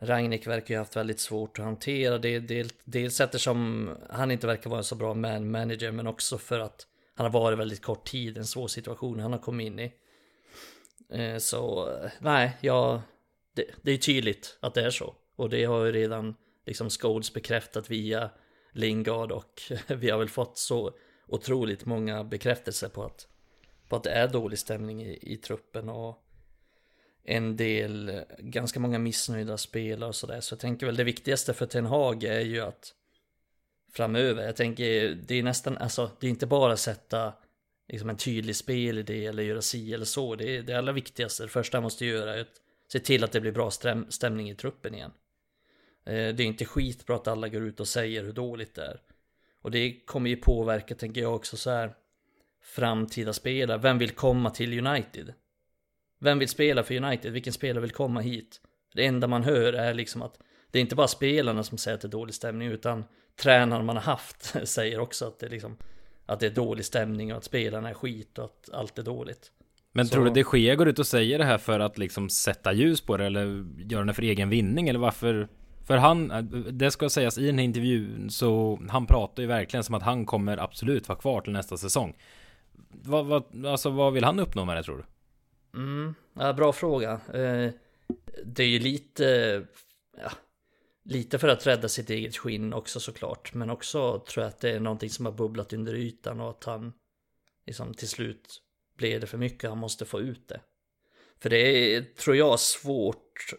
Ragnik 0.05 0.47
verkar 0.47 0.73
ju 0.73 0.79
haft 0.79 0.95
väldigt 0.95 1.19
svårt 1.19 1.59
att 1.59 1.65
hantera 1.65 2.17
det. 2.17 2.39
Dels, 2.39 2.73
dels 2.83 3.21
eftersom 3.21 3.89
han 4.09 4.31
inte 4.31 4.47
verkar 4.47 4.69
vara 4.69 4.77
en 4.77 4.83
så 4.83 4.95
bra 4.95 5.13
man 5.13 5.51
manager 5.51 5.91
men 5.91 6.07
också 6.07 6.37
för 6.37 6.59
att 6.59 6.87
han 7.15 7.25
har 7.25 7.31
varit 7.31 7.59
väldigt 7.59 7.81
kort 7.81 8.07
tid, 8.07 8.37
en 8.37 8.45
svår 8.45 8.67
situation 8.67 9.19
han 9.19 9.31
har 9.31 9.39
kommit 9.39 9.67
in 9.67 9.79
i. 9.79 9.93
Eh, 11.09 11.37
så 11.37 11.89
nej, 12.19 12.57
jag, 12.61 13.01
det, 13.55 13.65
det 13.81 13.91
är 13.91 13.97
tydligt 13.97 14.57
att 14.59 14.73
det 14.73 14.85
är 14.85 14.89
så. 14.89 15.15
Och 15.35 15.49
det 15.49 15.65
har 15.65 15.85
ju 15.85 15.91
redan 15.91 16.35
liksom 16.65 16.89
Scholes 16.89 17.33
bekräftat 17.33 17.89
via 17.89 18.29
Lingard 18.71 19.31
och 19.31 19.61
vi 19.87 20.09
har 20.09 20.19
väl 20.19 20.29
fått 20.29 20.57
så 20.57 20.91
otroligt 21.27 21.85
många 21.85 22.23
bekräftelser 22.23 22.89
på 22.89 23.03
att, 23.03 23.27
på 23.87 23.95
att 23.95 24.03
det 24.03 24.11
är 24.11 24.27
dålig 24.27 24.59
stämning 24.59 25.03
i, 25.03 25.19
i 25.21 25.37
truppen 25.37 25.89
och 25.89 26.23
en 27.23 27.57
del, 27.57 28.21
ganska 28.39 28.79
många 28.79 28.99
missnöjda 28.99 29.57
spelare 29.57 30.09
och 30.09 30.15
sådär. 30.15 30.41
Så 30.41 30.53
jag 30.53 30.59
tänker 30.59 30.85
väl 30.85 30.95
det 30.95 31.03
viktigaste 31.03 31.53
för 31.53 31.65
Ten 31.65 31.85
Hag 31.85 32.23
är 32.23 32.39
ju 32.39 32.59
att 32.59 32.93
framöver, 33.91 34.45
jag 34.45 34.55
tänker 34.55 35.17
det 35.27 35.39
är 35.39 35.43
nästan, 35.43 35.77
alltså 35.77 36.11
det 36.19 36.27
är 36.27 36.29
inte 36.29 36.47
bara 36.47 36.73
att 36.73 36.79
sätta 36.79 37.33
liksom 37.87 38.09
en 38.09 38.17
tydlig 38.17 38.55
spelidé 38.55 39.25
eller 39.25 39.43
göra 39.43 39.61
si 39.61 39.93
eller 39.93 40.05
så. 40.05 40.35
Det 40.35 40.57
är 40.57 40.63
det 40.63 40.73
allra 40.73 40.91
viktigaste. 40.91 41.43
Det 41.43 41.49
första 41.49 41.77
han 41.77 41.83
måste 41.83 42.05
göra 42.05 42.35
är 42.35 42.41
att 42.41 42.61
se 42.91 42.99
till 42.99 43.23
att 43.23 43.31
det 43.31 43.41
blir 43.41 43.51
bra 43.51 43.71
stäm 43.71 44.11
stämning 44.11 44.49
i 44.49 44.55
truppen 44.55 44.95
igen. 44.95 45.11
Eh, 46.05 46.13
det 46.13 46.43
är 46.43 46.47
inte 46.47 46.65
skitbra 46.65 47.15
att 47.15 47.27
alla 47.27 47.47
går 47.47 47.63
ut 47.63 47.79
och 47.79 47.87
säger 47.87 48.23
hur 48.23 48.33
dåligt 48.33 48.75
det 48.75 48.85
är. 48.85 49.01
Och 49.61 49.71
det 49.71 50.05
kommer 50.05 50.29
ju 50.29 50.35
påverka, 50.35 50.95
tänker 50.95 51.21
jag 51.21 51.35
också 51.35 51.57
så 51.57 51.69
här, 51.69 51.95
framtida 52.61 53.33
spelare. 53.33 53.77
Vem 53.77 53.97
vill 53.97 54.11
komma 54.11 54.49
till 54.49 54.87
United? 54.87 55.33
Vem 56.23 56.39
vill 56.39 56.49
spela 56.49 56.83
för 56.83 56.95
United? 57.03 57.31
Vilken 57.31 57.53
spelare 57.53 57.81
vill 57.81 57.91
komma 57.91 58.19
hit? 58.19 58.61
Det 58.95 59.05
enda 59.05 59.27
man 59.27 59.43
hör 59.43 59.73
är 59.73 59.93
liksom 59.93 60.21
att 60.21 60.39
det 60.71 60.79
är 60.79 60.81
inte 60.81 60.95
bara 60.95 61.07
spelarna 61.07 61.63
som 61.63 61.77
säger 61.77 61.95
att 61.95 62.01
det 62.01 62.07
är 62.07 62.09
dålig 62.09 62.35
stämning 62.35 62.67
utan 62.67 63.03
tränaren 63.41 63.85
man 63.85 63.95
har 63.95 64.03
haft 64.03 64.55
säger 64.67 64.99
också 64.99 65.25
att 65.27 65.39
det 65.39 65.45
är 65.45 65.49
liksom 65.49 65.77
att 66.25 66.39
det 66.39 66.45
är 66.45 66.51
dålig 66.51 66.85
stämning 66.85 67.31
och 67.31 67.37
att 67.37 67.43
spelarna 67.43 67.89
är 67.89 67.93
skit 67.93 68.37
och 68.37 68.45
att 68.45 68.69
allt 68.73 68.99
är 68.99 69.03
dåligt. 69.03 69.51
Men 69.91 70.07
Så- 70.07 70.13
tror 70.13 70.25
du 70.25 70.43
de 70.43 70.59
Gea 70.59 70.75
går 70.75 70.87
ut 70.87 70.99
och 70.99 71.07
säger 71.07 71.37
det 71.37 71.45
här 71.45 71.57
för 71.57 71.79
att 71.79 71.97
liksom 71.97 72.29
sätta 72.29 72.73
ljus 72.73 73.01
på 73.01 73.17
det 73.17 73.25
eller 73.25 73.65
gör 73.77 74.03
det 74.03 74.13
för 74.13 74.21
egen 74.21 74.49
vinning 74.49 74.89
eller 74.89 74.99
varför? 74.99 75.47
För 75.87 75.97
han, 75.97 76.49
det 76.71 76.91
ska 76.91 77.09
sägas 77.09 77.37
i 77.37 77.45
den 77.45 77.57
här 77.57 77.65
intervjun 77.65 78.29
så 78.29 78.79
han 78.89 79.05
pratar 79.05 79.43
ju 79.43 79.47
verkligen 79.47 79.83
som 79.83 79.95
att 79.95 80.03
han 80.03 80.25
kommer 80.25 80.57
absolut 80.57 81.07
vara 81.07 81.19
kvar 81.19 81.41
till 81.41 81.53
nästa 81.53 81.77
säsong. 81.77 82.15
Vad, 82.89 83.25
vad, 83.25 83.65
alltså 83.65 83.89
vad 83.89 84.13
vill 84.13 84.23
han 84.23 84.39
uppnå 84.39 84.65
med 84.65 84.77
det 84.77 84.83
tror 84.83 84.97
du? 84.97 85.03
Mm, 85.73 86.15
ja, 86.33 86.53
bra 86.53 86.73
fråga. 86.73 87.11
Eh, 87.33 87.71
det 88.45 88.63
är 88.63 88.67
ju 88.67 88.79
lite, 88.79 89.61
ja, 90.17 90.31
lite 91.03 91.39
för 91.39 91.47
att 91.47 91.67
rädda 91.67 91.89
sitt 91.89 92.09
eget 92.09 92.37
skinn 92.37 92.73
också 92.73 92.99
såklart. 92.99 93.53
Men 93.53 93.69
också 93.69 94.19
tror 94.19 94.43
jag 94.43 94.49
att 94.49 94.59
det 94.59 94.69
är 94.69 94.79
någonting 94.79 95.09
som 95.09 95.25
har 95.25 95.33
bubblat 95.33 95.73
under 95.73 95.95
ytan 95.95 96.39
och 96.39 96.49
att 96.49 96.63
han 96.63 96.93
liksom 97.65 97.93
till 97.93 98.09
slut 98.09 98.61
blir 98.97 99.19
det 99.19 99.27
för 99.27 99.37
mycket, 99.37 99.69
han 99.69 99.77
måste 99.77 100.05
få 100.05 100.21
ut 100.21 100.47
det. 100.47 100.61
För 101.39 101.49
det 101.49 101.57
är, 101.57 102.01
tror 102.01 102.35
jag, 102.35 102.59
svårt 102.59 103.53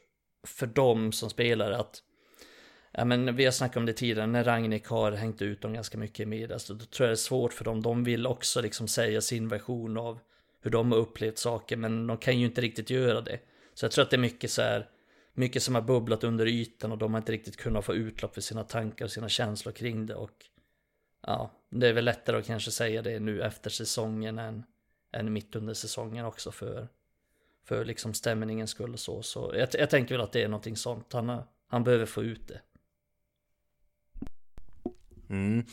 för 0.47 0.67
dem 0.67 1.13
som 1.13 1.31
spelar 1.31 1.71
att 1.71 2.03
Ja 2.97 3.05
men 3.05 3.37
vi 3.37 3.45
har 3.45 3.53
snackat 3.53 3.77
om 3.77 3.87
det 3.87 3.93
tidigare, 3.93 4.27
när 4.27 4.45
Ragnik 4.45 4.87
har 4.87 5.13
hängt 5.13 5.43
ut 5.43 5.63
dem 5.63 5.73
ganska 5.73 5.99
mycket 5.99 6.21
i 6.21 6.27
media, 6.27 6.59
så 6.59 6.75
då 6.75 6.85
tror 6.85 7.07
jag 7.07 7.11
det 7.11 7.15
är 7.15 7.17
svårt 7.17 7.53
för 7.53 7.65
dem. 7.65 7.83
De 7.83 8.05
vill 8.05 8.27
också 8.27 8.61
liksom 8.61 8.89
säga 8.89 9.21
sin 9.21 9.49
version 9.49 9.99
av 9.99 10.19
hur 10.65 10.71
de 10.71 10.93
har 10.93 10.99
upplevt 10.99 11.39
saker, 11.39 11.77
men 11.77 12.07
de 12.07 12.17
kan 12.17 12.39
ju 12.39 12.47
inte 12.47 12.61
riktigt 12.61 12.91
göra 12.91 13.21
det. 13.21 13.39
Så 13.75 13.85
jag 13.85 13.93
tror 13.93 14.03
att 14.03 14.11
det 14.11 14.17
är 14.17 14.19
mycket 14.19 14.51
så 14.51 14.63
här, 14.63 14.89
mycket 15.33 15.63
som 15.63 15.75
har 15.75 15.83
bubblat 15.83 16.25
under 16.25 16.47
ytan 16.47 16.93
och 16.93 16.99
de 16.99 17.15
har 17.15 17.19
inte 17.19 17.33
riktigt 17.33 17.57
kunnat 17.57 17.85
få 17.85 17.95
utlopp 17.95 18.35
för 18.35 18.41
sina 18.41 18.65
tankar 18.65 19.05
och 19.05 19.11
sina 19.11 19.29
känslor 19.29 19.73
kring 19.73 20.07
det 20.07 20.15
och 20.15 20.45
ja, 21.27 21.51
det 21.71 21.89
är 21.89 21.93
väl 21.93 22.05
lättare 22.05 22.39
att 22.39 22.47
kanske 22.47 22.71
säga 22.71 23.03
det 23.03 23.21
nu 23.21 23.43
efter 23.43 23.71
säsongen 23.71 24.39
än, 24.39 24.65
än 25.13 25.33
mitt 25.33 25.57
under 25.57 25.75
säsongen 25.75 26.25
också 26.25 26.53
för, 26.53 26.89
för 27.65 27.85
liksom 27.85 28.15
stämningens 28.15 28.71
skull 28.71 28.93
och 28.93 29.01
så. 29.01 29.23
Så 29.23 29.53
jag, 29.57 29.69
jag 29.73 29.91
tänker 29.91 30.15
väl 30.15 30.25
att 30.25 30.33
det 30.33 30.43
är 30.43 30.49
någonting 30.49 30.77
sånt. 30.77 31.13
Han, 31.13 31.29
har, 31.29 31.47
han 31.67 31.85
behöver 31.85 32.07
få 32.07 32.23
ut 32.23 32.49
det. 32.49 32.61
Mm. 35.29 35.65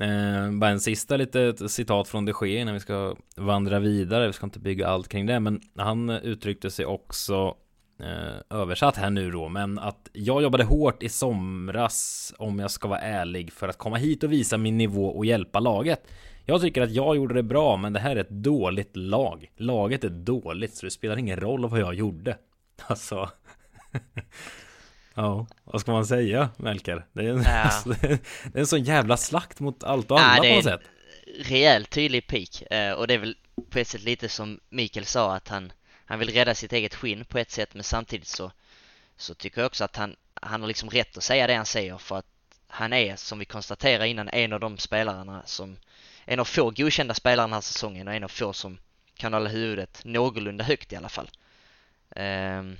Eh, 0.00 0.50
bara 0.50 0.70
en 0.70 0.80
sista 0.80 1.16
litet 1.16 1.70
citat 1.70 2.08
från 2.08 2.24
de 2.24 2.34
Gea 2.42 2.60
innan 2.60 2.74
vi 2.74 2.80
ska 2.80 3.16
vandra 3.36 3.78
vidare. 3.78 4.26
Vi 4.26 4.32
ska 4.32 4.46
inte 4.46 4.58
bygga 4.58 4.88
allt 4.88 5.08
kring 5.08 5.26
det, 5.26 5.40
men 5.40 5.60
han 5.76 6.10
uttryckte 6.10 6.70
sig 6.70 6.86
också 6.86 7.56
eh, 8.00 8.58
översatt 8.58 8.96
här 8.96 9.10
nu 9.10 9.30
då, 9.30 9.48
men 9.48 9.78
att 9.78 10.08
jag 10.12 10.42
jobbade 10.42 10.64
hårt 10.64 11.02
i 11.02 11.08
somras 11.08 12.34
om 12.38 12.58
jag 12.58 12.70
ska 12.70 12.88
vara 12.88 13.00
ärlig 13.00 13.52
för 13.52 13.68
att 13.68 13.78
komma 13.78 13.96
hit 13.96 14.22
och 14.22 14.32
visa 14.32 14.58
min 14.58 14.78
nivå 14.78 15.06
och 15.06 15.26
hjälpa 15.26 15.60
laget. 15.60 16.06
Jag 16.44 16.60
tycker 16.60 16.82
att 16.82 16.90
jag 16.90 17.16
gjorde 17.16 17.34
det 17.34 17.42
bra, 17.42 17.76
men 17.76 17.92
det 17.92 18.00
här 18.00 18.16
är 18.16 18.20
ett 18.20 18.30
dåligt 18.30 18.96
lag. 18.96 19.50
Laget 19.56 20.04
är 20.04 20.08
dåligt, 20.08 20.74
så 20.74 20.86
det 20.86 20.90
spelar 20.90 21.16
ingen 21.16 21.40
roll 21.40 21.68
vad 21.68 21.80
jag 21.80 21.94
gjorde. 21.94 22.36
Alltså. 22.86 23.30
Ja, 25.14 25.46
vad 25.64 25.80
ska 25.80 25.92
man 25.92 26.06
säga 26.06 26.48
Melker? 26.56 27.06
Det 27.12 27.20
är 27.26 27.28
en, 27.30 27.42
Ja. 27.42 27.50
alltså, 27.62 27.88
det 27.88 28.54
är 28.54 28.60
en 28.60 28.66
sån 28.66 28.82
jävla 28.84 29.16
slakt 29.16 29.60
mot 29.60 29.84
allt 29.84 30.10
och 30.10 30.18
Ja, 30.18 30.22
alla 30.24 30.42
det 30.42 30.48
på 30.48 30.54
något 30.54 30.64
sätt. 30.64 30.80
rejält 31.44 31.90
tydlig 31.90 32.26
peak 32.26 32.62
eh, 32.72 32.92
och 32.92 33.06
det 33.06 33.14
är 33.14 33.18
väl 33.18 33.36
på 33.70 33.78
ett 33.78 33.88
sätt 33.88 34.02
lite 34.02 34.28
som 34.28 34.60
Mikael 34.70 35.06
sa 35.06 35.34
att 35.36 35.48
han, 35.48 35.72
han 36.04 36.18
vill 36.18 36.30
rädda 36.30 36.54
sitt 36.54 36.72
eget 36.72 36.94
skinn 36.94 37.24
på 37.24 37.38
ett 37.38 37.50
sätt 37.50 37.74
men 37.74 37.84
samtidigt 37.84 38.28
så, 38.28 38.52
så 39.16 39.34
tycker 39.34 39.60
jag 39.60 39.66
också 39.66 39.84
att 39.84 39.96
han, 39.96 40.16
han 40.34 40.60
har 40.60 40.68
liksom 40.68 40.90
rätt 40.90 41.16
att 41.16 41.22
säga 41.22 41.46
det 41.46 41.54
han 41.54 41.66
säger 41.66 41.98
för 41.98 42.16
att 42.18 42.26
han 42.66 42.92
är 42.92 43.16
som 43.16 43.38
vi 43.38 43.44
konstaterade 43.44 44.08
innan 44.08 44.28
en 44.28 44.52
av 44.52 44.60
de 44.60 44.78
spelarna 44.78 45.42
som 45.46 45.76
en 46.24 46.40
av 46.40 46.44
få 46.44 46.70
godkända 46.70 47.14
spelare 47.14 47.46
den 47.46 47.52
här 47.52 47.60
säsongen 47.60 48.08
och 48.08 48.14
en 48.14 48.24
av 48.24 48.28
få 48.28 48.52
som 48.52 48.78
kan 49.16 49.32
hålla 49.32 49.48
huvudet 49.50 50.00
någorlunda 50.04 50.64
högt 50.64 50.92
i 50.92 50.96
alla 50.96 51.08
fall. 51.08 51.30
Ehm, 52.16 52.76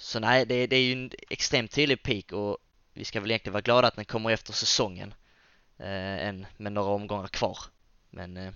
så 0.00 0.20
nej, 0.20 0.46
det, 0.46 0.66
det 0.66 0.76
är 0.76 0.82
ju 0.82 0.92
en 0.92 1.10
extremt 1.30 1.70
tydlig 1.70 2.02
peak 2.02 2.32
och 2.32 2.58
vi 2.92 3.04
ska 3.04 3.20
väl 3.20 3.30
egentligen 3.30 3.52
vara 3.52 3.62
glada 3.62 3.88
att 3.88 3.96
den 3.96 4.04
kommer 4.04 4.30
efter 4.30 4.52
säsongen 4.52 5.14
eh, 5.78 6.26
än 6.28 6.46
med 6.56 6.72
några 6.72 6.90
omgångar 6.90 7.28
kvar. 7.28 7.58
Men 8.10 8.36
eh, 8.36 8.52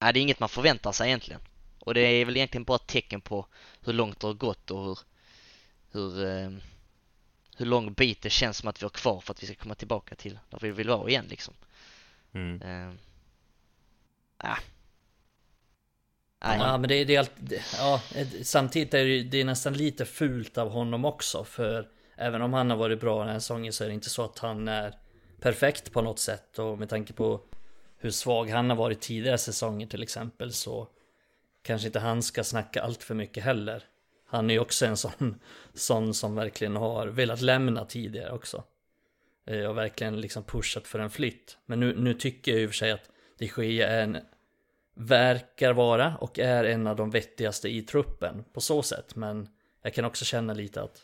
nej, 0.00 0.12
det 0.12 0.18
är 0.18 0.22
inget 0.22 0.40
man 0.40 0.48
förväntar 0.48 0.92
sig 0.92 1.08
egentligen. 1.08 1.40
Och 1.78 1.94
det 1.94 2.00
är 2.00 2.24
väl 2.24 2.36
egentligen 2.36 2.64
bara 2.64 2.76
ett 2.76 2.86
tecken 2.86 3.20
på 3.20 3.46
hur 3.80 3.92
långt 3.92 4.20
det 4.20 4.26
har 4.26 4.34
gått 4.34 4.70
och 4.70 4.84
hur, 4.84 4.98
hur, 5.92 6.26
eh, 6.26 6.50
hur 7.56 7.66
lång 7.66 7.92
bit 7.92 8.22
det 8.22 8.30
känns 8.30 8.58
som 8.58 8.68
att 8.68 8.82
vi 8.82 8.84
har 8.84 8.90
kvar 8.90 9.20
för 9.20 9.32
att 9.32 9.42
vi 9.42 9.46
ska 9.46 9.56
komma 9.56 9.74
tillbaka 9.74 10.14
till 10.14 10.38
där 10.50 10.58
vi 10.62 10.70
vill 10.70 10.88
vara 10.88 11.08
igen 11.08 11.26
liksom. 11.28 11.54
Mm. 12.32 12.62
Eh. 12.62 12.94
Nej, 16.44 16.58
Ja 16.58 16.78
men 16.78 16.88
det, 16.88 17.04
det 17.04 17.14
är 17.14 17.18
alltid, 17.18 17.60
ja, 17.78 18.00
samtidigt 18.42 18.94
är 18.94 19.04
det, 19.04 19.22
det 19.22 19.40
är 19.40 19.44
nästan 19.44 19.72
lite 19.72 20.04
fult 20.04 20.58
av 20.58 20.68
honom 20.68 21.04
också 21.04 21.44
för 21.44 21.88
även 22.16 22.42
om 22.42 22.52
han 22.52 22.70
har 22.70 22.76
varit 22.76 23.00
bra 23.00 23.18
den 23.18 23.28
här 23.28 23.38
säsongen 23.38 23.72
så 23.72 23.84
är 23.84 23.88
det 23.88 23.94
inte 23.94 24.10
så 24.10 24.24
att 24.24 24.38
han 24.38 24.68
är 24.68 24.94
perfekt 25.40 25.92
på 25.92 26.02
något 26.02 26.18
sätt 26.18 26.58
och 26.58 26.78
med 26.78 26.88
tanke 26.88 27.12
på 27.12 27.40
hur 27.98 28.10
svag 28.10 28.50
han 28.50 28.70
har 28.70 28.76
varit 28.76 29.00
tidigare 29.00 29.38
säsonger 29.38 29.86
till 29.86 30.02
exempel 30.02 30.52
så 30.52 30.88
kanske 31.62 31.86
inte 31.86 32.00
han 32.00 32.22
ska 32.22 32.44
snacka 32.44 32.82
allt 32.82 33.02
för 33.02 33.14
mycket 33.14 33.44
heller. 33.44 33.82
Han 34.26 34.50
är 34.50 34.54
ju 34.54 34.60
också 34.60 34.86
en 34.86 34.96
sån, 34.96 35.40
sån 35.74 36.14
som 36.14 36.34
verkligen 36.34 36.76
har 36.76 37.06
velat 37.06 37.40
lämna 37.40 37.84
tidigare 37.84 38.32
också. 38.32 38.64
Eh, 39.46 39.64
och 39.64 39.76
verkligen 39.76 40.20
liksom 40.20 40.42
pushat 40.44 40.86
för 40.86 40.98
en 40.98 41.10
flytt. 41.10 41.58
Men 41.66 41.80
nu, 41.80 41.94
nu 41.98 42.14
tycker 42.14 42.52
jag 42.52 42.60
i 42.60 42.66
och 42.66 42.70
för 42.70 42.76
sig 42.76 42.92
att 42.92 43.10
de 43.38 43.46
Gea 43.46 43.88
är 43.88 44.02
en 44.02 44.18
verkar 44.94 45.72
vara 45.72 46.16
och 46.16 46.38
är 46.38 46.64
en 46.64 46.86
av 46.86 46.96
de 46.96 47.10
vettigaste 47.10 47.68
i 47.68 47.82
truppen 47.82 48.44
på 48.52 48.60
så 48.60 48.82
sätt. 48.82 49.16
Men 49.16 49.48
jag 49.82 49.94
kan 49.94 50.04
också 50.04 50.24
känna 50.24 50.52
lite 50.52 50.82
att 50.82 51.02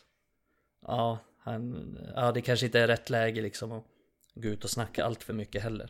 ja, 0.87 1.19
han, 1.37 1.97
ja 2.15 2.31
det 2.31 2.41
kanske 2.41 2.65
inte 2.65 2.79
är 2.79 2.87
rätt 2.87 3.09
läge 3.09 3.41
liksom 3.41 3.71
att 3.71 3.83
gå 4.35 4.47
ut 4.47 4.63
och 4.63 4.69
snacka 4.69 5.05
allt 5.05 5.23
för 5.23 5.33
mycket 5.33 5.63
heller. 5.63 5.89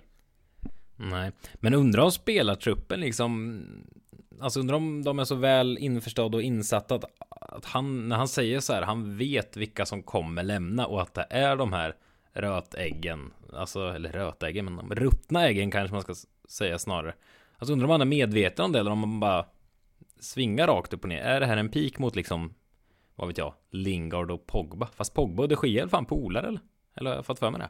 Nej, 0.96 1.32
men 1.54 1.74
undrar 1.74 2.04
om 2.04 2.12
spelartruppen 2.12 3.00
liksom 3.00 3.66
Alltså 4.42 4.60
undrar 4.60 4.76
om 4.76 5.04
de 5.04 5.20
är 5.20 5.26
så 5.26 5.36
väl 5.36 5.78
införstådda 5.78 6.38
och 6.38 6.44
insatta 6.44 6.96
att, 6.96 7.06
att 7.30 7.66
han, 7.66 8.10
när 8.10 8.16
han 8.16 8.28
säger 8.28 8.60
så 8.60 8.74
här, 8.74 8.82
han 8.82 9.18
vet 9.18 9.58
vilka 9.58 9.86
som 9.86 10.04
kommer 10.04 10.44
lämna 10.44 10.86
och 10.86 11.02
att 11.02 11.14
det 11.14 11.28
är 11.30 11.56
de 11.56 11.74
här 11.74 11.96
rötäggen, 12.34 13.34
alltså, 13.54 13.88
eller 13.88 14.12
rötäggen, 14.12 14.66
men 14.66 14.90
de 14.90 14.96
ruttna 14.96 15.48
äggen 15.48 15.72
kanske 15.72 15.94
man 15.94 16.02
ska 16.02 16.16
säga 16.50 16.80
snarare. 16.80 17.14
Alltså 17.62 17.74
undrar 17.74 17.86
om 17.86 17.92
han 17.92 18.02
är 18.02 18.06
medveten 18.06 18.66
om 18.66 18.72
det 18.72 18.80
eller 18.80 18.92
om 18.92 19.00
man 19.00 19.20
bara 19.20 19.46
svingar 20.20 20.68
rakt 20.68 20.94
upp 20.94 21.04
och 21.04 21.10
ner. 21.10 21.22
Är 21.22 21.40
det 21.40 21.46
här 21.46 21.58
en 21.58 21.70
pik 21.70 22.00
mot 22.00 22.16
liksom, 22.16 22.54
vad 23.16 23.28
vet 23.28 23.38
jag, 23.38 23.54
Lingard 23.70 24.32
och 24.32 24.48
Pogba? 24.48 24.88
Fast 24.96 25.14
Pogba 25.14 25.44
och 25.44 25.50
de 25.50 25.68
Gea 25.68 25.84
är 25.84 25.88
fan 25.88 26.06
polare 26.06 26.48
eller? 26.48 26.60
Eller 26.96 27.10
har 27.10 27.18
jag 27.18 27.26
fått 27.26 27.40
för 27.40 27.50
mig 27.52 27.60
det? 27.62 27.70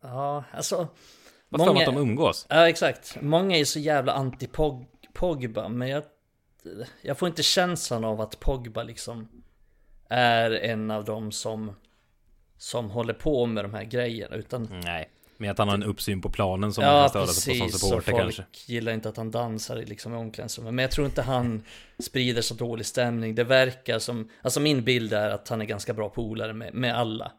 Ja, 0.00 0.44
alltså 0.52 0.88
Vad 1.48 1.66
för 1.66 1.76
att 1.76 1.86
de 1.86 1.96
umgås? 1.96 2.46
Ja 2.50 2.68
exakt. 2.68 3.22
Många 3.22 3.56
är 3.56 3.64
så 3.64 3.78
jävla 3.78 4.14
anti-Pogba 4.14 5.68
men 5.68 5.88
jag, 5.88 6.02
jag 7.02 7.18
får 7.18 7.28
inte 7.28 7.42
känslan 7.42 8.04
av 8.04 8.20
att 8.20 8.40
Pogba 8.40 8.82
liksom 8.82 9.28
är 10.08 10.50
en 10.50 10.90
av 10.90 11.04
dem 11.04 11.32
som 11.32 11.72
som 12.56 12.90
håller 12.90 13.14
på 13.14 13.46
med 13.46 13.64
de 13.64 13.74
här 13.74 13.84
grejerna 13.84 14.36
utan 14.36 14.80
Nej, 14.84 15.10
men 15.40 15.50
att 15.50 15.58
han 15.58 15.68
har 15.68 15.74
en 15.74 15.82
uppsyn 15.82 16.20
på 16.20 16.30
planen 16.30 16.72
som 16.72 16.84
Ja 16.84 16.92
man 16.92 17.02
kan 17.02 17.08
störa 17.08 17.26
sig 17.26 17.60
på 17.60 17.68
som 17.68 17.78
supporter 17.78 18.12
folk 18.12 18.20
kanske. 18.22 18.44
gillar 18.66 18.92
inte 18.92 19.08
att 19.08 19.16
han 19.16 19.30
dansar 19.30 19.76
liksom 19.76 20.14
i 20.14 20.16
omklädningsrummet. 20.16 20.74
Men 20.74 20.82
jag 20.82 20.90
tror 20.90 21.06
inte 21.06 21.22
han 21.22 21.62
sprider 21.98 22.42
så 22.42 22.54
dålig 22.54 22.86
stämning. 22.86 23.34
Det 23.34 23.44
verkar 23.44 23.98
som, 23.98 24.30
alltså 24.42 24.60
min 24.60 24.84
bild 24.84 25.12
är 25.12 25.30
att 25.30 25.48
han 25.48 25.60
är 25.60 25.64
ganska 25.64 25.94
bra 25.94 26.08
polare 26.08 26.52
med, 26.52 26.74
med 26.74 26.98
alla 26.98 27.32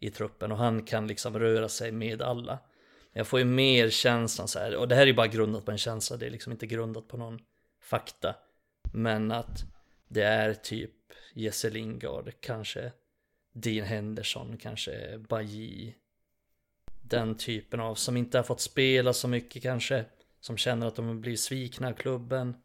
i 0.00 0.10
truppen. 0.10 0.52
Och 0.52 0.58
han 0.58 0.82
kan 0.82 1.06
liksom 1.06 1.38
röra 1.38 1.68
sig 1.68 1.92
med 1.92 2.22
alla. 2.22 2.58
Jag 3.12 3.26
får 3.26 3.38
ju 3.38 3.44
mer 3.44 3.90
känslan 3.90 4.48
så 4.48 4.58
här, 4.58 4.76
och 4.76 4.88
det 4.88 4.94
här 4.94 5.02
är 5.02 5.06
ju 5.06 5.14
bara 5.14 5.26
grundat 5.26 5.64
på 5.64 5.70
en 5.70 5.78
känsla. 5.78 6.16
Det 6.16 6.26
är 6.26 6.30
liksom 6.30 6.52
inte 6.52 6.66
grundat 6.66 7.08
på 7.08 7.16
någon 7.16 7.38
fakta. 7.82 8.34
Men 8.92 9.32
att 9.32 9.64
det 10.08 10.22
är 10.22 10.54
typ 10.54 10.90
Jesse 11.34 11.70
Lingard, 11.70 12.32
kanske 12.40 12.92
Dean 13.52 13.86
Henderson, 13.86 14.56
kanske 14.56 15.18
Bailly 15.18 15.92
den 17.08 17.34
typen 17.34 17.80
av, 17.80 17.94
som 17.94 18.16
inte 18.16 18.38
har 18.38 18.42
fått 18.42 18.60
spela 18.60 19.12
så 19.12 19.28
mycket 19.28 19.62
kanske. 19.62 20.04
Som 20.40 20.56
känner 20.56 20.86
att 20.86 20.96
de 20.96 21.20
blir 21.20 21.36
svikna 21.36 21.88
av 21.88 21.92
klubben. 21.92 22.56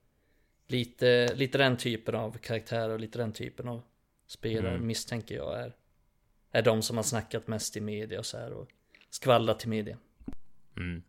Lite, 0.68 1.36
lite 1.36 1.58
den 1.58 1.78
typen 1.78 2.16
av 2.16 2.38
karaktär 2.38 2.90
och 2.90 3.00
lite 3.00 3.20
den 3.20 3.32
typen 3.32 3.68
av 3.68 3.82
spelare 4.28 4.74
Mm. 4.76 4.88
misstänker 4.88 5.36
jag 5.36 5.60
är, 5.60 5.76
är 6.52 6.62
de 6.62 6.82
som 6.82 6.98
har 6.98 7.04
snackat 7.04 7.48
mest 7.48 7.78
i 7.78 7.82
media 7.82 8.20
och 8.20 8.26
så 8.26 8.38
här 8.38 8.52
och 8.52 8.68
skvallrat 9.10 9.60
till 9.60 9.70
media. 9.70 9.98
Mm. 10.78 11.04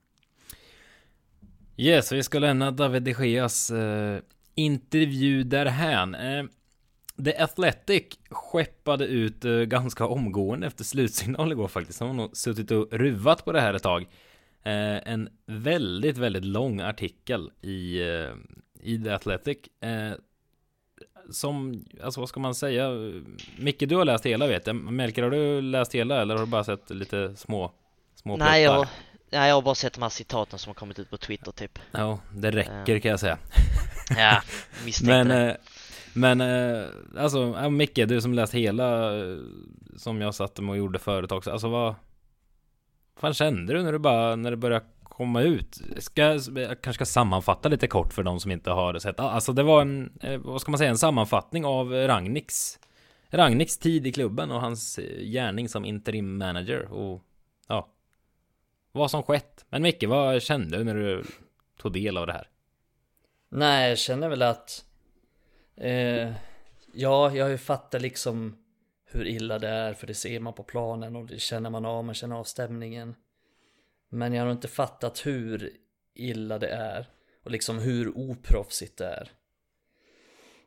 Yes, 1.76 2.12
vi 2.12 2.22
ska 2.22 2.38
lämna 2.38 2.70
David 2.70 3.02
de 3.02 3.12
Geas 3.12 3.70
eh, 3.70 4.20
intervju 4.54 5.42
därhän. 5.44 6.14
Eh, 6.14 6.44
The 7.24 7.36
Athletic 7.36 8.04
skeppade 8.30 9.04
ut 9.04 9.44
eh, 9.44 9.52
ganska 9.52 10.06
omgående 10.06 10.66
efter 10.66 10.84
slutsignal 10.84 11.52
igår 11.52 11.68
faktiskt. 11.68 11.98
De 11.98 12.08
har 12.08 12.14
nog 12.14 12.36
suttit 12.36 12.70
och 12.70 12.92
ruvat 12.92 13.44
på 13.44 13.52
det 13.52 13.60
här 13.60 13.74
ett 13.74 13.82
tag. 13.82 14.02
Eh, 14.62 15.12
en 15.12 15.28
väldigt, 15.46 16.18
väldigt 16.18 16.44
lång 16.44 16.80
artikel 16.80 17.50
i, 17.60 18.00
eh, 18.00 18.30
i 18.82 19.02
The 19.04 19.10
Athletic. 19.10 19.58
Som, 21.30 21.84
alltså 22.02 22.20
vad 22.20 22.28
ska 22.28 22.40
man 22.40 22.54
säga? 22.54 22.90
Micke, 23.56 23.88
du 23.88 23.96
har 23.96 24.04
läst 24.04 24.26
hela 24.26 24.46
vet 24.46 24.66
jag. 24.66 24.76
Melker, 24.76 25.22
har 25.22 25.30
du 25.30 25.60
läst 25.60 25.94
hela 25.94 26.22
eller 26.22 26.34
har 26.34 26.44
du 26.44 26.50
bara 26.50 26.64
sett 26.64 26.90
lite 26.90 27.36
små, 27.36 27.72
små 28.14 28.36
Nej, 28.36 28.62
jag, 28.62 28.86
nej, 29.30 29.48
jag 29.48 29.54
har 29.54 29.62
bara 29.62 29.74
sett 29.74 29.92
de 29.92 30.02
här 30.02 30.08
citaten 30.08 30.58
som 30.58 30.70
har 30.70 30.74
kommit 30.74 30.98
ut 30.98 31.10
på 31.10 31.16
Twitter 31.16 31.52
typ. 31.52 31.78
Ja, 31.92 32.18
det 32.34 32.50
räcker 32.50 32.98
kan 32.98 33.10
jag 33.10 33.20
säga. 33.20 33.38
Ja, 34.16 34.42
misstänkte 34.84 35.24
Men, 35.24 35.28
det 35.28 35.56
men 36.12 36.40
eh, 36.40 36.84
alltså, 37.16 37.54
ja, 37.62 37.68
Micke, 37.68 38.08
du 38.08 38.20
som 38.20 38.34
läst 38.34 38.54
hela 38.54 39.18
eh, 39.18 39.38
som 39.96 40.20
jag 40.20 40.34
satt 40.34 40.60
mig 40.60 40.70
och 40.70 40.76
gjorde 40.76 40.98
förut 40.98 41.32
också. 41.32 41.50
Alltså 41.50 41.68
vad 41.68 41.94
fan 43.16 43.34
kände 43.34 43.72
du 43.72 43.82
när 43.82 43.92
du 43.92 43.98
bara, 43.98 44.36
när 44.36 44.50
det 44.50 44.56
började 44.56 44.84
komma 45.02 45.42
ut? 45.42 45.80
Ska, 45.98 46.22
jag 46.22 46.82
kanske 46.82 46.92
ska 46.92 47.04
sammanfatta 47.04 47.68
lite 47.68 47.86
kort 47.86 48.12
för 48.12 48.22
de 48.22 48.40
som 48.40 48.50
inte 48.50 48.70
har 48.70 48.98
sett. 48.98 49.20
Alltså 49.20 49.52
det 49.52 49.62
var 49.62 49.82
en, 49.82 50.18
eh, 50.22 50.38
vad 50.38 50.60
ska 50.60 50.70
man 50.70 50.78
säga, 50.78 50.90
en 50.90 50.98
sammanfattning 50.98 51.64
av 51.64 51.92
Ragniks 51.92 52.78
Ragniks 53.32 53.78
tid 53.78 54.06
i 54.06 54.12
klubben 54.12 54.50
och 54.50 54.60
hans 54.60 54.98
eh, 54.98 55.24
gärning 55.24 55.68
som 55.68 55.84
interim 55.84 56.38
manager 56.38 56.92
och 56.92 57.22
ja, 57.68 57.88
vad 58.92 59.10
som 59.10 59.22
skett. 59.22 59.64
Men 59.68 59.82
Micke, 59.82 60.04
vad 60.04 60.42
kände 60.42 60.78
du 60.78 60.84
när 60.84 60.94
du 60.94 61.24
tog 61.78 61.92
del 61.92 62.16
av 62.16 62.26
det 62.26 62.32
här? 62.32 62.48
Nej, 63.48 63.88
jag 63.88 63.98
känner 63.98 64.28
väl 64.28 64.42
att 64.42 64.84
eh, 65.80 66.32
Ja, 66.92 67.34
jag 67.34 67.44
har 67.44 67.50
ju 67.50 67.58
fattat 67.58 68.02
liksom 68.02 68.56
hur 69.04 69.26
illa 69.26 69.58
det 69.58 69.68
är 69.68 69.94
för 69.94 70.06
det 70.06 70.14
ser 70.14 70.40
man 70.40 70.52
på 70.52 70.62
planen 70.62 71.16
och 71.16 71.26
det 71.26 71.38
känner 71.40 71.70
man 71.70 71.84
av, 71.86 72.04
man 72.04 72.14
känner 72.14 72.36
av 72.36 72.44
stämningen. 72.44 73.14
Men 74.10 74.32
jag 74.34 74.44
har 74.44 74.52
inte 74.52 74.68
fattat 74.68 75.26
hur 75.26 75.70
illa 76.14 76.58
det 76.58 76.68
är 76.68 77.06
och 77.44 77.50
liksom 77.50 77.78
hur 77.78 78.18
oproffsigt 78.18 78.96
det 78.98 79.06
är. 79.06 79.30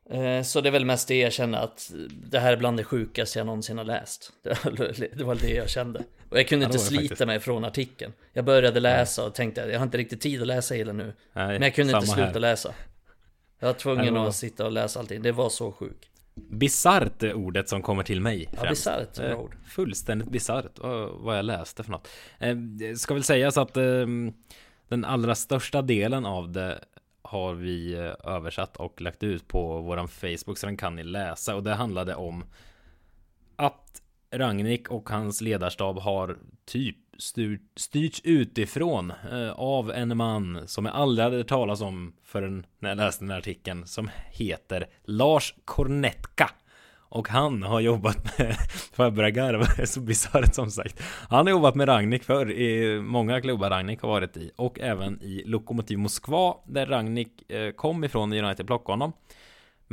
Eh, 0.09 0.43
Så 0.43 0.61
det 0.61 0.69
är 0.69 0.71
väl 0.71 0.85
mest 0.85 1.07
det 1.07 1.19
jag 1.19 1.33
känner 1.33 1.57
att 1.57 1.91
det 2.31 2.39
här 2.39 2.53
är 2.53 2.57
bland 2.57 2.77
det 2.77 2.83
sjukaste 2.83 3.39
jag 3.39 3.45
någonsin 3.45 3.77
har 3.77 3.85
läst. 3.85 4.33
Det 4.43 5.23
var- 5.23 5.35
Det 5.41 5.49
jag 5.53 5.69
kände. 5.69 6.03
Och 6.29 6.39
jag 6.39 6.47
kunde 6.47 6.65
inte 6.65 6.79
slita 6.79 7.01
faktiskt. 7.03 7.27
mig 7.27 7.39
från 7.39 7.65
artikeln. 7.65 8.13
Jag 8.33 8.45
började 8.45 8.79
läsa 8.79 9.25
och 9.25 9.35
tänkte 9.35 9.63
att 9.63 9.69
jag 9.71 9.79
har 9.79 9.85
inte 9.85 9.97
riktigt 9.97 10.21
tid 10.21 10.41
att 10.41 10.47
läsa 10.47 10.75
hela 10.75 10.93
nu. 10.93 11.03
Nej, 11.33 11.47
Men 11.47 11.61
jag 11.61 11.75
kunde 11.75 11.93
inte 11.93 12.07
sluta 12.07 12.31
här. 12.31 12.39
läsa. 12.39 12.73
Jag 13.63 13.73
var 13.73 13.79
tvungen 13.79 14.13
var- 14.13 14.27
att 14.27 14.35
sitta 14.35 14.65
och 14.65 14.71
läsa 14.71 14.99
allting. 14.99 15.21
Det 15.21 15.31
var 15.31 15.49
så 15.49 15.71
sjukt. 15.71 16.09
Bisarrt 16.35 17.23
är 17.23 17.33
ordet 17.33 17.69
som 17.69 17.81
kommer 17.81 18.03
till 18.03 18.21
mig 18.21 18.49
Ja, 18.61 18.69
bisarrt 18.69 19.19
Eh, 19.19 19.39
ord. 19.39 19.55
Fullständigt 19.65 20.29
bisarrt 20.29 20.79
vad, 21.13 21.37
jag 21.37 21.45
läste 21.45 21.83
för 21.83 21.91
något. 21.91 22.07
Eh, 22.39 22.55
ska 22.95 23.13
väl 23.13 23.23
sägas 23.23 23.57
att 23.57 23.77
eh, 23.77 24.05
den 24.87 25.05
allra 25.05 25.35
största 25.35 25.81
delen 25.81 26.25
av 26.25 26.51
det 26.51 26.79
har 27.21 27.53
vi 27.53 27.93
eh, 27.93 28.31
översatt 28.33 28.77
och 28.77 29.01
lagt 29.01 29.23
ut 29.23 29.47
på 29.47 29.81
våran 29.81 30.07
Facebook 30.07 30.57
så 30.57 30.65
den 30.65 30.77
kan 30.77 30.95
ni 30.95 31.03
läsa 31.03 31.55
och 31.55 31.63
det 31.63 31.73
handlade 31.73 32.15
om 32.15 32.45
att 33.55 34.01
Ragnik 34.31 34.89
och 34.91 35.09
hans 35.09 35.41
ledarstab 35.41 35.99
har 35.99 36.37
typ 36.65 36.97
styr, 37.17 37.59
styrts 37.75 38.21
utifrån 38.23 39.13
eh, 39.31 39.51
av 39.51 39.91
en 39.91 40.17
man 40.17 40.67
som 40.67 40.85
jag 40.85 40.95
aldrig 40.95 41.23
hade 41.23 41.37
hört 41.37 41.47
talas 41.47 41.81
om 41.81 42.13
förrän 42.23 42.65
när 42.79 42.89
jag 42.89 42.97
läste 42.97 43.23
den 43.23 43.31
här 43.31 43.37
artikeln 43.37 43.87
som 43.87 44.09
heter 44.31 44.87
Lars 45.03 45.55
Kornetka. 45.65 46.49
Och 47.09 47.29
han 47.29 47.63
har 47.63 47.79
jobbat 47.79 48.37
med, 48.37 48.55
får 48.93 49.05
jag 49.05 49.13
börja 49.13 49.29
garva, 49.29 49.65
det 49.75 49.81
är 49.81 49.85
så 49.85 49.99
bisarrt 49.99 50.55
som 50.55 50.71
sagt. 50.71 51.03
Han 51.29 51.45
har 51.45 51.51
jobbat 51.51 51.75
med 51.75 51.87
Ragnik 51.87 52.23
för 52.23 52.51
i 52.51 53.01
många 53.01 53.41
klubbar 53.41 53.69
Ragnik 53.69 54.01
har 54.01 54.09
varit 54.09 54.37
i 54.37 54.51
och 54.55 54.79
även 54.79 55.21
i 55.21 55.43
Lokomotiv 55.45 55.97
Moskva 55.97 56.55
där 56.67 56.85
Ragnik 56.85 57.51
eh, 57.51 57.71
kom 57.71 58.03
ifrån 58.03 58.33
United 58.33 58.67
plockade 58.67 58.93
honom. 58.93 59.13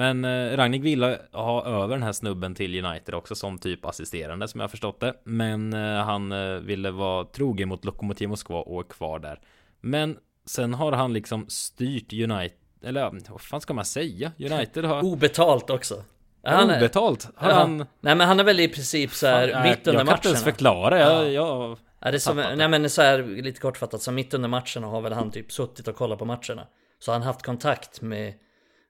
Men 0.01 0.25
eh, 0.25 0.57
Ragnik 0.57 0.83
ville 0.85 1.19
ha 1.33 1.65
över 1.67 1.89
den 1.95 2.03
här 2.03 2.13
snubben 2.13 2.55
till 2.55 2.85
United 2.85 3.15
också 3.15 3.35
som 3.35 3.59
typ 3.59 3.85
assisterande 3.85 4.49
som 4.49 4.61
jag 4.61 4.71
förstått 4.71 5.01
det. 5.01 5.15
Men 5.25 5.73
eh, 5.73 6.05
han 6.05 6.33
eh, 6.33 6.55
ville 6.55 6.91
vara 6.91 7.25
trogen 7.25 7.69
mot 7.69 7.85
Lokomotiv 7.85 8.29
Moskva 8.29 8.59
och 8.61 8.81
är 8.81 8.89
kvar 8.89 9.19
där. 9.19 9.41
Men 9.81 10.17
sen 10.47 10.75
har 10.75 10.93
han 10.93 11.13
liksom 11.13 11.47
styrt 11.49 12.13
United, 12.13 12.59
eller 12.83 13.11
vad 13.31 13.41
fan 13.41 13.61
ska 13.61 13.75
man 13.75 13.85
säga? 13.85 14.33
United 14.39 14.85
har 14.85 15.05
Obetalt 15.05 15.71
också. 15.71 16.05
Han 16.45 16.71
är- 16.71 16.77
obetalt. 16.77 17.29
Har 17.37 17.49
Ja. 17.51 17.55
han... 17.57 17.77
Nej 18.01 18.15
men 18.15 18.21
han 18.21 18.41
är 18.41 18.45
väl 18.45 18.61
i 18.61 18.69
princip 18.69 19.13
så 19.13 19.27
här 19.27 19.49
Fan, 19.53 19.63
mitt 19.63 19.87
under 19.87 20.01
jag 20.01 20.07
kan 20.09 20.17
inte 20.17 20.29
ens 20.29 20.45
förklara. 20.45 20.99
Jag, 20.99 21.25
Ja. 21.25 21.29
jag, 21.29 21.79
Ja, 22.03 22.11
det 22.11 22.17
är 22.17 22.19
som, 22.19 22.37
nej 22.37 22.69
men 22.69 22.91
så 22.91 23.03
här 23.03 23.23
lite 23.43 23.61
kortfattat, 23.61 24.03
så 24.03 24.13
mitt 24.13 24.35
under 24.35 24.49
matcherna 24.49 24.87
har 24.87 25.01
väl 25.01 25.13
han 25.13 25.31
typ 25.31 25.53
suttit 25.53 25.89
och 25.89 25.97
kollat 25.97 26.19
på 26.19 26.25
matcherna. 26.25 26.67
Så 26.99 27.13
han 27.13 27.23
haft 27.23 27.43
kontakt 27.43 28.01
med, 28.03 28.35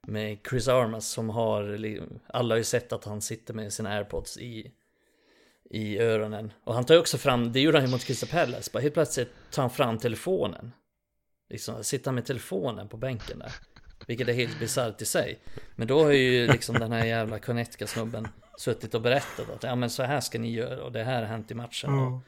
med 0.06 0.38
Chris 0.50 0.68
Armas 0.68 1.08
som 1.08 1.30
har, 1.30 1.78
alla 2.26 2.54
har 2.54 2.58
ju 2.58 2.64
sett 2.64 2.92
att 2.92 3.04
han 3.04 3.20
sitter 3.20 3.54
med 3.54 3.72
sina 3.72 3.90
airpods 3.90 4.38
i, 4.38 4.72
i 5.70 5.98
öronen. 5.98 6.52
Och 6.64 6.74
han 6.74 6.84
tar 6.84 6.94
ju 6.94 7.00
också 7.00 7.18
fram, 7.18 7.52
det 7.52 7.60
gjorde 7.60 7.78
han 7.78 7.86
ju 7.86 7.92
mot 7.92 8.04
Crystal 8.04 8.28
Palace, 8.28 8.70
bara 8.72 8.80
helt 8.80 8.94
plötsligt 8.94 9.32
tar 9.50 9.62
han 9.62 9.70
fram 9.70 9.98
telefonen. 9.98 10.72
Liksom, 11.48 11.84
sitter 11.84 12.12
med 12.12 12.24
telefonen 12.24 12.88
på 12.88 12.96
bänken 12.96 13.38
där. 13.38 13.52
Vilket 14.06 14.28
är 14.28 14.32
helt 14.32 14.58
bisarrt 14.60 15.02
i 15.02 15.04
sig. 15.04 15.38
Men 15.76 15.88
då 15.88 16.04
har 16.04 16.10
ju 16.10 16.46
liksom 16.46 16.78
den 16.78 16.92
här 16.92 17.04
jävla 17.04 17.38
Connecticut-snubben 17.38 18.28
suttit 18.58 18.94
och 18.94 19.02
berättat 19.02 19.50
att 19.50 19.62
ja 19.62 19.74
men 19.74 19.90
så 19.90 20.02
här 20.02 20.20
ska 20.20 20.38
ni 20.38 20.52
göra 20.52 20.82
och 20.84 20.92
det 20.92 21.04
här 21.04 21.22
har 21.22 21.28
hänt 21.28 21.50
i 21.50 21.54
matchen. 21.54 21.90
Och, 21.98 22.20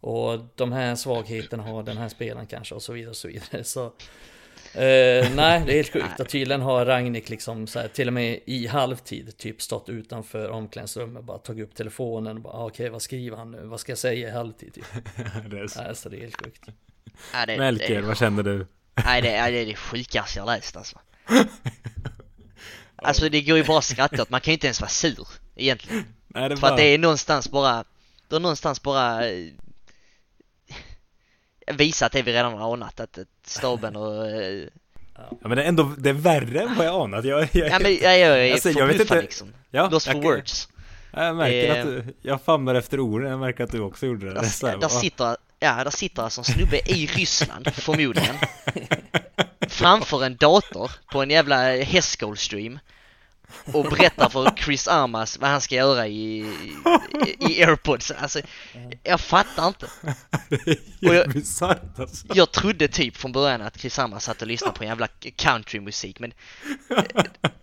och 0.00 0.40
de 0.54 0.72
här 0.72 0.94
svagheterna 0.94 1.62
har 1.62 1.82
den 1.82 1.96
här 1.96 2.08
spelaren 2.08 2.46
kanske 2.46 2.74
och 2.74 2.82
så 2.82 2.92
vidare 2.92 3.10
och 3.10 3.16
så 3.16 3.28
vidare. 3.28 3.64
Så, 3.64 3.92
eh, 4.74 5.34
nej, 5.34 5.62
det 5.66 5.72
är 5.72 5.76
helt 5.76 5.92
sjukt. 5.92 6.20
Och 6.20 6.28
tydligen 6.28 6.60
har 6.60 6.86
Ragnik 6.86 7.28
liksom 7.28 7.66
så 7.66 7.80
här, 7.80 7.88
till 7.88 8.06
och 8.08 8.14
med 8.14 8.40
i 8.46 8.66
halvtid 8.66 9.36
typ 9.36 9.62
stått 9.62 9.88
utanför 9.88 10.50
omklädningsrummet 10.50 11.24
bara 11.24 11.38
tagit 11.38 11.64
upp 11.64 11.74
telefonen 11.74 12.36
och 12.36 12.42
bara 12.42 12.52
ah, 12.52 12.66
okej 12.66 12.88
vad 12.88 13.02
skriver 13.02 13.36
han 13.36 13.50
nu? 13.50 13.60
Vad 13.64 13.80
ska 13.80 13.92
jag 13.92 13.98
säga 13.98 14.28
i 14.28 14.30
halvtid? 14.30 14.74
Typ. 14.74 14.84
det 15.50 15.60
är 15.60 15.66
så. 15.66 15.82
Nej, 15.82 15.96
så 15.96 16.08
det 16.08 16.16
är 16.16 16.20
helt 16.20 16.44
sjukt. 16.44 16.64
Ja, 17.32 17.46
det, 17.46 17.58
Melker, 17.58 17.94
det, 17.94 18.06
vad 18.06 18.18
känner 18.18 18.42
du? 18.42 18.66
nej, 19.04 19.22
det, 19.22 19.30
är 19.30 19.52
det 19.66 19.74
sjukaste 19.74 20.38
jag 20.38 20.46
läst 20.46 20.76
alltså. 20.76 20.98
Alltså 23.02 23.28
det 23.28 23.42
går 23.42 23.56
ju 23.56 23.64
bara 23.64 23.78
att 23.78 23.84
skratta 23.84 24.22
åt, 24.22 24.30
man 24.30 24.40
kan 24.40 24.52
ju 24.52 24.54
inte 24.54 24.66
ens 24.66 24.80
vara 24.80 24.88
sur 24.88 25.28
egentligen. 25.56 26.04
Nej, 26.28 26.48
det 26.48 26.56
För 26.56 26.66
att 26.66 26.76
det 26.76 26.82
är 26.82 26.98
någonstans 26.98 27.50
bara, 27.50 27.84
det 28.28 28.36
är 28.36 28.40
någonstans 28.40 28.82
bara 28.82 29.22
visat 31.72 32.12
det 32.12 32.22
vi 32.22 32.32
redan 32.32 32.52
har 32.58 32.72
anat, 32.72 33.00
att, 33.00 33.18
att 33.18 33.26
staben 33.46 33.96
och... 33.96 34.26
eh, 34.30 34.66
Ja, 35.42 35.48
men 35.48 35.56
det 35.56 35.62
är 35.64 35.68
ändå, 35.68 35.92
det 35.98 36.08
är 36.10 36.14
värre 36.14 36.60
än 36.60 36.74
vad 36.74 36.86
jag 36.86 36.94
anat. 37.02 37.24
Jag, 37.24 37.48
jag, 37.52 37.68
Ja 37.70 37.78
men 37.78 37.92
jag, 38.02 38.18
jag 38.18 38.46
är 38.46 38.52
Alltså, 38.52 38.70
jag 38.70 38.86
vet 38.86 39.00
inte- 39.00 39.20
liksom. 39.22 39.52
ja, 39.70 39.88
Lost 39.88 40.06
for 40.12 40.22
words. 40.22 40.68
Jag 41.12 41.36
märker 41.36 41.74
Eh. 41.74 41.80
att 41.80 41.86
du, 41.86 42.14
jag 42.22 42.42
famlar 42.42 42.74
efter 42.74 43.00
orden, 43.00 43.30
jag 43.30 43.40
märker 43.40 43.64
att 43.64 43.70
du 43.72 43.80
också 43.80 44.06
gjorde 44.06 44.26
det. 44.26 44.32
det 44.34 44.40
är 44.40 44.44
så 44.44 44.66
här, 44.66 44.74
Där, 44.74 44.80
där 44.80 44.88
sitter, 44.88 45.36
ja, 45.58 45.84
där 45.84 45.90
sitter 45.90 46.22
alltså 46.22 46.40
en 46.40 46.44
snubbe 46.44 46.76
i 46.90 47.06
Ryssland, 47.06 47.74
förmodligen. 47.74 48.36
Framför 49.68 50.24
en 50.24 50.36
dator 50.36 50.90
på 51.12 51.22
en 51.22 51.30
jävla 51.30 51.56
hästskålstream. 51.76 52.78
Och 53.72 53.84
berättar 53.84 54.28
för 54.28 54.50
Chris 54.56 54.88
Armas 54.88 55.38
vad 55.38 55.50
han 55.50 55.60
ska 55.60 55.74
göra 55.74 56.06
i, 56.06 56.38
i, 57.38 57.52
i 57.52 57.64
airpods. 57.64 58.10
Alltså, 58.10 58.40
jag 59.02 59.20
fattar 59.20 59.68
inte. 59.68 59.86
Det 61.00 61.08
Och 61.08 61.14
är 61.14 61.18
jag- 61.18 61.36
alltså. 61.36 61.76
Jag 62.34 62.52
trodde 62.52 62.88
typ 62.88 63.16
från 63.16 63.32
början 63.32 63.62
att 63.62 63.80
Chris 63.80 63.98
Armas 63.98 64.24
satt 64.24 64.42
och 64.42 64.48
lyssnade 64.48 64.72
på 64.78 64.82
en 64.82 64.88
jävla 64.88 65.08
countrymusik, 65.36 66.20
men 66.20 66.32
eh, 66.90 67.04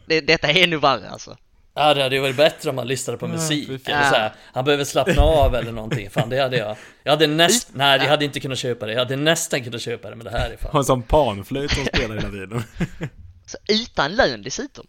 det, 0.05 0.21
detta 0.21 0.47
är 0.47 0.63
ännu 0.63 0.77
värre 0.77 1.09
alltså. 1.09 1.37
Ja 1.77 1.93
det 1.93 2.03
hade 2.03 2.15
ju 2.15 2.21
varit 2.21 2.35
bättre 2.37 2.69
om 2.69 2.75
man 2.75 2.87
lyssnade 2.87 3.17
på 3.17 3.27
musik 3.27 3.67
fy 3.67 3.91
eller 3.91 4.09
så 4.09 4.15
här, 4.15 4.33
Han 4.53 4.65
behöver 4.65 4.83
slappna 4.83 5.21
av 5.21 5.55
eller 5.55 5.71
någonting, 5.71 6.09
fan 6.09 6.29
det 6.29 6.41
hade 6.41 6.57
jag 6.57 6.77
Jag 7.03 7.11
hade 7.11 7.27
näst, 7.27 7.69
nej 7.73 7.99
jag 7.99 8.09
hade 8.09 8.25
inte 8.25 8.39
kunnat 8.39 8.57
köpa 8.57 8.85
det 8.85 8.91
Jag 8.91 8.99
hade 8.99 9.15
nästan 9.15 9.63
kunnat 9.63 9.81
köpa 9.81 10.09
det 10.09 10.15
men 10.15 10.25
det 10.25 10.31
här 10.31 10.49
är 10.49 10.57
fan 10.57 10.71
Har 10.71 10.79
en 10.79 10.85
sån 10.85 11.03
panflöjt 11.03 11.71
som 11.71 11.85
spelar 11.85 12.15
hela 12.15 12.29
tiden. 12.29 12.63
Så 13.45 13.57
utan 13.67 14.15
lön 14.15 14.41
dessutom. 14.43 14.87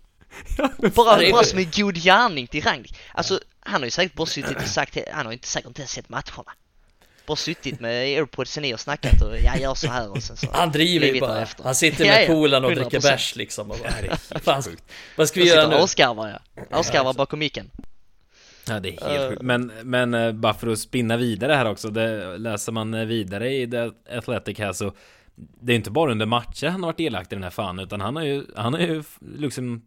Bara, 0.94 1.16
det 1.16 1.28
är 1.28 1.32
bara 1.32 1.44
som 1.44 1.58
en 1.58 1.70
god 1.76 1.94
gärning 1.94 2.46
till 2.46 2.64
Rangnick. 2.64 2.98
Alltså, 3.14 3.40
han 3.60 3.80
har 3.80 3.84
ju 3.84 3.90
säkert 3.90 4.14
bara 4.14 4.26
suttit 4.26 4.56
och 4.56 4.68
sagt, 4.68 4.98
han 5.12 5.26
har 5.26 5.32
inte 5.32 5.48
säkert 5.48 5.68
inte 5.68 5.80
ens 5.80 5.90
sett 5.90 6.08
matcherna. 6.08 6.52
Bara 7.26 7.36
suttit 7.36 7.80
med 7.80 7.90
airpodsen 7.90 8.64
i 8.64 8.74
och 8.74 8.80
snackat 8.80 9.22
och 9.22 9.38
jag 9.40 9.60
gör 9.60 9.74
så 9.74 9.88
här 9.88 10.10
och 10.10 10.22
sen 10.22 10.36
så. 10.36 10.46
Han 10.52 10.72
driver 10.72 11.06
ju 11.06 11.20
bara, 11.20 11.34
därefter. 11.34 11.64
han 11.64 11.74
sitter 11.74 12.04
med 12.04 12.24
ja, 12.28 12.34
och 12.34 12.48
100%. 12.48 12.74
dricker 12.74 13.00
bärs 13.00 13.36
liksom 13.36 13.70
och 13.70 13.78
bara, 13.78 14.16
fan, 14.40 14.62
Vad 15.16 15.28
ska 15.28 15.40
vi 15.40 15.48
göra 15.48 15.68
nu? 15.68 15.74
och 15.74 15.82
asgarvar 15.82 16.40
ja. 16.54 16.62
Asgarvar 16.70 17.12
bakom 17.12 17.38
micken. 17.38 17.70
Ja 18.68 18.80
det 18.80 18.96
är 18.96 19.08
helt 19.08 19.30
sjukt. 19.30 19.42
Men, 19.42 19.72
men 19.82 20.14
eh, 20.14 20.32
bara 20.32 20.54
för 20.54 20.66
att 20.66 20.78
spinna 20.78 21.16
vidare 21.16 21.52
här 21.52 21.70
också. 21.70 21.90
Det, 21.90 22.38
läser 22.38 22.72
man 22.72 22.94
eh, 22.94 23.04
vidare 23.04 23.54
i 23.54 23.70
The 23.70 23.90
Athletic 24.16 24.58
här 24.58 24.72
så 24.72 24.92
Det 25.34 25.72
är 25.72 25.76
inte 25.76 25.90
bara 25.90 26.10
under 26.10 26.26
matcher 26.26 26.66
han 26.66 26.82
har 26.82 26.88
varit 26.88 26.96
delaktig 26.96 27.34
i 27.34 27.36
den 27.36 27.42
här 27.42 27.50
fan 27.50 27.78
utan 27.78 28.00
han 28.00 28.16
har 28.16 28.22
ju 28.22 28.44
Han 28.56 28.72
har 28.72 28.80
ju 28.80 29.02
liksom 29.38 29.82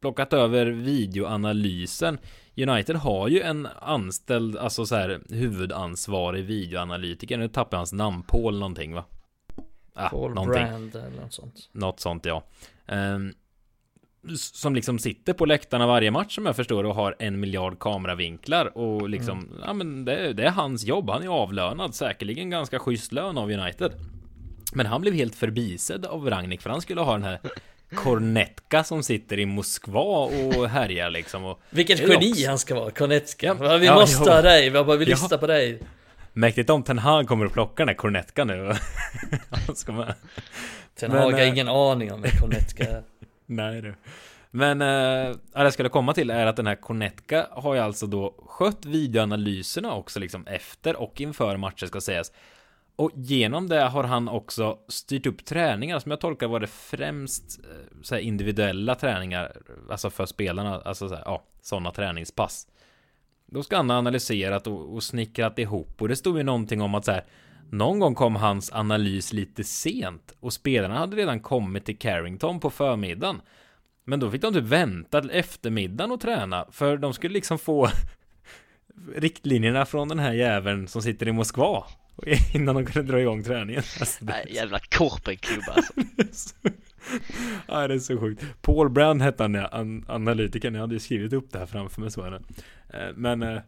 Plockat 0.00 0.32
över 0.32 0.66
videoanalysen 0.66 2.18
United 2.56 2.96
har 2.96 3.28
ju 3.28 3.40
en 3.40 3.68
anställd 3.80 4.56
Alltså 4.56 4.86
så 4.86 4.94
här 4.96 5.20
huvudansvarig 5.30 6.44
videoanalytiker 6.44 7.38
Nu 7.38 7.48
tappar 7.48 7.76
jag 7.76 7.78
hans 7.78 7.92
namn 7.92 8.22
Paul 8.22 8.58
någonting 8.58 8.94
va? 8.94 9.04
Ah, 9.94 10.08
Paul 10.08 10.34
någonting. 10.34 10.64
Brand 10.64 10.96
eller 10.96 11.20
något 11.22 11.32
sånt 11.32 11.68
Något 11.72 12.00
sånt 12.00 12.24
ja. 12.24 12.42
S- 14.28 14.56
som 14.56 14.74
liksom 14.74 14.98
sitter 14.98 15.32
på 15.32 15.46
läktarna 15.46 15.86
varje 15.86 16.10
match 16.10 16.34
som 16.34 16.46
jag 16.46 16.56
förstår 16.56 16.84
och 16.84 16.94
har 16.94 17.16
en 17.18 17.40
miljard 17.40 17.78
kameravinklar 17.78 18.78
och 18.78 19.08
liksom, 19.08 19.48
ja 19.66 19.72
men 19.72 20.04
det, 20.04 20.32
det 20.32 20.44
är 20.44 20.50
hans 20.50 20.84
jobb. 20.84 21.10
Han 21.10 21.22
är 21.22 21.28
avlönad, 21.28 21.94
säkerligen 21.94 22.50
ganska 22.50 22.78
schysst 22.78 23.12
lön 23.12 23.38
av 23.38 23.50
United. 23.50 23.92
Men 24.74 24.86
han 24.86 25.00
blev 25.00 25.14
helt 25.14 25.34
förbisedd 25.34 26.06
av 26.06 26.30
Ragnik 26.30 26.62
för 26.62 26.70
han 26.70 26.80
skulle 26.80 27.00
ha 27.00 27.12
den 27.12 27.22
här 27.22 27.38
Kornetka 27.94 28.84
som 28.84 29.02
sitter 29.02 29.38
i 29.38 29.46
Moskva 29.46 30.00
och 30.00 30.68
härjar 30.68 31.10
liksom. 31.10 31.44
Och 31.44 31.60
Vilket 31.70 32.00
geni 32.00 32.32
också- 32.32 32.48
han 32.48 32.58
ska 32.58 32.74
vara, 32.74 32.90
Kornetska 32.90 33.56
Ja, 33.60 33.76
Vi 33.76 33.86
ja, 33.86 33.94
måste 33.94 34.24
jo. 34.26 34.30
ha 34.32 34.42
dig, 34.42 34.70
vi 34.70 34.84
bara 34.84 34.96
vill 34.96 35.08
Ja. 35.08 35.14
lyssna 35.14 35.38
på 35.38 35.46
dig 35.46 35.80
Mäktigt 36.32 36.70
om 36.70 36.82
Ten 36.82 36.98
Hag 36.98 37.28
kommer 37.28 37.46
att 37.46 37.52
plocka 37.52 37.74
den 37.82 37.88
här 37.88 37.94
Kornetka 37.94 38.44
nu. 38.44 38.72
han 39.66 39.76
ska 39.76 39.92
med. 39.92 40.14
Ten 40.94 41.10
Hag 41.10 41.32
har 41.32 41.40
eh, 41.40 41.48
ingen 41.48 41.68
aning 41.68 42.12
om 42.12 42.22
vad 42.22 42.38
Kornetka 42.40 42.84
är 42.84 43.02
Nej 43.46 43.82
du. 43.82 43.94
Men 44.50 44.80
äh, 44.82 44.86
det 45.30 45.62
jag 45.62 45.72
skulle 45.72 45.88
komma 45.88 46.12
till 46.14 46.30
är 46.30 46.46
att 46.46 46.56
den 46.56 46.66
här 46.66 46.74
Konetka 46.74 47.46
har 47.50 47.74
ju 47.74 47.80
alltså 47.80 48.06
då 48.06 48.34
skött 48.46 48.84
videoanalyserna 48.84 49.94
också 49.94 50.20
liksom 50.20 50.46
efter 50.46 50.96
och 50.96 51.20
inför 51.20 51.56
matcher 51.56 51.86
ska 51.86 52.00
sägas. 52.00 52.32
Och 52.96 53.10
genom 53.14 53.68
det 53.68 53.80
har 53.80 54.04
han 54.04 54.28
också 54.28 54.78
styrt 54.88 55.26
upp 55.26 55.44
träningar 55.44 55.98
som 55.98 56.10
jag 56.10 56.20
tolkar 56.20 56.48
var 56.48 56.60
det 56.60 56.66
främst 56.66 57.60
eh, 57.64 58.02
så 58.02 58.14
här 58.14 58.22
individuella 58.22 58.94
träningar, 58.94 59.56
alltså 59.90 60.10
för 60.10 60.26
spelarna, 60.26 60.80
alltså 60.80 61.08
så 61.08 61.14
här, 61.14 61.22
ja, 61.26 61.42
sådana 61.60 61.90
träningspass. 61.90 62.66
Då 63.46 63.62
ska 63.62 63.76
han 63.76 63.90
ha 63.90 63.96
analyserat 63.96 64.66
och, 64.66 64.94
och 64.94 65.02
snickrat 65.02 65.58
ihop 65.58 66.02
och 66.02 66.08
det 66.08 66.16
stod 66.16 66.36
ju 66.36 66.42
någonting 66.42 66.80
om 66.80 66.94
att 66.94 67.04
så 67.04 67.12
här, 67.12 67.24
någon 67.70 67.98
gång 67.98 68.14
kom 68.14 68.36
hans 68.36 68.72
analys 68.72 69.32
lite 69.32 69.64
sent 69.64 70.34
och 70.40 70.52
spelarna 70.52 70.98
hade 70.98 71.16
redan 71.16 71.40
kommit 71.40 71.84
till 71.84 71.98
Carrington 71.98 72.60
på 72.60 72.70
förmiddagen. 72.70 73.40
Men 74.04 74.20
då 74.20 74.30
fick 74.30 74.42
de 74.42 74.52
typ 74.54 74.64
vänta 74.64 75.20
till 75.20 75.30
eftermiddagen 75.30 76.12
och 76.12 76.20
träna 76.20 76.66
för 76.70 76.96
de 76.96 77.12
skulle 77.12 77.34
liksom 77.34 77.58
få 77.58 77.88
riktlinjerna 79.16 79.86
från 79.86 80.08
den 80.08 80.18
här 80.18 80.32
jäveln 80.32 80.88
som 80.88 81.02
sitter 81.02 81.28
i 81.28 81.32
Moskva 81.32 81.84
innan 82.54 82.74
de 82.74 82.86
kunde 82.86 83.12
dra 83.12 83.20
igång 83.20 83.42
träningen. 83.42 83.82
Alltså, 84.00 84.24
det, 84.24 84.32
Nej, 84.32 84.54
jävla 84.54 84.78
korpenklubb 84.78 85.64
alltså. 85.68 86.52
ja, 87.68 87.88
det 87.88 87.94
är 87.94 87.98
så 87.98 88.20
sjukt. 88.20 88.44
Paul 88.60 88.90
Brand 88.90 89.22
hette 89.22 89.42
han, 89.42 89.56
an 89.56 90.04
analytikern. 90.08 90.74
Jag 90.74 90.80
hade 90.80 90.94
ju 90.94 91.00
skrivit 91.00 91.32
upp 91.32 91.52
det 91.52 91.58
här 91.58 91.66
framför 91.66 92.00
mig 92.00 92.10
så 92.10 92.22
är 92.22 92.30
det. 92.30 92.42
Eh, 92.98 93.14
Men 93.16 93.42
eh, 93.42 93.60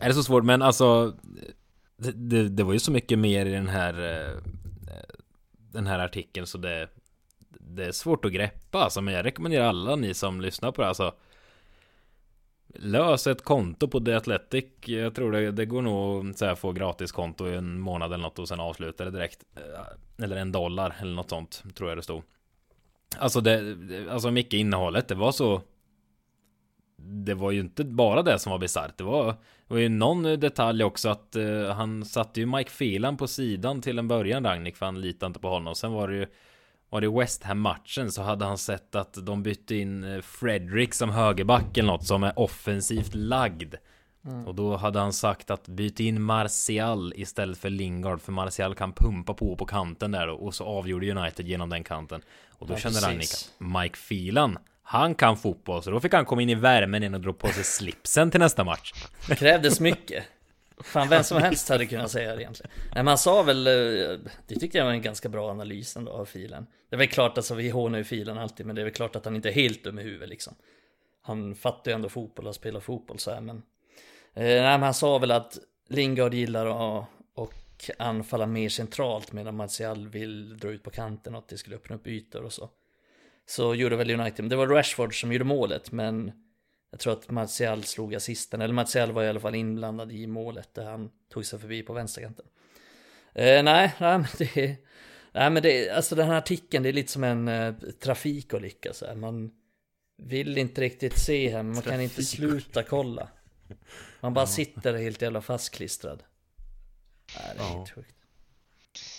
är 0.00 0.08
det 0.08 0.14
så 0.14 0.22
svårt? 0.22 0.44
Men 0.44 0.62
alltså 0.62 1.16
det, 1.96 2.12
det, 2.12 2.48
det 2.48 2.64
var 2.64 2.72
ju 2.72 2.78
så 2.78 2.92
mycket 2.92 3.18
mer 3.18 3.46
i 3.46 3.50
den 3.50 3.68
här 3.68 4.22
eh, 4.24 4.38
Den 5.72 5.86
här 5.86 5.98
artikeln 5.98 6.46
så 6.46 6.58
det 6.58 6.88
Det 7.50 7.84
är 7.84 7.92
svårt 7.92 8.24
att 8.24 8.32
greppa 8.32 8.78
alltså, 8.78 9.00
men 9.00 9.14
jag 9.14 9.24
rekommenderar 9.24 9.66
alla 9.66 9.96
ni 9.96 10.14
som 10.14 10.40
lyssnar 10.40 10.72
på 10.72 10.82
det 10.82 10.88
alltså 10.88 11.14
Lös 12.78 13.26
ett 13.26 13.44
konto 13.44 13.88
på 13.88 14.00
The 14.00 14.12
Athletic. 14.12 14.64
Jag 14.84 15.14
tror 15.14 15.32
det, 15.32 15.50
det 15.50 15.66
går 15.66 15.82
nog 15.82 16.34
så 16.34 16.44
här, 16.44 16.54
få 16.54 16.72
gratiskonto 16.72 17.48
i 17.48 17.54
en 17.54 17.80
månad 17.80 18.12
eller 18.12 18.22
något 18.22 18.38
och 18.38 18.48
sen 18.48 18.60
avsluta 18.60 19.04
det 19.04 19.10
direkt. 19.10 19.44
Eh, 19.56 20.24
eller 20.24 20.36
en 20.36 20.52
dollar 20.52 20.96
eller 21.00 21.14
något 21.14 21.30
sånt 21.30 21.62
Tror 21.74 21.88
jag 21.88 21.98
det 21.98 22.02
stod. 22.02 22.22
Alltså 23.18 23.40
det, 23.40 23.76
alltså 24.10 24.30
mycket 24.30 24.54
innehållet, 24.54 25.08
det 25.08 25.14
var 25.14 25.32
så 25.32 25.62
Det 26.96 27.34
var 27.34 27.50
ju 27.50 27.60
inte 27.60 27.84
bara 27.84 28.22
det 28.22 28.38
som 28.38 28.52
var 28.52 28.58
bisarrt. 28.58 28.98
Det 28.98 29.04
var, 29.04 29.26
det 29.26 29.74
var 29.74 29.78
ju 29.78 29.88
någon 29.88 30.22
detalj 30.22 30.84
också 30.84 31.08
att 31.08 31.36
uh, 31.36 31.70
han 31.70 32.04
satte 32.04 32.40
ju 32.40 32.46
Mike 32.46 32.70
Phelan 32.70 33.16
på 33.16 33.26
sidan 33.26 33.82
till 33.82 33.98
en 33.98 34.08
början 34.08 34.44
Ragnik 34.44 34.76
för 34.76 34.86
han 34.86 35.00
litade 35.00 35.26
inte 35.26 35.40
på 35.40 35.48
honom. 35.48 35.74
Sen 35.74 35.92
var 35.92 36.08
det 36.08 36.16
ju 36.16 36.26
var 36.90 37.00
det 37.00 37.08
West 37.08 37.42
Ham 37.44 37.60
matchen 37.60 38.12
så 38.12 38.22
hade 38.22 38.44
han 38.44 38.58
sett 38.58 38.94
att 38.94 39.26
de 39.26 39.42
bytte 39.42 39.74
in 39.76 40.04
eh, 40.04 40.20
Fredrik 40.20 40.94
som 40.94 41.10
högerback 41.10 41.76
eller 41.76 41.86
något 41.92 42.06
som 42.06 42.22
är 42.22 42.38
offensivt 42.38 43.14
lagd. 43.14 43.74
Och 44.46 44.54
då 44.54 44.76
hade 44.76 44.98
han 44.98 45.12
sagt 45.12 45.50
att 45.50 45.68
byt 45.68 46.00
in 46.00 46.22
Martial 46.22 47.12
istället 47.16 47.58
för 47.58 47.70
Lingard 47.70 48.20
För 48.20 48.32
Martial 48.32 48.74
kan 48.74 48.92
pumpa 48.92 49.34
på 49.34 49.56
på 49.56 49.66
kanten 49.66 50.10
där 50.12 50.28
och 50.28 50.54
så 50.54 50.64
avgjorde 50.64 51.10
United 51.10 51.46
genom 51.46 51.70
den 51.70 51.84
kanten. 51.84 52.20
Och 52.50 52.66
då 52.66 52.74
Ja, 52.74 52.78
kände 52.78 53.00
precis. 53.00 53.52
att 53.60 53.66
Mike 53.82 53.96
Phelan 54.08 54.58
Han 54.82 55.14
kan 55.14 55.36
fotboll 55.36 55.82
så 55.82 55.90
då 55.90 56.00
fick 56.00 56.12
han 56.14 56.24
komma 56.24 56.42
in 56.42 56.50
i 56.50 56.54
värmen 56.54 57.02
igen 57.02 57.14
och 57.14 57.20
dra 57.20 57.32
på 57.32 57.48
sig 57.48 57.64
slipsen 57.64 58.30
till 58.30 58.40
nästa 58.40 58.64
match. 58.64 58.92
Krävdes 59.36 59.80
mycket 59.80 60.24
Fan 60.84 61.08
vem 61.08 61.24
som 61.24 61.42
helst 61.42 61.68
hade 61.68 61.86
kunnat 61.86 62.10
säga 62.10 62.36
det 62.36 62.42
egentligen. 62.42 62.70
Nej 62.94 63.04
man 63.04 63.18
sa 63.18 63.42
väl, 63.42 63.66
eh, 63.66 63.72
det 64.46 64.54
tyckte 64.60 64.78
jag 64.78 64.84
var 64.84 64.92
en 64.92 65.02
ganska 65.02 65.28
bra 65.28 65.50
analys 65.50 65.96
ändå 65.96 66.12
av 66.12 66.24
filen. 66.24 66.66
Det 66.88 66.96
är 66.96 66.98
väl 66.98 67.08
klart, 67.08 67.36
alltså 67.36 67.54
vi 67.54 67.70
hånar 67.70 67.98
ju 67.98 68.04
filen 68.04 68.38
alltid 68.38 68.66
Men 68.66 68.76
det 68.76 68.82
är 68.82 68.84
väl 68.84 68.94
klart 68.94 69.16
att 69.16 69.24
han 69.24 69.36
inte 69.36 69.48
är 69.48 69.52
helt 69.52 69.84
dum 69.84 69.98
i 69.98 70.02
huvudet 70.02 70.28
liksom. 70.28 70.54
Han 71.22 71.54
fattar 71.54 71.90
ju 71.90 71.94
ändå 71.94 72.08
fotboll 72.08 72.46
och 72.46 72.54
spelar 72.54 72.80
fotboll 72.80 73.18
så 73.18 73.30
här 73.30 73.40
men 73.40 73.56
eh, 74.34 74.42
Nej 74.42 74.62
men 74.62 74.82
han 74.82 74.94
sa 74.94 75.18
väl 75.18 75.30
att 75.30 75.58
Lingard 75.88 76.34
gillar 76.34 76.66
att 76.66 77.08
och 77.36 77.90
anfalla 77.98 78.46
mer 78.46 78.68
centralt 78.68 79.32
medan 79.32 79.56
Martial 79.56 80.08
vill 80.08 80.58
dra 80.58 80.68
ut 80.68 80.82
på 80.82 80.90
kanten 80.90 81.34
och 81.34 81.38
att 81.38 81.48
det 81.48 81.58
skulle 81.58 81.76
öppna 81.76 81.96
upp 81.96 82.06
ytor 82.06 82.42
och 82.42 82.52
så. 82.52 82.70
Så 83.46 83.74
gjorde 83.74 83.96
väl 83.96 84.20
United, 84.20 84.44
det 84.44 84.56
var 84.56 84.66
Rashford 84.66 85.20
som 85.20 85.32
gjorde 85.32 85.44
målet 85.44 85.92
men 85.92 86.32
jag 86.96 87.00
tror 87.00 87.12
att 87.12 87.30
Martial 87.30 87.84
slog 87.84 88.14
assisten, 88.14 88.60
eller 88.60 88.74
Martial 88.74 89.12
var 89.12 89.22
i 89.24 89.28
alla 89.28 89.40
fall 89.40 89.54
inblandad 89.54 90.12
i 90.12 90.26
målet 90.26 90.74
där 90.74 90.84
han 90.84 91.10
tog 91.28 91.46
sig 91.46 91.58
förbi 91.58 91.82
på 91.82 91.92
vänsterkanten. 91.92 92.46
Eh, 93.34 93.62
nej, 93.62 93.94
nej 94.00 94.18
men 94.18 94.26
det 94.38 94.56
är, 94.56 94.76
nej 95.32 95.50
men 95.50 95.62
det 95.62 95.90
alltså 95.90 96.14
den 96.14 96.26
här 96.26 96.34
artikeln 96.38 96.82
det 96.82 96.88
är 96.88 96.92
lite 96.92 97.12
som 97.12 97.24
en 97.24 97.48
eh, 97.48 97.74
trafikolycka 98.00 98.92
så 98.92 99.06
här. 99.06 99.14
Man 99.14 99.50
vill 100.16 100.58
inte 100.58 100.80
riktigt 100.80 101.18
se 101.18 101.48
här, 101.50 101.62
men 101.62 101.72
man 101.74 101.82
kan 101.82 102.00
inte 102.00 102.24
sluta 102.24 102.82
kolla. 102.82 103.28
Man 104.20 104.34
bara 104.34 104.46
sitter 104.46 104.94
helt 104.94 105.22
jävla 105.22 105.40
fastklistrad. 105.40 106.22
Nej, 107.38 107.52
det 107.56 107.62
är 107.62 107.66
Ja. 107.66 107.78
helt 107.78 107.90
sjukt. 107.90 108.16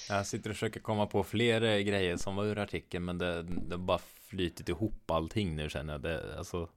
Jag 0.09 0.27
sitter 0.27 0.49
och 0.49 0.55
försöker 0.55 0.79
komma 0.79 1.05
på 1.07 1.23
fler 1.23 1.61
eh, 1.61 1.77
grejer 1.79 2.17
som 2.17 2.35
var 2.35 2.45
ur 2.45 2.57
artikeln 2.59 3.05
men 3.05 3.17
det, 3.17 3.43
det 3.43 3.73
har 3.73 3.77
bara 3.77 3.99
flytit 4.29 4.69
ihop 4.69 5.11
allting 5.11 5.55
nu 5.55 5.69
känner 5.69 5.93
jag. 5.93 6.01
Det, 6.01 6.37
alltså, 6.37 6.69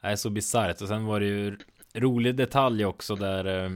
är 0.00 0.16
så 0.16 0.30
bisarrt. 0.30 0.80
Och 0.80 0.88
sen 0.88 1.06
var 1.06 1.20
det 1.20 1.26
ju 1.26 1.58
rolig 1.94 2.36
detalj 2.36 2.84
också 2.84 3.14
där 3.14 3.44
eh, 3.44 3.70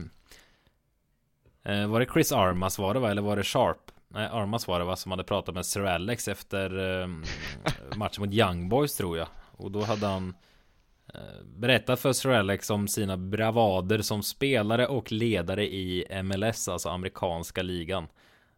eh, 1.73 1.87
Var 1.87 1.99
det 1.99 2.05
Chris 2.13 2.31
Armas 2.31 2.79
var 2.79 2.93
det 2.93 2.99
va? 2.99 3.11
Eller 3.11 3.21
var 3.21 3.35
det 3.35 3.43
Sharp? 3.43 3.91
Nej, 4.07 4.29
Armas 4.31 4.67
var 4.67 4.79
det 4.79 4.85
va? 4.85 4.95
Som 4.95 5.11
hade 5.11 5.23
pratat 5.23 5.55
med 5.55 5.65
Sir 5.65 5.83
Alex 5.83 6.27
efter 6.27 6.99
eh, 7.01 7.07
matchen 7.95 8.25
mot 8.25 8.33
Young 8.33 8.69
Boys 8.69 8.95
tror 8.95 9.17
jag. 9.17 9.27
Och 9.51 9.71
då 9.71 9.81
hade 9.81 10.07
han 10.07 10.35
eh, 11.13 11.43
berättat 11.45 11.99
för 11.99 12.13
Sir 12.13 12.29
Alex 12.29 12.69
om 12.69 12.87
sina 12.87 13.17
bravader 13.17 14.01
som 14.01 14.23
spelare 14.23 14.87
och 14.87 15.11
ledare 15.11 15.65
i 15.65 16.21
MLS, 16.23 16.67
alltså 16.67 16.89
amerikanska 16.89 17.61
ligan. 17.61 18.07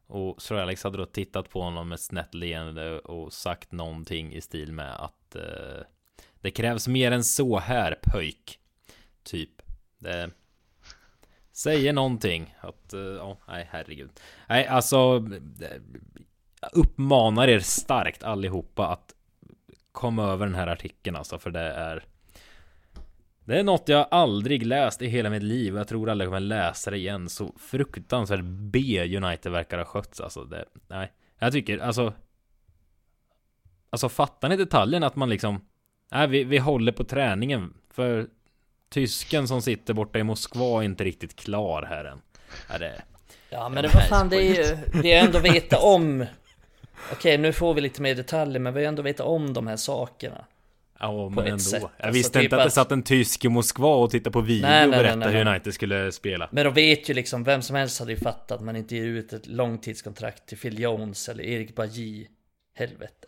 Och 0.07 0.41
Sir 0.41 0.55
Alex 0.55 0.83
hade 0.83 0.97
då 0.97 1.05
tittat 1.05 1.49
på 1.49 1.61
honom 1.61 1.89
med 1.89 1.99
snett 1.99 2.33
leende 2.33 2.99
och 2.99 3.33
sagt 3.33 3.71
någonting 3.71 4.33
i 4.33 4.41
stil 4.41 4.71
med 4.71 4.95
att 4.95 5.35
eh, 5.35 5.81
det 6.45 6.51
krävs 6.51 6.87
mer 6.87 7.11
än 7.11 7.23
så 7.23 7.59
här 7.59 7.99
pöjk. 8.03 8.59
Typ. 9.23 9.61
Det 9.97 10.29
säger 11.51 11.93
någonting. 11.93 12.55
Att, 12.59 12.93
eh, 12.93 12.99
ja, 13.01 13.37
nej 13.47 13.67
herregud. 13.71 14.09
Nej, 14.49 14.67
alltså. 14.67 15.29
Jag 16.61 16.73
uppmanar 16.73 17.47
er 17.47 17.59
starkt 17.59 18.23
allihopa 18.23 18.87
att 18.87 19.15
komma 19.91 20.23
över 20.23 20.45
den 20.45 20.55
här 20.55 20.67
artikeln 20.67 21.15
alltså, 21.15 21.39
för 21.39 21.51
det 21.51 21.59
är 21.59 22.05
det 23.45 23.59
är 23.59 23.63
något 23.63 23.89
jag 23.89 24.07
aldrig 24.11 24.65
läst 24.65 25.01
i 25.01 25.07
hela 25.07 25.29
mitt 25.29 25.43
liv 25.43 25.73
och 25.73 25.79
jag 25.79 25.87
tror 25.87 26.09
aldrig 26.09 26.25
jag 26.25 26.31
kommer 26.31 26.39
läsa 26.39 26.91
det 26.91 26.97
igen. 26.97 27.29
Så 27.29 27.53
fruktansvärt 27.59 28.41
B 28.43 28.79
United 29.17 29.51
verkar 29.51 29.77
ha 29.77 29.85
skötts 29.85 30.21
alltså. 30.21 30.43
Det, 30.43 30.65
nej, 30.87 31.13
jag 31.39 31.51
tycker 31.51 31.77
alltså. 31.77 32.13
Alltså 33.89 34.09
fattar 34.09 34.49
ni 34.49 34.57
detaljen 34.57 35.03
att 35.03 35.15
man 35.15 35.29
liksom. 35.29 35.61
Nej, 36.11 36.27
vi, 36.27 36.43
vi 36.43 36.57
håller 36.57 36.91
på 36.91 37.03
träningen 37.03 37.73
för 37.93 38.27
tysken 38.89 39.47
som 39.47 39.61
sitter 39.61 39.93
borta 39.93 40.19
i 40.19 40.23
Moskva 40.23 40.81
är 40.81 40.85
inte 40.85 41.03
riktigt 41.03 41.35
klar 41.35 41.83
här 41.83 42.05
än. 42.05 42.21
Ja, 42.69 42.77
det, 42.77 43.01
ja 43.49 43.69
men 43.69 43.83
det 43.83 43.89
var 43.93 44.01
fan 44.01 44.29
det 44.29 44.37
är 44.37 44.69
ju. 44.69 44.77
Det 45.01 45.13
är 45.13 45.25
ändå 45.25 45.39
veta 45.39 45.79
om. 45.79 46.25
Okej, 47.11 47.37
nu 47.37 47.53
får 47.53 47.73
vi 47.73 47.81
lite 47.81 48.01
mer 48.01 48.15
detaljer, 48.15 48.59
men 48.59 48.73
vi 48.73 48.81
har 48.81 48.87
ändå 48.87 49.01
veta 49.01 49.23
om 49.23 49.53
de 49.53 49.67
här 49.67 49.77
sakerna. 49.77 50.45
Ja, 50.99 51.29
men 51.29 51.45
ändå. 51.45 51.59
Sätt. 51.59 51.81
Jag 51.81 51.91
alltså, 51.97 52.17
visste 52.17 52.39
typ 52.39 52.43
inte 52.43 52.57
att 52.57 52.63
det 52.63 52.71
satt 52.71 52.91
en 52.91 53.03
tysk 53.03 53.45
i 53.45 53.49
Moskva 53.49 53.95
och 53.95 54.11
tittade 54.11 54.31
på 54.31 54.41
video 54.41 54.67
nej, 54.67 54.85
och 54.85 54.91
berättade 54.91 55.15
nej, 55.15 55.33
nej, 55.33 55.43
hur 55.43 55.51
United 55.51 55.73
skulle 55.73 56.11
spela. 56.11 56.49
Men 56.51 56.65
de 56.65 56.73
vet 56.73 57.09
ju 57.09 57.13
liksom, 57.13 57.43
vem 57.43 57.61
som 57.61 57.75
helst 57.75 57.99
hade 57.99 58.11
ju 58.11 58.17
fattat 58.17 58.51
att 58.51 58.61
man 58.61 58.75
inte 58.75 58.95
ger 58.95 59.05
ut 59.05 59.33
ett 59.33 59.47
långtidskontrakt 59.47 60.45
till 60.45 60.57
Phil 60.57 60.79
Jones 60.79 61.29
eller 61.29 61.43
Erik 61.43 61.75
Bajy. 61.75 62.27
Helvete. 62.77 63.27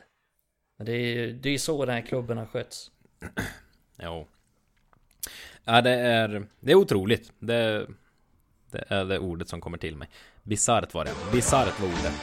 Men 0.78 0.86
det 0.86 0.92
är 0.92 1.16
ju 1.16 1.34
det 1.34 1.50
är 1.50 1.58
så 1.58 1.86
den 1.86 1.96
här 1.96 2.02
klubben 2.02 2.38
har 2.38 2.46
skötts. 2.46 2.92
Jo. 4.04 4.28
Ja, 5.64 5.82
det 5.82 5.92
är, 5.92 6.48
det 6.60 6.72
är 6.72 6.76
otroligt. 6.76 7.32
Det, 7.40 7.88
det 8.72 8.84
är 8.88 9.06
det 9.06 9.20
ordet 9.20 9.50
som 9.50 9.62
kommer 9.62 9.78
till 9.78 9.96
mig. 9.96 10.10
Bisarrt 10.44 10.94
var 10.94 11.06
det. 11.06 11.12
Bisarrt 11.32 11.80
var 11.80 11.88
ordet. 11.88 12.14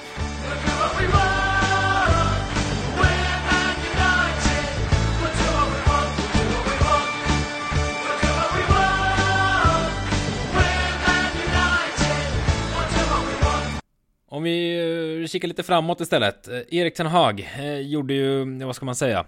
Om 14.34 14.42
vi 14.42 14.78
eh, 15.22 15.26
kikar 15.26 15.48
lite 15.48 15.62
framåt 15.62 16.00
istället. 16.00 16.48
Eh, 16.48 16.60
Erik 16.68 16.94
Ten 16.94 17.06
Hag 17.06 17.40
eh, 17.40 17.78
gjorde 17.78 18.14
ju, 18.14 18.64
vad 18.64 18.76
ska 18.76 18.86
man 18.86 18.94
säga, 18.94 19.26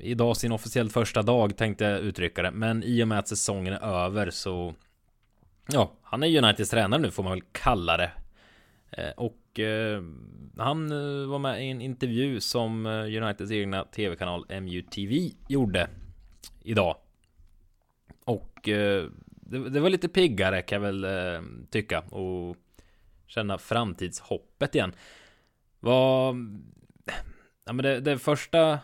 idag 0.00 0.36
sin 0.36 0.52
officiellt 0.52 0.92
första 0.92 1.22
dag 1.22 1.56
tänkte 1.56 1.84
jag 1.84 2.00
uttrycka 2.00 2.42
det. 2.42 2.50
Men 2.50 2.82
i 2.82 3.02
och 3.02 3.08
med 3.08 3.18
att 3.18 3.28
säsongen 3.28 3.72
är 3.72 4.04
över 4.04 4.30
så, 4.30 4.74
ja, 5.72 5.92
han 6.02 6.22
är 6.22 6.42
Uniteds 6.42 6.70
tränare 6.70 7.00
nu 7.00 7.10
får 7.10 7.22
man 7.22 7.32
väl 7.32 7.42
kalla 7.52 7.96
det. 7.96 8.10
Och 9.16 9.60
han 10.56 10.88
var 11.28 11.38
med 11.38 11.66
i 11.66 11.70
en 11.70 11.80
intervju 11.80 12.40
som 12.40 12.86
Uniteds 12.86 13.50
egna 13.50 13.84
tv-kanal 13.84 14.46
MUTV 14.62 15.30
gjorde 15.48 15.88
idag. 16.62 16.96
Och 18.24 18.60
det, 19.40 19.80
var 19.80 19.90
lite 19.90 20.08
piggare 20.08 20.62
kan 20.62 20.82
jag 20.82 20.92
väl 20.92 21.06
tycka. 21.70 22.00
Och 22.00 22.56
känna 23.26 23.58
framtidshoppet 23.58 24.74
igen. 24.74 24.92
Vad... 25.80 26.36
Ja, 27.64 27.72
men 27.72 27.82
det, 27.82 28.00
det, 28.00 28.18
första 28.18 28.78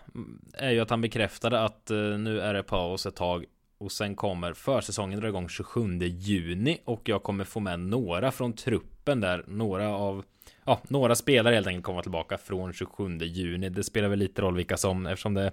är 0.54 0.70
ju 0.70 0.80
att 0.80 0.90
han 0.90 1.00
bekräftade 1.00 1.60
att 1.60 1.90
eh, 1.90 1.98
nu 1.98 2.40
är 2.40 2.54
det 2.54 2.62
paus 2.62 3.06
ett 3.06 3.16
tag 3.16 3.44
och 3.78 3.92
sen 3.92 4.14
kommer 4.14 4.52
försäsongen 4.52 5.20
dra 5.20 5.28
igång 5.28 5.48
27 5.48 5.98
juni 5.98 6.78
och 6.84 7.08
jag 7.08 7.22
kommer 7.22 7.44
få 7.44 7.60
med 7.60 7.80
några 7.80 8.30
från 8.30 8.52
truppen 8.52 9.20
där. 9.20 9.44
Några 9.46 9.88
av 9.88 10.24
Ja, 10.64 10.80
några 10.88 11.14
spelare 11.14 11.54
helt 11.54 11.66
enkelt 11.66 11.84
kommer 11.84 12.02
tillbaka 12.02 12.38
från 12.38 12.72
27 12.72 13.18
juni. 13.18 13.68
Det 13.68 13.84
spelar 13.84 14.08
väl 14.08 14.18
lite 14.18 14.42
roll 14.42 14.56
vilka 14.56 14.76
som, 14.76 15.06
eftersom 15.06 15.34
det 15.34 15.42
är 15.42 15.52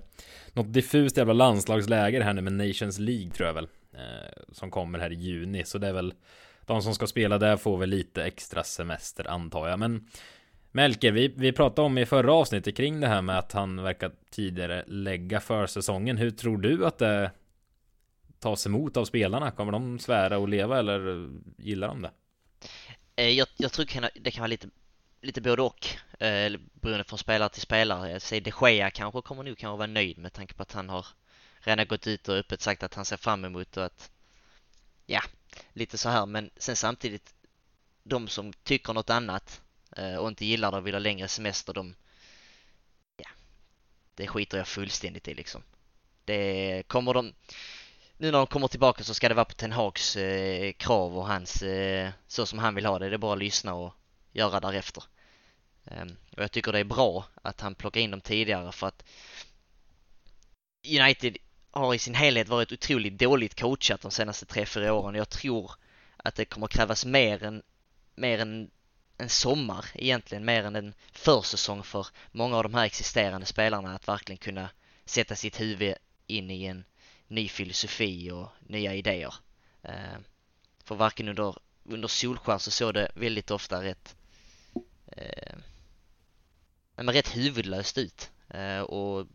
något 0.54 0.74
diffust 0.74 1.18
jävla 1.18 1.34
landslagsläger 1.34 2.22
här 2.22 2.34
nu 2.34 2.42
med 2.42 2.54
Nations 2.54 3.00
League 3.00 3.30
tror 3.30 3.48
jag 3.48 3.54
väl. 3.54 3.68
Eh, 3.94 4.44
som 4.52 4.72
kommer 4.72 5.00
här 5.00 5.12
i 5.12 5.16
juni, 5.16 5.64
så 5.64 5.78
det 5.78 5.88
är 5.88 5.94
väl 5.94 6.14
de 6.70 6.82
som 6.82 6.96
ska 6.96 7.08
spela 7.08 7.38
där 7.38 7.58
får 7.58 7.78
väl 7.78 7.90
lite 7.90 8.24
extra 8.24 8.64
semester 8.64 9.28
antar 9.30 9.68
jag. 9.68 9.80
Men 9.80 10.08
Melker, 10.72 11.12
vi, 11.12 11.28
vi 11.28 11.52
pratade 11.52 11.86
om 11.86 11.98
i 11.98 12.06
förra 12.06 12.34
avsnittet 12.34 12.78
kring 12.78 13.00
det 13.00 13.08
här 13.08 13.22
med 13.22 13.40
att 13.40 13.52
han 13.52 13.84
verkar 13.84 14.12
tidigare 14.30 14.84
lägga 14.88 15.40
försäsongen. 15.40 16.18
Hur 16.18 16.32
tror 16.32 16.58
du 16.58 16.86
att 16.86 16.98
det 16.98 17.32
tas 18.40 18.66
emot 18.66 18.98
av 18.98 19.06
spelarna? 19.06 19.52
Kommer 19.52 19.72
de 19.72 20.00
svära 20.00 20.38
och 20.38 20.50
leva 20.50 20.80
eller 20.80 21.30
gillar 21.58 21.88
de 21.88 22.02
det? 22.02 22.12
Eh, 23.16 23.30
jag, 23.30 23.48
jag 23.58 23.72
tror 23.72 23.86
det 24.20 24.32
kan 24.32 24.42
vara 24.42 24.48
lite, 24.48 24.70
lite 25.22 25.42
både 25.42 25.62
och, 25.62 25.88
eh, 26.20 26.54
beroende 26.74 27.04
från 27.04 27.20
spelare 27.20 27.50
till 27.50 27.62
spelare. 27.62 28.20
Säg 28.20 28.42
de 28.42 28.52
Gea 28.62 28.92
kanske 28.92 29.22
kommer 29.22 29.44
nog 29.44 29.58
kanske 29.58 29.78
vara 29.78 29.88
nöjd 29.88 30.18
med 30.18 30.34
tanke 30.34 30.54
på 30.54 30.64
att 30.64 30.72
han 30.72 30.90
har 30.90 31.06
redan 31.60 31.88
gått 31.88 32.08
ut 32.08 32.30
och 32.30 32.36
öppet 32.36 32.62
sagt 32.62 32.84
att 32.84 32.94
han 32.94 33.06
ser 33.06 33.18
fram 33.18 33.46
emot 33.46 33.78
och 33.78 33.86
att 33.86 34.12
ja, 35.06 35.22
lite 35.74 35.98
så 35.98 36.10
här 36.10 36.26
men 36.26 36.50
sen 36.58 36.76
samtidigt 36.76 37.34
de 38.04 38.28
som 38.28 38.54
tycker 38.54 38.94
något 38.94 39.10
annat 39.10 39.62
eh, 39.98 40.16
och 40.16 40.28
inte 40.28 40.46
gillar 40.46 40.72
det 40.72 40.78
och 40.78 40.88
vill 40.88 40.96
ha 40.96 41.00
längre 41.00 41.28
semester 41.28 41.74
de 41.74 41.96
ja, 43.18 43.30
det 44.16 44.28
skiter 44.28 44.58
jag 44.58 44.68
fullständigt 44.68 45.28
i 45.28 45.34
liksom. 45.34 45.64
Det 46.26 46.84
kommer 46.88 47.14
de 47.14 47.34
nu 48.18 48.32
när 48.32 48.38
de 48.38 48.48
kommer 48.48 48.68
tillbaka 48.68 49.04
så 49.04 49.14
ska 49.14 49.30
det 49.30 49.36
vara 49.36 49.46
på 49.46 49.54
Ten 49.54 49.72
Hags 49.72 50.16
eh, 50.16 50.72
krav 50.72 51.18
och 51.18 51.28
hans 51.28 51.62
eh, 51.62 52.10
så 52.28 52.46
som 52.46 52.60
han 52.60 52.76
vill 52.76 52.86
ha 52.86 53.00
det. 53.00 53.10
Det 53.10 53.16
är 53.16 53.18
bara 53.18 53.34
att 53.34 53.40
lyssna 53.40 53.74
och 53.74 53.94
göra 54.32 54.60
därefter. 54.60 55.04
Um, 55.84 56.18
och 56.38 56.44
jag 56.44 56.52
tycker 56.52 56.72
det 56.72 56.80
är 56.80 56.84
bra 56.84 57.26
att 57.42 57.62
han 57.62 57.76
plockar 57.76 58.02
in 58.02 58.12
dem 58.12 58.22
tidigare 58.22 58.72
för 58.72 58.88
att 58.88 59.04
United 61.00 61.38
har 61.72 61.94
i 61.94 62.00
sin 62.00 62.16
helhet 62.16 62.48
varit 62.48 62.72
otroligt 62.72 63.20
dåligt 63.20 63.60
coachat 63.60 64.02
de 64.02 64.12
senaste 64.12 64.46
tre 64.46 64.66
fyra 64.66 64.94
åren. 64.94 65.16
Jag 65.16 65.30
tror 65.30 65.72
att 66.18 66.36
det 66.36 66.46
kommer 66.46 66.68
krävas 66.68 67.06
mer 67.06 67.44
än, 67.44 67.64
mer 68.16 68.40
än 68.40 68.72
en 69.18 69.30
sommar 69.30 69.86
egentligen, 69.94 70.46
mer 70.46 70.64
än 70.64 70.76
en 70.76 70.94
försäsong 71.12 71.84
för 71.84 72.08
många 72.32 72.58
av 72.58 72.64
de 72.64 72.74
här 72.74 72.86
existerande 72.86 73.46
spelarna 73.46 73.96
att 73.96 74.08
verkligen 74.08 74.38
kunna 74.38 74.70
sätta 75.06 75.36
sitt 75.36 75.60
huvud 75.60 75.96
in 76.28 76.52
i 76.52 76.66
en 76.66 76.86
ny 77.28 77.50
filosofi 77.50 78.32
och 78.32 78.50
nya 78.60 78.94
idéer. 78.96 79.34
Eh, 79.84 80.18
för 80.84 80.96
varken 80.96 81.28
under, 81.28 81.56
under 81.84 82.08
Solskär 82.08 82.58
så 82.58 82.72
såg 82.72 82.94
det 82.94 83.12
väldigt 83.16 83.52
ofta 83.52 83.84
rätt 83.84 84.16
eh, 85.08 85.56
men 86.96 87.14
rätt 87.14 87.36
huvudlöst 87.36 87.98
ut 87.98 88.32
eh, 88.50 88.80
och 88.80 89.28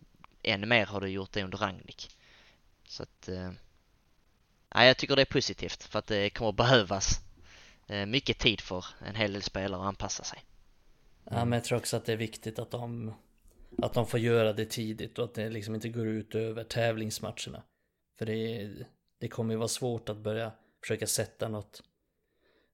ännu 0.42 0.66
mer 0.66 0.86
har 0.86 1.00
det 1.00 1.08
gjort 1.08 1.32
det 1.32 1.42
under 1.42 1.58
Ragnik. 1.58 2.10
Så 2.94 3.02
att, 3.02 3.28
eh, 3.28 3.52
ja 4.74 4.84
jag 4.84 4.96
tycker 4.96 5.16
det 5.16 5.22
är 5.22 5.32
positivt 5.32 5.82
för 5.82 5.98
att 5.98 6.06
det 6.06 6.30
kommer 6.30 6.52
behövas 6.52 7.20
eh, 7.88 8.06
mycket 8.06 8.38
tid 8.38 8.60
för 8.60 8.84
en 9.06 9.14
hel 9.14 9.32
del 9.32 9.42
spelare 9.42 9.80
att 9.80 9.86
anpassa 9.86 10.24
sig. 10.24 10.38
Ja, 11.24 11.44
men 11.44 11.52
jag 11.52 11.64
tror 11.64 11.78
också 11.78 11.96
att 11.96 12.04
det 12.04 12.12
är 12.12 12.16
viktigt 12.16 12.58
att 12.58 12.70
de, 12.70 13.14
att 13.78 13.94
de 13.94 14.06
får 14.06 14.20
göra 14.20 14.52
det 14.52 14.64
tidigt 14.64 15.18
och 15.18 15.24
att 15.24 15.34
det 15.34 15.50
liksom 15.50 15.74
inte 15.74 15.88
går 15.88 16.06
ut 16.06 16.34
över 16.34 16.64
tävlingsmatcherna. 16.64 17.62
För 18.18 18.26
det, 18.26 18.70
det 19.20 19.28
kommer 19.28 19.54
ju 19.54 19.58
vara 19.58 19.68
svårt 19.68 20.08
att 20.08 20.18
börja 20.18 20.52
försöka 20.80 21.06
sätta 21.06 21.48
något, 21.48 21.82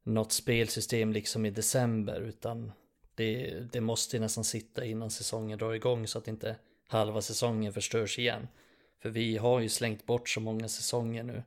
något 0.02 0.33
spelsystem 0.33 1.12
liksom 1.12 1.46
i 1.46 1.50
december 1.50 2.20
utan 2.20 2.72
det, 3.14 3.61
det 3.72 3.80
måste 3.80 4.18
nästan 4.18 4.44
sitta 4.44 4.85
innan 4.85 5.11
säsongen 5.11 5.59
drar 5.59 5.72
igång 5.72 6.06
så 6.06 6.18
att 6.18 6.28
inte 6.28 6.56
halva 6.88 7.22
säsongen 7.22 7.72
förstörs 7.72 8.18
igen. 8.18 8.48
För 9.02 9.10
vi 9.10 9.36
har 9.36 9.60
ju 9.60 9.68
slängt 9.68 10.07
bort 10.07 10.28
så 10.28 10.40
många 10.40 10.68
säsonger 10.68 11.22
nu. 11.22 11.42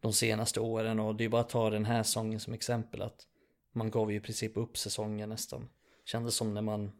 De 0.00 0.12
senaste 0.12 0.60
åren 0.60 1.00
och 1.00 1.14
det 1.14 1.24
är 1.24 1.28
bara 1.28 1.40
att 1.40 1.48
ta 1.48 1.70
den 1.70 1.84
här 1.84 2.02
säsongen 2.02 2.40
som 2.40 2.52
exempel 2.52 3.02
att 3.02 3.26
man 3.72 3.90
gav 3.90 4.10
ju 4.10 4.16
i 4.16 4.20
princip 4.20 4.56
upp 4.56 4.78
säsongen 4.78 5.28
nästan. 5.28 5.68
Kändes 6.04 6.34
som 6.34 6.54
när 6.54 6.62
man 6.62 6.92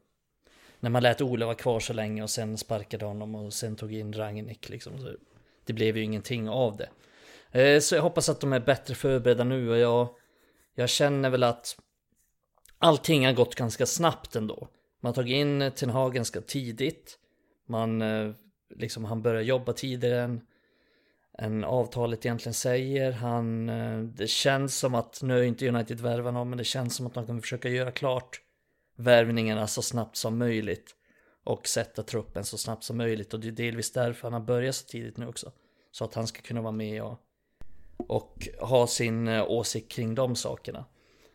när 0.80 0.90
man 0.90 1.02
lät 1.02 1.20
Ola 1.20 1.46
vara 1.46 1.56
kvar 1.56 1.80
så 1.80 1.92
länge 1.92 2.22
och 2.22 2.30
sen 2.30 2.58
sparkade 2.58 3.04
honom 3.04 3.34
och 3.34 3.52
sen 3.52 3.76
tog 3.76 3.94
in 3.94 4.12
Ragnik 4.12 4.68
liksom. 4.68 4.98
Så 4.98 5.14
det 5.64 5.72
blev 5.72 5.96
ju 5.96 6.02
ingenting 6.02 6.48
av 6.48 6.76
det. 6.76 6.88
Eh, 7.60 7.80
så 7.80 7.94
jag 7.94 8.02
hoppas 8.02 8.28
att 8.28 8.40
de 8.40 8.52
är 8.52 8.60
bättre 8.60 8.94
förberedda 8.94 9.44
nu 9.44 9.70
och 9.70 9.78
jag, 9.78 10.08
jag 10.74 10.88
känner 10.88 11.30
väl 11.30 11.42
att 11.42 11.78
allting 12.78 13.26
har 13.26 13.32
gått 13.32 13.54
ganska 13.54 13.86
snabbt 13.86 14.36
ändå. 14.36 14.68
Man 15.00 15.10
har 15.10 15.14
tagit 15.14 15.34
in 15.34 15.72
Ten 15.76 15.90
Hag 15.90 16.14
ganska 16.14 16.40
tidigt. 16.40 17.18
Man 17.66 18.02
eh, 18.02 18.32
liksom 18.76 19.04
han 19.04 19.22
börjar 19.22 19.42
jobba 19.42 19.72
tidigare 19.72 20.22
än, 20.22 20.40
än 21.38 21.64
avtalet 21.64 22.26
egentligen 22.26 22.54
säger. 22.54 23.12
Han, 23.12 23.68
eh, 23.68 23.98
det 24.00 24.26
känns 24.26 24.78
som 24.78 24.94
att, 24.94 25.22
nu 25.22 25.38
är 25.38 25.42
inte 25.42 25.68
United 25.68 26.00
värva 26.00 26.30
någon, 26.30 26.48
men 26.48 26.58
det 26.58 26.64
känns 26.64 26.96
som 26.96 27.06
att 27.06 27.14
de 27.14 27.26
kommer 27.26 27.40
försöka 27.40 27.68
göra 27.68 27.90
klart 27.90 28.40
värvningarna 28.96 29.66
så 29.66 29.82
snabbt 29.82 30.16
som 30.16 30.38
möjligt. 30.38 30.96
Och 31.44 31.66
sätta 31.66 32.02
truppen 32.02 32.44
så 32.44 32.58
snabbt 32.58 32.84
som 32.84 32.96
möjligt. 32.96 33.34
Och 33.34 33.40
det 33.40 33.48
är 33.48 33.52
delvis 33.52 33.92
därför 33.92 34.22
han 34.22 34.32
har 34.32 34.40
börjat 34.40 34.74
så 34.74 34.86
tidigt 34.86 35.16
nu 35.16 35.26
också. 35.26 35.52
Så 35.90 36.04
att 36.04 36.14
han 36.14 36.26
ska 36.26 36.42
kunna 36.42 36.60
vara 36.60 36.72
med 36.72 37.02
och, 37.02 37.18
och 37.96 38.48
ha 38.60 38.86
sin 38.86 39.28
eh, 39.28 39.44
åsikt 39.50 39.92
kring 39.92 40.14
de 40.14 40.36
sakerna. 40.36 40.84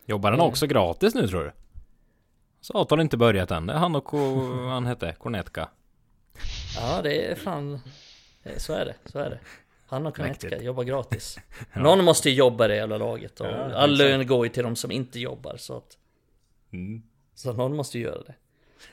Jobbar 0.06 0.32
han 0.32 0.40
också 0.42 0.68
gratis 0.68 1.16
nu 1.16 1.28
tror 1.28 1.44
du? 1.44 1.52
Så 2.62 2.74
avtalet 2.74 3.04
inte 3.04 3.18
börjat 3.18 3.52
än. 3.52 3.68
Det 3.68 3.74
är 3.74 3.78
han 3.78 3.96
och 3.96 4.12
han 4.70 4.86
hette 4.86 5.16
Kornetka. 5.20 5.70
Ja, 6.82 7.02
det 7.02 7.26
är 7.26 7.36
fan... 7.36 7.80
eh, 8.44 8.58
Så 8.58 8.74
är 8.74 8.86
det, 8.86 8.96
så 9.06 9.20
är 9.20 9.30
det. 9.30 9.40
Han 9.88 10.06
och 10.06 10.20
Mäktigt. 10.20 10.62
jobbar 10.62 10.84
gratis. 10.84 11.40
Någon 11.76 12.04
måste 12.04 12.30
ju 12.30 12.36
jobba 12.36 12.66
i 12.66 12.68
det 12.68 12.76
jävla 12.76 12.98
laget 12.98 13.40
och 13.40 13.48
Ja, 13.48 13.74
all 13.74 13.98
lön 13.98 14.28
går 14.28 14.46
ju 14.46 14.52
till 14.54 14.64
de 14.64 14.76
som 14.76 14.92
inte 14.92 15.20
jobbar 15.20 15.58
så 15.58 15.78
att... 15.78 15.98
Mm. 16.74 17.02
Så 17.36 17.54
någon 17.54 17.76
måste 17.76 17.98
ju 17.98 18.04
göra 18.04 18.22
det. 18.24 18.36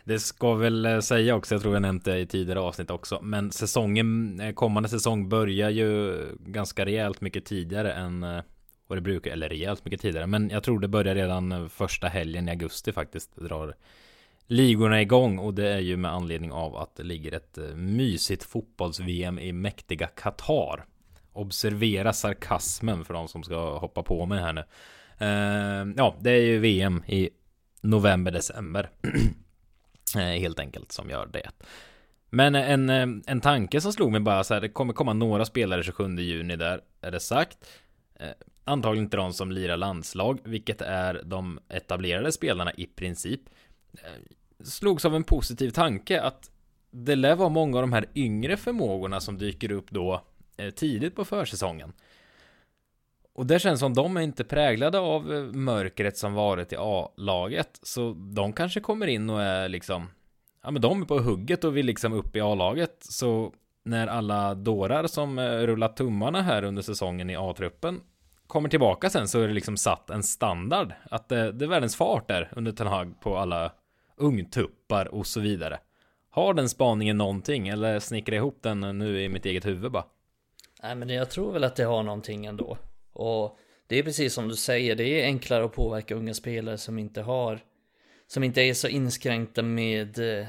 Det 0.05 0.19
ska 0.19 0.55
väl 0.55 0.87
eh, 0.87 1.01
säga 1.01 1.35
också, 1.35 1.55
jag 1.55 1.63
tror 1.63 1.75
jag 1.75 1.83
nämnt 1.83 2.05
det 2.05 2.19
i 2.19 2.27
tidigare 2.27 2.61
avsnitt 2.61 2.91
också, 2.91 3.19
men 3.23 3.53
säsongen, 3.53 4.41
eh, 4.41 4.53
kommande 4.55 4.89
säsong 4.89 5.29
börjar 5.29 5.71
ju 5.71 6.17
ganska 6.41 6.85
rejält 6.85 7.21
mycket 7.21 7.45
tidigare 7.45 7.93
än 7.93 8.21
vad 8.87 8.97
det 8.99 9.03
brukar, 9.03 9.31
eller 9.31 9.49
rejält 9.49 9.85
mycket 9.85 10.01
tidigare, 10.01 10.27
men 10.27 10.51
jag 10.51 10.63
tror 10.63 10.79
det 10.81 10.89
börjar 10.89 11.15
redan 11.15 11.71
första 11.71 12.09
helgen 12.09 12.49
i 12.49 12.51
augusti 12.51 12.93
faktiskt, 12.93 13.37
drar 13.37 13.75
ligorna 14.47 15.03
igång 15.03 15.39
och 15.39 15.55
det 15.55 15.69
är 15.69 15.79
ju 15.79 15.97
med 15.97 16.13
anledning 16.13 16.53
av 16.53 16.77
att 16.77 16.97
det 16.97 17.03
ligger 17.03 17.33
ett 17.33 17.59
eh, 17.59 17.65
mysigt 17.75 18.45
fotbolls-VM 18.45 19.39
i 19.39 19.53
mäktiga 19.53 20.07
Qatar. 20.07 20.85
Observera 21.33 22.13
sarkasmen 22.13 23.05
för 23.05 23.15
de 23.15 23.29
som 23.29 23.43
ska 23.43 23.79
hoppa 23.79 24.03
på 24.03 24.27
mig 24.27 24.41
här 24.41 24.53
nu. 24.53 24.65
Uh, 25.21 25.95
ja, 25.97 26.17
det 26.21 26.31
är 26.31 26.43
ju 26.43 26.59
VM 26.59 27.03
i 27.07 27.31
november-december. 27.81 28.91
Eh, 30.17 30.21
helt 30.21 30.61
enkelt 30.61 30.93
som 30.93 31.11
gör 31.11 31.27
det. 31.27 31.51
Men 32.31 32.55
eh, 32.55 32.71
en, 32.71 32.91
en 33.27 33.41
tanke 33.41 33.81
som 33.81 33.93
slog 33.93 34.13
mig 34.13 34.21
bara 34.21 34.45
så 34.45 34.55
här, 34.55 34.61
det 34.61 34.69
kommer 34.69 34.93
komma 34.93 35.13
några 35.13 35.45
spelare 35.45 35.83
27 35.83 36.17
juni 36.17 36.57
där, 36.57 36.81
är 37.01 37.11
det 37.11 37.21
sagt. 37.21 37.59
Antagligen 38.65 39.05
inte 39.05 39.17
de 39.17 39.33
som 39.33 39.53
lirar 39.53 39.77
landslag, 39.77 40.39
vilket 40.45 40.81
är 40.81 41.23
de 41.25 41.59
etablerade 41.69 42.33
spelarna 42.33 42.73
i 42.73 42.87
princip. 42.87 43.41
Slogs 44.65 45.05
av 45.05 45.15
en 45.15 45.25
positiv 45.25 45.71
tanke 45.71 46.21
att 46.21 46.51
det 46.91 47.17
lär 47.17 47.37
vara 47.37 47.49
många 47.49 47.77
av 47.77 47.83
de 47.83 47.93
här 47.93 48.07
yngre 48.15 48.57
förmågorna 48.57 49.21
som 49.21 49.39
dyker 49.39 49.73
upp 49.73 49.91
då 49.91 50.23
eh, 50.57 50.71
tidigt 50.71 51.17
på 51.17 51.25
försäsongen. 51.25 51.93
Och 53.33 53.47
det 53.47 53.59
känns 53.59 53.81
som 53.81 53.95
de 53.95 54.17
är 54.17 54.21
inte 54.21 54.45
präglade 54.45 54.99
av 54.99 55.33
eh, 55.33 55.43
mörkret 55.43 56.17
som 56.17 56.35
varit 56.35 56.73
i 56.73 56.77
A-laget. 56.79 57.81
Så 57.83 58.13
de 58.13 58.53
kanske 58.53 58.81
kommer 58.81 59.07
in 59.07 59.31
och 59.31 59.43
är 59.43 59.69
liksom 59.69 60.09
Ja 60.63 60.71
men 60.71 60.83
de 60.83 61.03
är 61.03 61.07
på 61.07 61.19
hugget 61.19 61.65
och 61.65 61.77
vill 61.77 61.87
liksom 61.87 62.13
upp 62.13 62.37
i 62.37 62.41
A-laget. 62.41 62.97
Så 63.01 63.53
när 63.83 64.07
alla 64.07 64.55
dårar 64.55 65.07
som 65.07 65.39
eh, 65.39 65.51
rullat 65.51 65.97
tummarna 65.97 66.43
här 66.43 66.65
under 66.65 66.83
säsongen 66.83 67.31
i 67.31 67.37
A-truppen 67.37 68.01
kommer 68.47 68.69
tillbaka 68.69 69.11
sen 69.11 69.29
så 69.29 69.41
är 69.41 69.49
det 69.49 69.55
liksom 69.55 69.77
satt 69.77 70.11
en 70.11 70.23
standard. 70.23 70.93
Att 71.11 71.29
det, 71.29 71.53
det 71.53 71.65
är 71.65 71.69
världens 71.69 71.97
fart 71.97 72.29
där 72.29 72.53
under 72.57 72.73
Ten 72.73 72.87
Hag 72.87 73.21
på 73.21 73.37
alla 73.37 73.73
ungtuppar 74.17 75.15
och 75.15 75.27
så 75.27 75.41
vidare. 75.41 75.81
Har 76.31 76.55
den 76.55 76.69
spaningen 76.69 77.19
någonting 77.19 77.69
eller 77.69 78.01
snickrar 78.01 78.35
jag 78.35 78.43
ihop 78.43 78.59
den 78.63 78.99
nu 78.99 79.23
i 79.23 79.29
mitt 79.29 79.47
eget 79.47 79.67
huvud 79.67 79.93
bara? 79.93 80.05
Nej 80.83 80.95
men 80.95 81.09
jag 81.09 81.31
tror 81.31 81.53
väl 81.53 81.65
att 81.65 81.77
det 81.77 81.85
har 81.85 82.03
någonting 82.03 82.47
ändå. 82.47 82.79
Och 83.13 83.59
det 83.87 83.99
är 83.99 84.03
precis 84.03 84.35
som 84.35 84.49
du 84.49 84.57
säger, 84.57 84.97
det 84.97 85.05
är 85.05 85.25
enklare 85.25 85.65
att 85.65 85.73
påverka 85.73 86.15
unga 86.15 86.35
spelare 86.35 86.79
som 86.79 86.99
inte 86.99 87.23
har, 87.23 87.61
som 88.27 88.45
inte 88.45 88.63
är 88.63 88.75
så 88.75 88.89
inskränkta 88.89 89.63
med 89.63 90.19
eh, 90.19 90.47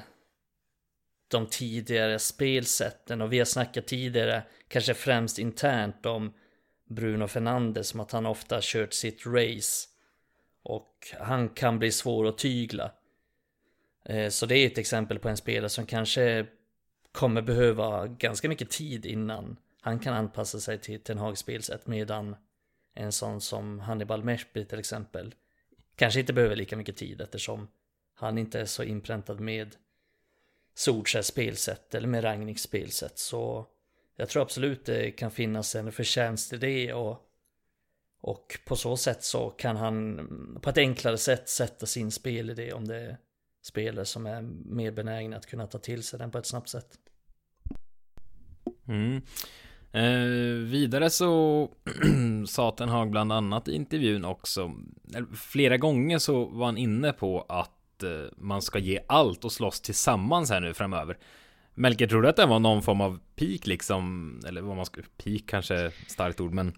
de 1.27 1.47
tidigare 1.47 2.19
spelsätten. 2.19 3.21
Och 3.21 3.33
vi 3.33 3.37
har 3.37 3.45
snackat 3.45 3.87
tidigare, 3.87 4.43
kanske 4.67 4.93
främst 4.93 5.39
internt 5.39 6.05
om 6.05 6.33
Bruno 6.89 7.27
Fernandes, 7.27 7.87
som 7.87 7.99
att 7.99 8.11
han 8.11 8.25
ofta 8.25 8.55
har 8.55 8.61
kört 8.61 8.93
sitt 8.93 9.25
race. 9.25 9.87
Och 10.63 10.91
han 11.19 11.49
kan 11.49 11.79
bli 11.79 11.91
svår 11.91 12.27
att 12.27 12.37
tygla. 12.37 12.91
Eh, 14.05 14.29
så 14.29 14.45
det 14.45 14.57
är 14.57 14.67
ett 14.67 14.77
exempel 14.77 15.19
på 15.19 15.29
en 15.29 15.37
spelare 15.37 15.69
som 15.69 15.85
kanske 15.85 16.45
kommer 17.11 17.41
behöva 17.41 18.07
ganska 18.07 18.49
mycket 18.49 18.69
tid 18.69 19.05
innan 19.05 19.57
han 19.81 19.99
kan 19.99 20.13
anpassa 20.13 20.59
sig 20.59 20.79
till 20.79 20.99
Ten 20.99 21.17
Hags 21.17 21.39
spelsätt 21.39 21.87
medan 21.87 22.35
en 22.93 23.11
sån 23.11 23.41
som 23.41 23.79
Hannibal 23.79 24.23
Meshby 24.23 24.65
till 24.65 24.79
exempel 24.79 25.35
kanske 25.95 26.19
inte 26.19 26.33
behöver 26.33 26.55
lika 26.55 26.77
mycket 26.77 26.97
tid 26.97 27.21
eftersom 27.21 27.67
han 28.13 28.37
inte 28.37 28.59
är 28.59 28.65
så 28.65 28.83
inpräntad 28.83 29.39
med 29.39 29.75
Solskjaers 30.73 31.25
spelsätt 31.25 31.95
eller 31.95 32.07
med 32.07 32.23
Ragniks 32.23 32.61
spelsätt. 32.61 33.17
Så 33.17 33.67
jag 34.15 34.29
tror 34.29 34.41
absolut 34.41 34.85
det 34.85 35.11
kan 35.11 35.31
finnas 35.31 35.75
en 35.75 35.91
förtjänst 35.91 36.53
i 36.53 36.57
det 36.57 36.93
och 36.93 37.21
och 38.21 38.59
på 38.65 38.75
så 38.75 38.97
sätt 38.97 39.23
så 39.23 39.49
kan 39.49 39.75
han 39.75 40.59
på 40.61 40.69
ett 40.69 40.77
enklare 40.77 41.17
sätt 41.17 41.49
sätta 41.49 41.85
sin 41.85 42.11
spelidé 42.11 42.73
om 42.73 42.87
det 42.87 43.17
spelare 43.65 44.05
som 44.05 44.25
är 44.25 44.41
mer 44.65 44.91
benägna 44.91 45.37
att 45.37 45.45
kunna 45.45 45.67
ta 45.67 45.77
till 45.77 46.03
sig 46.03 46.19
den 46.19 46.31
på 46.31 46.37
ett 46.37 46.45
snabbt 46.45 46.69
sätt. 46.69 46.87
Mm. 48.87 49.21
Eh, 49.91 50.69
vidare 50.69 51.09
så 51.09 51.69
sa 52.47 52.71
Ten 52.71 52.89
Hag 52.89 53.11
bland 53.11 53.31
annat 53.31 53.67
i 53.67 53.75
intervjun 53.75 54.25
också, 54.25 54.71
flera 55.35 55.77
gånger 55.77 56.19
så 56.19 56.45
var 56.45 56.65
han 56.65 56.77
inne 56.77 57.13
på 57.13 57.45
att 57.49 58.03
eh, 58.03 58.31
man 58.37 58.61
ska 58.61 58.79
ge 58.79 58.99
allt 59.07 59.45
och 59.45 59.51
slåss 59.51 59.81
tillsammans 59.81 60.49
här 60.49 60.61
nu 60.61 60.73
framöver. 60.73 61.17
Melker, 61.73 62.07
tror 62.07 62.21
du 62.21 62.29
att 62.29 62.35
det 62.35 62.45
var 62.45 62.59
någon 62.59 62.81
form 62.81 63.01
av 63.01 63.19
peak 63.35 63.67
liksom, 63.67 64.39
eller 64.47 64.61
vad 64.61 64.75
man 64.75 64.85
ska, 64.85 65.01
peak 65.23 65.41
kanske 65.45 65.75
är 65.75 65.85
ett 65.85 66.11
starkt 66.11 66.41
ord, 66.41 66.53
men 66.53 66.77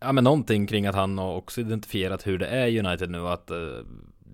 Ja 0.00 0.12
men 0.12 0.24
någonting 0.24 0.66
kring 0.66 0.86
att 0.86 0.94
han 0.94 1.18
har 1.18 1.34
också 1.34 1.60
identifierat 1.60 2.26
hur 2.26 2.38
det 2.38 2.46
är 2.46 2.66
i 2.66 2.80
United 2.80 3.10
nu 3.10 3.28
att 3.28 3.50
eh, 3.50 3.56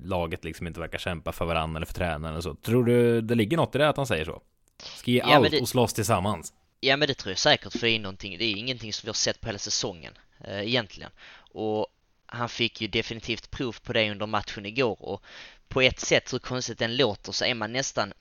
laget 0.04 0.44
liksom 0.44 0.66
inte 0.66 0.80
verkar 0.80 0.98
kämpa 0.98 1.32
för 1.32 1.44
varandra 1.44 1.78
eller 1.78 1.86
för 1.86 1.94
tränaren 1.94 2.36
och 2.36 2.42
så. 2.42 2.54
Tror 2.54 2.84
du 2.84 3.20
det 3.20 3.34
ligger 3.34 3.56
något 3.56 3.74
i 3.74 3.78
det 3.78 3.88
att 3.88 3.96
han 3.96 4.06
säger 4.06 4.24
så? 4.24 4.40
Ska 4.82 5.10
ge 5.10 5.18
Ja, 5.18 5.34
allt 5.36 5.50
det- 5.50 5.60
och 5.60 5.68
slåss 5.68 5.92
tillsammans? 5.94 6.52
Ja 6.80 6.96
men 6.96 7.08
det 7.08 7.14
tror 7.14 7.30
jag 7.30 7.38
säkert 7.38 7.72
för 7.72 7.86
det 7.86 7.90
är 7.92 7.98
någonting, 7.98 8.38
det 8.38 8.44
är 8.44 8.56
ingenting 8.56 8.92
som 8.92 9.06
vi 9.06 9.08
har 9.08 9.14
sett 9.14 9.40
på 9.40 9.46
hela 9.46 9.58
säsongen 9.58 10.12
eh, 10.44 10.60
egentligen. 10.60 11.10
Och 11.52 11.86
han 12.26 12.48
fick 12.48 12.80
ju 12.80 12.88
definitivt 12.88 13.50
prov 13.50 13.76
på 13.82 13.92
det 13.92 14.10
under 14.10 14.26
matchen 14.26 14.66
igår 14.66 15.02
och 15.04 15.22
på 15.68 15.80
ett 15.80 16.00
sätt, 16.00 16.32
hur 16.32 16.38
konstigt 16.38 16.78
den 16.78 16.96
låter, 16.96 17.32
så 17.32 17.44
är 17.44 17.54
man 17.54 17.72
nästan 17.72 18.12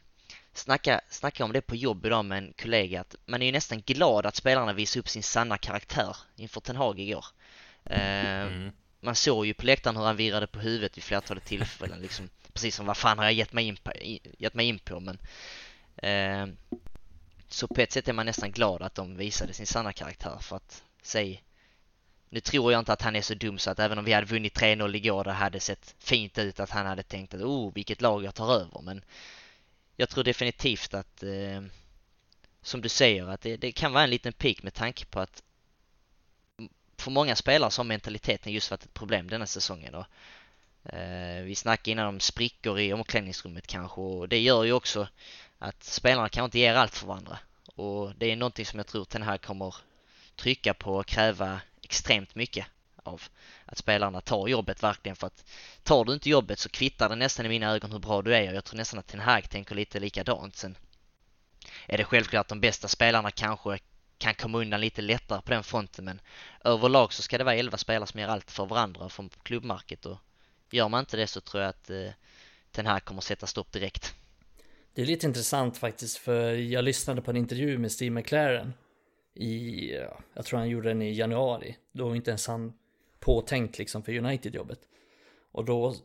Snacka, 0.53 1.01
snacka 1.09 1.43
om 1.43 1.53
det 1.53 1.61
på 1.61 1.75
jobb 1.75 2.05
idag 2.05 2.25
med 2.25 2.37
en 2.37 2.53
kollega 2.61 3.01
att 3.01 3.15
man 3.25 3.41
är 3.41 3.45
ju 3.45 3.51
nästan 3.51 3.81
glad 3.85 4.25
att 4.25 4.35
spelarna 4.35 4.73
visar 4.73 4.99
upp 4.99 5.09
sin 5.09 5.23
sanna 5.23 5.57
karaktär 5.57 6.17
inför 6.35 6.61
Ten 6.61 6.75
Hag 6.75 6.99
igår. 6.99 7.25
Eh, 7.85 8.41
Mm 8.41 8.71
man 8.99 9.15
såg 9.15 9.45
ju 9.45 9.53
på 9.53 9.65
läktaren 9.65 9.97
hur 9.97 10.03
han 10.03 10.15
virrade 10.15 10.47
på 10.47 10.59
huvudet 10.59 10.97
vid 10.97 11.03
flertalet 11.03 11.45
tillfällen 11.45 11.99
liksom. 11.99 12.29
Precis 12.53 12.75
som 12.75 12.85
vad 12.85 12.97
fan 12.97 13.17
har 13.17 13.25
jag 13.25 13.33
gett 13.33 13.53
mig 13.53 13.65
in 13.65 13.77
på, 13.77 13.91
gett 14.37 14.53
mig 14.53 14.65
in 14.65 14.79
på 14.79 14.99
men 14.99 15.17
eh, 15.97 16.55
Så 17.47 17.67
på 17.67 17.81
ett 17.81 17.91
sätt 17.91 18.07
är 18.07 18.13
man 18.13 18.25
nästan 18.25 18.51
glad 18.51 18.81
att 18.81 18.95
de 18.95 19.17
visade 19.17 19.53
sin 19.53 19.67
sanna 19.67 19.93
karaktär 19.93 20.37
för 20.41 20.55
att 20.55 20.83
säg 21.01 21.43
Nu 22.29 22.39
tror 22.39 22.71
jag 22.71 22.79
inte 22.79 22.93
att 22.93 23.01
han 23.01 23.15
är 23.15 23.21
så 23.21 23.33
dum 23.33 23.57
så 23.57 23.71
att 23.71 23.79
även 23.79 23.97
om 23.97 24.05
vi 24.05 24.13
hade 24.13 24.27
vunnit 24.27 24.57
3-0 24.57 24.95
igår 24.95 25.23
det 25.23 25.31
hade 25.31 25.59
sett 25.59 25.95
fint 25.99 26.37
ut 26.37 26.59
att 26.59 26.69
han 26.69 26.85
hade 26.85 27.03
tänkt 27.03 27.33
att 27.33 27.41
oh 27.41 27.73
vilket 27.73 28.01
lag 28.01 28.23
jag 28.23 28.35
tar 28.35 28.53
över 28.53 28.81
men 28.81 29.03
Jag 29.95 30.09
tror 30.09 30.23
definitivt 30.23 30.93
att 30.93 31.23
eh, 31.23 31.61
Som 32.61 32.81
du 32.81 32.89
säger 32.89 33.27
att 33.27 33.41
det, 33.41 33.57
det 33.57 33.71
kan 33.71 33.93
vara 33.93 34.03
en 34.03 34.09
liten 34.09 34.33
pik 34.33 34.63
med 34.63 34.73
tanke 34.73 35.05
på 35.05 35.19
att 35.19 35.43
för 37.09 37.13
många 37.13 37.35
spelare 37.35 37.71
så 37.71 37.79
har 37.79 37.85
mentaliteten 37.85 38.53
just 38.53 38.71
varit 38.71 38.83
ett 38.83 38.93
problem 38.93 39.29
denna 39.29 39.45
säsongen 39.45 39.95
och 39.95 40.05
eh, 40.93 41.43
vi 41.43 41.55
snackade 41.55 41.91
innan 41.91 42.07
om 42.07 42.19
sprickor 42.19 42.79
i 42.79 42.93
omklädningsrummet 42.93 43.67
kanske 43.67 44.01
och 44.01 44.29
det 44.29 44.39
gör 44.39 44.63
ju 44.63 44.73
också 44.73 45.07
att 45.59 45.83
spelarna 45.83 46.29
kanske 46.29 46.45
inte 46.45 46.59
ger 46.59 46.75
allt 46.75 46.95
för 46.95 47.07
varandra. 47.07 47.39
Och 47.75 48.13
det 48.17 48.31
är 48.31 48.35
någonting 48.35 48.65
som 48.65 48.79
jag 48.79 48.87
tror 48.87 49.07
den 49.11 49.23
här 49.23 49.37
kommer 49.37 49.75
trycka 50.35 50.73
på 50.73 50.95
och 50.95 51.05
kräva 51.05 51.61
extremt 51.81 52.35
mycket 52.35 52.65
av. 53.03 53.21
Att 53.65 53.77
spelarna 53.77 54.21
tar 54.21 54.47
jobbet 54.47 54.83
verkligen 54.83 55.15
för 55.15 55.27
att 55.27 55.45
tar 55.83 56.05
du 56.05 56.13
inte 56.13 56.29
jobbet 56.29 56.59
så 56.59 56.69
kvittar 56.69 57.09
det 57.09 57.15
nästan 57.15 57.45
i 57.45 57.49
mina 57.49 57.71
ögon 57.71 57.91
hur 57.91 57.99
bra 57.99 58.21
du 58.21 58.35
är. 58.35 58.49
Och 58.49 58.55
jag 58.55 58.63
tror 58.63 58.77
nästan 58.77 58.99
att 58.99 59.07
Ten 59.07 59.19
Hag 59.19 59.49
tänker 59.49 59.75
lite 59.75 59.99
likadant. 59.99 60.55
Sen 60.55 60.77
är 61.87 61.97
det 61.97 62.03
självklart 62.03 62.41
att 62.41 62.47
de 62.47 62.59
bästa 62.59 62.87
spelarna 62.87 63.31
kanske 63.31 63.79
kan 64.19 64.33
komma 64.33 64.57
undan 64.57 64.81
lite 64.81 65.01
lättare 65.01 65.41
på 65.41 65.51
den 65.51 65.63
fronten 65.63 66.05
men 66.05 66.21
överlag 66.63 67.13
så 67.13 67.21
ska 67.21 67.37
det 67.37 67.43
vara 67.43 67.55
11 67.55 67.77
spelare 67.77 68.07
som 68.07 68.19
gör 68.19 68.27
allt 68.27 68.51
för 68.51 68.65
varandra 68.65 69.09
från 69.09 69.29
klubbmarket 69.43 70.05
och 70.05 70.17
gör 70.71 70.89
man 70.89 70.99
inte 70.99 71.17
det 71.17 71.27
så 71.27 71.41
tror 71.41 71.63
jag 71.63 71.69
att 71.69 71.89
eh, 71.89 72.09
den 72.71 72.85
här 72.85 72.99
kommer 72.99 73.21
sätta 73.21 73.47
stopp 73.47 73.71
direkt. 73.71 74.15
Det 74.93 75.01
är 75.01 75.05
lite 75.05 75.25
intressant 75.25 75.77
faktiskt 75.77 76.17
för 76.17 76.53
jag 76.53 76.83
lyssnade 76.83 77.21
på 77.21 77.31
en 77.31 77.37
intervju 77.37 77.77
med 77.77 77.91
Steve 77.91 78.11
McLaren 78.11 78.73
i, 79.33 79.91
jag 80.33 80.45
tror 80.45 80.59
han 80.59 80.69
gjorde 80.69 80.89
den 80.89 81.01
i 81.01 81.13
januari. 81.13 81.77
Då 81.91 82.07
var 82.07 82.15
inte 82.15 82.31
ens 82.31 82.47
han 82.47 82.73
påtänkt 83.19 83.77
liksom 83.77 84.03
för 84.03 84.17
United-jobbet. 84.17 84.79
Och 85.51 85.65
då 85.65 85.95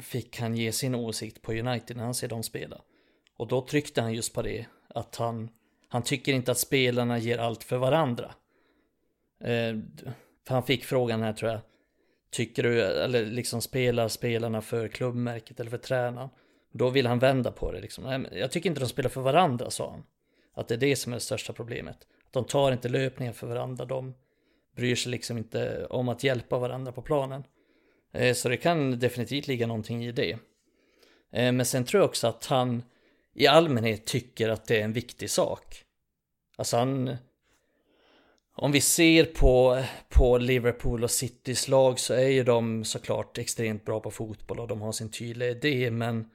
fick 0.00 0.40
han 0.40 0.54
ge 0.54 0.72
sin 0.72 0.94
åsikt 0.94 1.42
på 1.42 1.52
United 1.52 1.96
när 1.96 2.04
han 2.04 2.14
ser 2.14 2.28
dem 2.28 2.42
spela. 2.42 2.80
Och 3.36 3.48
då 3.48 3.66
tryckte 3.66 4.00
han 4.02 4.14
just 4.14 4.34
på 4.34 4.42
det, 4.42 4.66
att 4.88 5.16
han, 5.16 5.50
han 5.94 6.02
tycker 6.02 6.32
inte 6.32 6.50
att 6.50 6.58
spelarna 6.58 7.18
ger 7.18 7.38
allt 7.38 7.64
för 7.64 7.76
varandra. 7.76 8.34
Eh, 9.40 9.78
för 10.46 10.54
han 10.54 10.62
fick 10.62 10.84
frågan 10.84 11.22
här 11.22 11.32
tror 11.32 11.50
jag, 11.50 11.60
tycker 12.30 12.62
du, 12.62 12.82
eller 12.82 13.26
liksom 13.26 13.62
spelar 13.62 14.08
spelarna 14.08 14.60
för 14.60 14.88
klubbmärket 14.88 15.60
eller 15.60 15.70
för 15.70 15.78
tränaren? 15.78 16.28
Då 16.72 16.90
vill 16.90 17.06
han 17.06 17.18
vända 17.18 17.52
på 17.52 17.72
det 17.72 17.80
liksom. 17.80 18.04
Nej, 18.04 18.40
jag 18.40 18.50
tycker 18.50 18.70
inte 18.70 18.80
de 18.80 18.88
spelar 18.88 19.10
för 19.10 19.20
varandra, 19.20 19.70
sa 19.70 19.90
han. 19.90 20.02
Att 20.54 20.68
det 20.68 20.74
är 20.74 20.78
det 20.78 20.96
som 20.96 21.12
är 21.12 21.16
det 21.16 21.20
största 21.20 21.52
problemet. 21.52 22.06
De 22.30 22.44
tar 22.44 22.72
inte 22.72 22.88
löpningar 22.88 23.32
för 23.32 23.46
varandra, 23.46 23.84
de 23.84 24.14
bryr 24.76 24.96
sig 24.96 25.12
liksom 25.12 25.38
inte 25.38 25.86
om 25.86 26.08
att 26.08 26.24
hjälpa 26.24 26.58
varandra 26.58 26.92
på 26.92 27.02
planen. 27.02 27.44
Eh, 28.12 28.34
så 28.34 28.48
det 28.48 28.56
kan 28.56 28.98
definitivt 28.98 29.46
ligga 29.46 29.66
någonting 29.66 30.04
i 30.04 30.12
det. 30.12 30.32
Eh, 31.32 31.52
men 31.52 31.64
sen 31.66 31.84
tror 31.84 32.00
jag 32.00 32.08
också 32.08 32.26
att 32.26 32.46
han 32.46 32.82
i 33.34 33.46
allmänhet 33.46 34.06
tycker 34.06 34.48
att 34.48 34.66
det 34.66 34.80
är 34.80 34.84
en 34.84 34.92
viktig 34.92 35.30
sak. 35.30 35.84
Alltså 36.56 36.76
han... 36.76 37.16
Om 38.56 38.72
vi 38.72 38.80
ser 38.80 39.24
på, 39.24 39.82
på 40.08 40.38
Liverpool 40.38 41.04
och 41.04 41.10
Citys 41.10 41.68
lag 41.68 41.98
så 41.98 42.14
är 42.14 42.28
ju 42.28 42.44
de 42.44 42.84
såklart 42.84 43.38
extremt 43.38 43.84
bra 43.84 44.00
på 44.00 44.10
fotboll 44.10 44.60
och 44.60 44.68
de 44.68 44.80
har 44.80 44.92
sin 44.92 45.10
tydliga 45.10 45.50
idé 45.50 45.90
men 45.90 46.30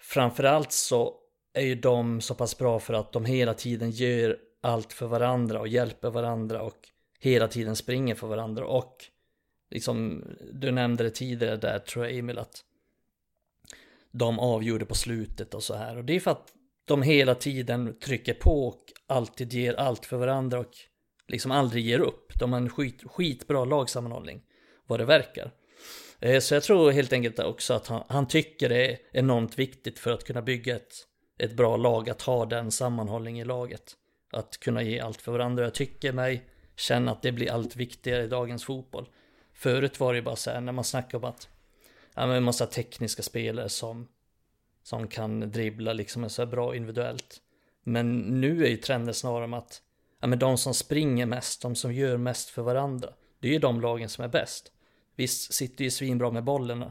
framförallt 0.00 0.72
så 0.72 1.14
är 1.52 1.62
ju 1.62 1.74
de 1.74 2.20
så 2.20 2.34
pass 2.34 2.58
bra 2.58 2.80
för 2.80 2.94
att 2.94 3.12
de 3.12 3.24
hela 3.24 3.54
tiden 3.54 3.90
gör 3.90 4.38
allt 4.60 4.92
för 4.92 5.06
varandra 5.06 5.60
och 5.60 5.68
hjälper 5.68 6.10
varandra 6.10 6.62
och 6.62 6.88
hela 7.20 7.48
tiden 7.48 7.76
springer 7.76 8.14
för 8.14 8.26
varandra 8.26 8.66
och 8.66 8.96
liksom, 9.70 10.24
du 10.52 10.70
nämnde 10.70 11.04
det 11.04 11.10
tidigare 11.10 11.56
där 11.56 11.78
tror 11.78 12.04
jag 12.04 12.16
Emil 12.16 12.38
att 12.38 12.64
de 14.10 14.38
avgjorde 14.38 14.84
på 14.84 14.94
slutet 14.94 15.54
och 15.54 15.62
så 15.62 15.74
här 15.74 15.96
och 15.96 16.04
det 16.04 16.16
är 16.16 16.20
för 16.20 16.30
att 16.30 16.52
de 16.84 17.02
hela 17.02 17.34
tiden 17.34 17.98
trycker 17.98 18.34
på 18.34 18.68
och 18.68 18.84
alltid 19.06 19.52
ger 19.52 19.74
allt 19.74 20.06
för 20.06 20.16
varandra 20.16 20.58
och 20.58 20.72
liksom 21.28 21.50
aldrig 21.50 21.86
ger 21.86 21.98
upp. 21.98 22.32
De 22.38 22.52
har 22.52 22.60
en 22.60 22.70
skit, 22.70 23.02
skitbra 23.06 23.64
lagsammanhållning, 23.64 24.42
vad 24.86 25.00
det 25.00 25.04
verkar. 25.04 25.52
Eh, 26.20 26.40
så 26.40 26.54
jag 26.54 26.62
tror 26.62 26.90
helt 26.90 27.12
enkelt 27.12 27.38
också 27.38 27.74
att 27.74 27.86
han, 27.86 28.02
han, 28.08 28.28
tycker 28.28 28.68
det 28.68 28.90
är 28.92 28.98
enormt 29.12 29.58
viktigt 29.58 29.98
för 29.98 30.12
att 30.12 30.24
kunna 30.24 30.42
bygga 30.42 30.76
ett, 30.76 30.94
ett 31.38 31.52
bra 31.56 31.76
lag, 31.76 32.10
att 32.10 32.22
ha 32.22 32.46
den 32.46 32.70
sammanhållning 32.70 33.40
i 33.40 33.44
laget. 33.44 33.96
Att 34.32 34.60
kunna 34.60 34.82
ge 34.82 35.00
allt 35.00 35.22
för 35.22 35.32
varandra. 35.32 35.64
Jag 35.64 35.74
tycker 35.74 36.12
mig 36.12 36.44
känna 36.76 37.12
att 37.12 37.22
det 37.22 37.32
blir 37.32 37.50
allt 37.50 37.76
viktigare 37.76 38.24
i 38.24 38.28
dagens 38.28 38.64
fotboll. 38.64 39.08
Förut 39.54 40.00
var 40.00 40.14
det 40.14 40.22
bara 40.22 40.36
så 40.36 40.50
här 40.50 40.60
när 40.60 40.72
man 40.72 40.84
snackade 40.84 41.26
om 41.26 41.32
att 41.32 41.48
en 42.18 42.44
massa 42.44 42.66
tekniska 42.66 43.22
spelare 43.22 43.68
som, 43.68 44.08
som 44.82 45.08
kan 45.08 45.40
dribbla 45.40 45.92
liksom 45.92 46.24
är 46.24 46.28
så 46.28 46.46
bra 46.46 46.76
individuellt. 46.76 47.42
Men 47.82 48.18
nu 48.18 48.64
är 48.64 48.68
ju 48.68 48.76
trenden 48.76 49.14
snarare 49.14 49.44
om 49.44 49.54
att 49.54 49.82
ja, 50.20 50.26
men 50.26 50.38
de 50.38 50.58
som 50.58 50.74
springer 50.74 51.26
mest, 51.26 51.62
de 51.62 51.74
som 51.74 51.92
gör 51.94 52.16
mest 52.16 52.50
för 52.50 52.62
varandra, 52.62 53.12
det 53.40 53.48
är 53.48 53.52
ju 53.52 53.58
de 53.58 53.80
lagen 53.80 54.08
som 54.08 54.24
är 54.24 54.28
bäst. 54.28 54.72
Visst 55.16 55.54
sitter 55.54 55.84
ju 55.84 55.90
svinbra 55.90 56.30
med 56.30 56.44
bollen 56.44 56.84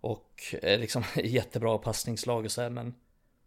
och 0.00 0.54
är 0.62 0.78
liksom 0.78 1.02
jättebra 1.24 1.78
passningslag 1.78 2.44
och 2.44 2.50
så 2.50 2.62
här, 2.62 2.70
men, 2.70 2.94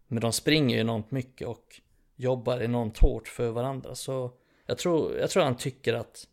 men 0.06 0.20
de 0.20 0.32
springer 0.32 0.74
ju 0.74 0.80
enormt 0.80 1.10
mycket 1.10 1.48
och 1.48 1.80
jobbar 2.16 2.60
enormt 2.60 2.98
hårt 2.98 3.28
för 3.28 3.50
varandra. 3.50 3.94
Så 3.94 4.32
jag 4.66 4.78
tror, 4.78 5.18
jag 5.18 5.30
tror 5.30 5.42
han 5.42 5.56
tycker 5.56 5.94
att, 5.94 6.28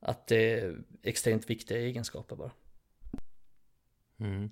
att 0.00 0.26
det 0.26 0.60
är 0.60 0.76
extremt 1.02 1.50
viktiga 1.50 1.78
egenskaper 1.78 2.36
bara. 2.36 2.50
Mm. 4.20 4.50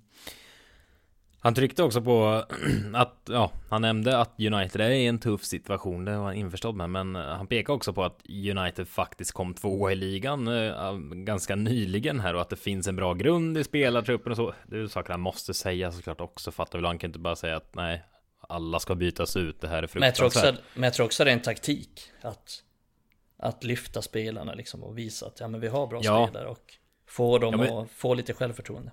Han 1.41 1.53
tryckte 1.53 1.83
också 1.83 2.01
på 2.01 2.45
att, 2.93 3.15
ja, 3.29 3.51
han 3.69 3.81
nämnde 3.81 4.17
att 4.17 4.39
United 4.39 4.81
är 4.81 4.89
i 4.89 5.05
en 5.05 5.19
tuff 5.19 5.43
situation, 5.43 6.05
det 6.05 6.17
var 6.17 6.25
han 6.25 6.33
införstådd 6.33 6.75
med, 6.75 6.89
men 6.89 7.15
han 7.15 7.47
pekade 7.47 7.75
också 7.75 7.93
på 7.93 8.03
att 8.03 8.21
United 8.29 8.87
faktiskt 8.87 9.31
kom 9.31 9.53
tvåa 9.53 9.91
i 9.91 9.95
ligan 9.95 10.47
äh, 10.47 10.97
ganska 10.99 11.55
nyligen 11.55 12.19
här 12.19 12.33
och 12.33 12.41
att 12.41 12.49
det 12.49 12.55
finns 12.55 12.87
en 12.87 12.95
bra 12.95 13.13
grund 13.13 13.57
i 13.57 13.63
spelartruppen 13.63 14.31
och 14.31 14.37
så. 14.37 14.53
Det 14.67 14.77
är 14.77 14.87
saker 14.87 15.11
han 15.11 15.21
måste 15.21 15.53
säga 15.53 15.91
såklart 15.91 16.21
också, 16.21 16.51
fattar 16.51 16.77
väl, 16.79 16.85
han 16.85 16.97
kan 16.97 17.09
inte 17.09 17.19
bara 17.19 17.35
säga 17.35 17.57
att 17.57 17.75
nej, 17.75 18.03
alla 18.47 18.79
ska 18.79 18.95
bytas 18.95 19.37
ut, 19.37 19.61
det 19.61 19.67
här 19.67 19.83
är 19.83 19.87
fruktansvärt. 19.87 19.99
Men 19.99 20.03
jag 20.07 20.33
tror 20.33 20.49
också, 20.49 20.63
men 20.73 20.83
jag 20.83 20.93
tror 20.93 21.05
också 21.05 21.23
det 21.23 21.31
är 21.31 21.35
en 21.35 21.41
taktik 21.41 22.01
att, 22.21 22.63
att 23.37 23.63
lyfta 23.63 24.01
spelarna 24.01 24.53
liksom 24.53 24.83
och 24.83 24.97
visa 24.97 25.25
att 25.27 25.39
ja, 25.39 25.47
men 25.47 25.61
vi 25.61 25.67
har 25.67 25.87
bra 25.87 25.99
ja. 26.03 26.27
spelare 26.27 26.47
och 26.47 26.78
få 27.09 27.37
dem 27.37 27.51
ja, 27.51 27.57
men... 27.57 27.77
att 27.77 27.91
få 27.91 28.13
lite 28.13 28.33
självförtroende. 28.33 28.91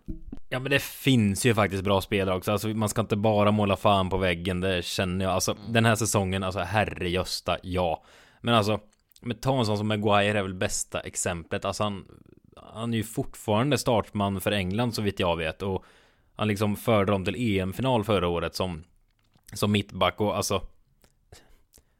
Ja 0.48 0.58
men 0.58 0.70
det 0.70 0.82
finns 0.82 1.46
ju 1.46 1.54
faktiskt 1.54 1.84
bra 1.84 2.00
spelare 2.00 2.36
också, 2.36 2.52
alltså 2.52 2.68
man 2.68 2.88
ska 2.88 3.00
inte 3.00 3.16
bara 3.16 3.50
måla 3.50 3.76
fan 3.76 4.10
på 4.10 4.16
väggen, 4.16 4.60
det 4.60 4.84
känner 4.84 5.24
jag. 5.24 5.34
Alltså 5.34 5.56
den 5.68 5.84
här 5.84 5.94
säsongen, 5.94 6.42
alltså 6.42 6.60
herre 6.60 7.08
Gösta, 7.08 7.58
ja. 7.62 8.04
Men 8.40 8.54
alltså, 8.54 8.80
med 9.20 9.40
ta 9.40 9.58
en 9.58 9.66
sån 9.66 9.78
som 9.78 9.88
Maguire 9.88 10.38
är 10.38 10.42
väl 10.42 10.54
bästa 10.54 11.00
exemplet, 11.00 11.64
alltså 11.64 11.82
han, 11.82 12.04
han 12.56 12.92
är 12.92 12.98
ju 12.98 13.04
fortfarande 13.04 13.78
startman 13.78 14.40
för 14.40 14.52
England 14.52 14.92
så 14.92 15.02
vitt 15.02 15.20
jag 15.20 15.36
vet 15.36 15.62
och 15.62 15.84
han 16.36 16.48
liksom 16.48 16.76
förde 16.76 17.12
dem 17.12 17.24
till 17.24 17.58
EM-final 17.58 18.04
förra 18.04 18.28
året 18.28 18.54
som 18.54 18.84
som 19.52 19.72
mittback 19.72 20.20
och 20.20 20.36
alltså 20.36 20.62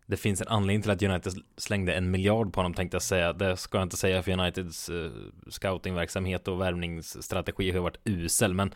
det 0.07 0.17
finns 0.17 0.41
en 0.41 0.49
anledning 0.49 0.83
till 0.83 0.91
att 0.91 1.03
United 1.03 1.33
slängde 1.57 1.95
en 1.95 2.11
miljard 2.11 2.53
på 2.53 2.59
honom 2.59 2.75
tänkte 2.75 2.95
jag 2.95 3.03
säga. 3.03 3.33
Det 3.33 3.57
ska 3.57 3.79
jag 3.79 3.83
inte 3.83 3.97
säga 3.97 4.23
för 4.23 4.33
Uniteds 4.33 4.91
uh, 4.91 5.11
scoutingverksamhet 5.51 6.49
och 6.49 6.61
värvningsstrategi 6.61 7.71
har 7.71 7.81
varit 7.81 8.01
usel. 8.05 8.55
Men 8.55 8.75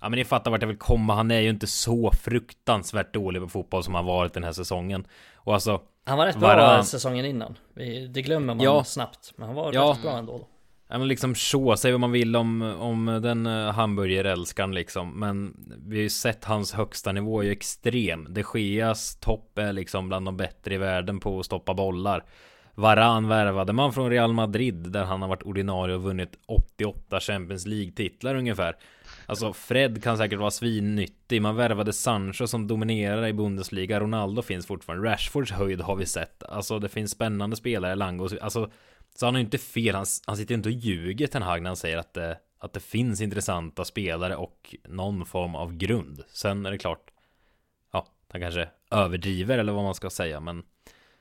ja, 0.00 0.08
men 0.08 0.18
ni 0.18 0.24
fattar 0.24 0.50
vart 0.50 0.62
jag 0.62 0.68
vill 0.68 0.78
komma. 0.78 1.14
Han 1.14 1.30
är 1.30 1.40
ju 1.40 1.50
inte 1.50 1.66
så 1.66 2.12
fruktansvärt 2.12 3.14
dålig 3.14 3.42
på 3.42 3.48
fotboll 3.48 3.84
som 3.84 3.94
han 3.94 4.04
varit 4.04 4.32
den 4.32 4.44
här 4.44 4.52
säsongen. 4.52 5.06
Och 5.34 5.54
alltså. 5.54 5.80
Han 6.04 6.18
var 6.18 6.26
rätt 6.26 6.38
bra 6.38 6.48
varann... 6.48 6.84
säsongen 6.84 7.24
innan. 7.24 7.58
Det 8.10 8.22
glömmer 8.22 8.54
man 8.54 8.64
ja. 8.64 8.84
snabbt. 8.84 9.32
Men 9.36 9.46
han 9.46 9.56
var 9.56 9.72
ja. 9.72 9.94
rätt 9.96 10.02
bra 10.02 10.18
ändå. 10.18 10.38
Då. 10.38 10.46
Ja 10.90 10.98
men 10.98 11.08
liksom 11.08 11.34
så, 11.34 11.76
säg 11.76 11.92
vad 11.92 12.00
man 12.00 12.12
vill 12.12 12.36
om, 12.36 12.62
om 12.62 13.20
den 13.22 13.46
eh, 13.46 13.72
hamburgerälskaren 13.72 14.74
liksom 14.74 15.20
Men 15.20 15.56
vi 15.86 15.96
har 15.96 16.02
ju 16.02 16.10
sett 16.10 16.44
hans 16.44 16.72
högsta 16.72 17.12
nivå 17.12 17.40
är 17.40 17.44
ju 17.44 17.52
extrem. 17.52 18.26
De 18.30 18.44
Geas 18.54 19.16
topp 19.16 19.58
är 19.58 19.72
liksom 19.72 20.08
bland 20.08 20.26
de 20.26 20.36
bättre 20.36 20.74
i 20.74 20.78
världen 20.78 21.20
på 21.20 21.38
att 21.38 21.46
stoppa 21.46 21.74
bollar. 21.74 22.24
Varan 22.74 23.28
värvade 23.28 23.72
man 23.72 23.92
från 23.92 24.10
Real 24.10 24.32
Madrid 24.32 24.74
där 24.74 25.04
han 25.04 25.22
har 25.22 25.28
varit 25.28 25.42
ordinarie 25.42 25.94
och 25.94 26.02
vunnit 26.02 26.38
88 26.46 27.20
Champions 27.20 27.66
League-titlar 27.66 28.34
ungefär. 28.34 28.76
Alltså 29.26 29.52
Fred 29.52 30.02
kan 30.02 30.18
säkert 30.18 30.38
vara 30.38 30.50
svinnyttig. 30.50 31.42
Man 31.42 31.56
värvade 31.56 31.92
Sancho 31.92 32.46
som 32.46 32.66
dominerar 32.66 33.26
i 33.26 33.32
Bundesliga. 33.32 34.00
Ronaldo 34.00 34.42
finns 34.42 34.66
fortfarande. 34.66 35.08
Rashfords 35.08 35.52
höjd 35.52 35.80
har 35.80 35.96
vi 35.96 36.06
sett. 36.06 36.42
Alltså 36.42 36.78
det 36.78 36.88
finns 36.88 37.10
spännande 37.10 37.56
spelare. 37.56 37.94
Langos 37.94 38.34
Alltså 38.40 38.70
så 39.14 39.26
han 39.26 39.34
har 39.34 39.38
ju 39.38 39.44
inte 39.44 39.58
fel, 39.58 39.94
han, 39.94 40.06
han 40.26 40.36
sitter 40.36 40.54
inte 40.54 40.68
och 40.68 40.74
ljuger 40.74 41.26
Ten 41.26 41.42
Hag 41.42 41.62
när 41.62 41.70
han 41.70 41.76
säger 41.76 41.98
att 41.98 42.14
det, 42.14 42.38
att 42.58 42.72
det 42.72 42.80
finns 42.80 43.20
intressanta 43.20 43.84
spelare 43.84 44.36
och 44.36 44.74
någon 44.84 45.26
form 45.26 45.54
av 45.54 45.76
grund. 45.76 46.24
Sen 46.32 46.66
är 46.66 46.70
det 46.70 46.78
klart, 46.78 47.10
ja, 47.92 48.06
han 48.28 48.40
kanske 48.40 48.68
överdriver 48.90 49.58
eller 49.58 49.72
vad 49.72 49.84
man 49.84 49.94
ska 49.94 50.10
säga, 50.10 50.40
men... 50.40 50.62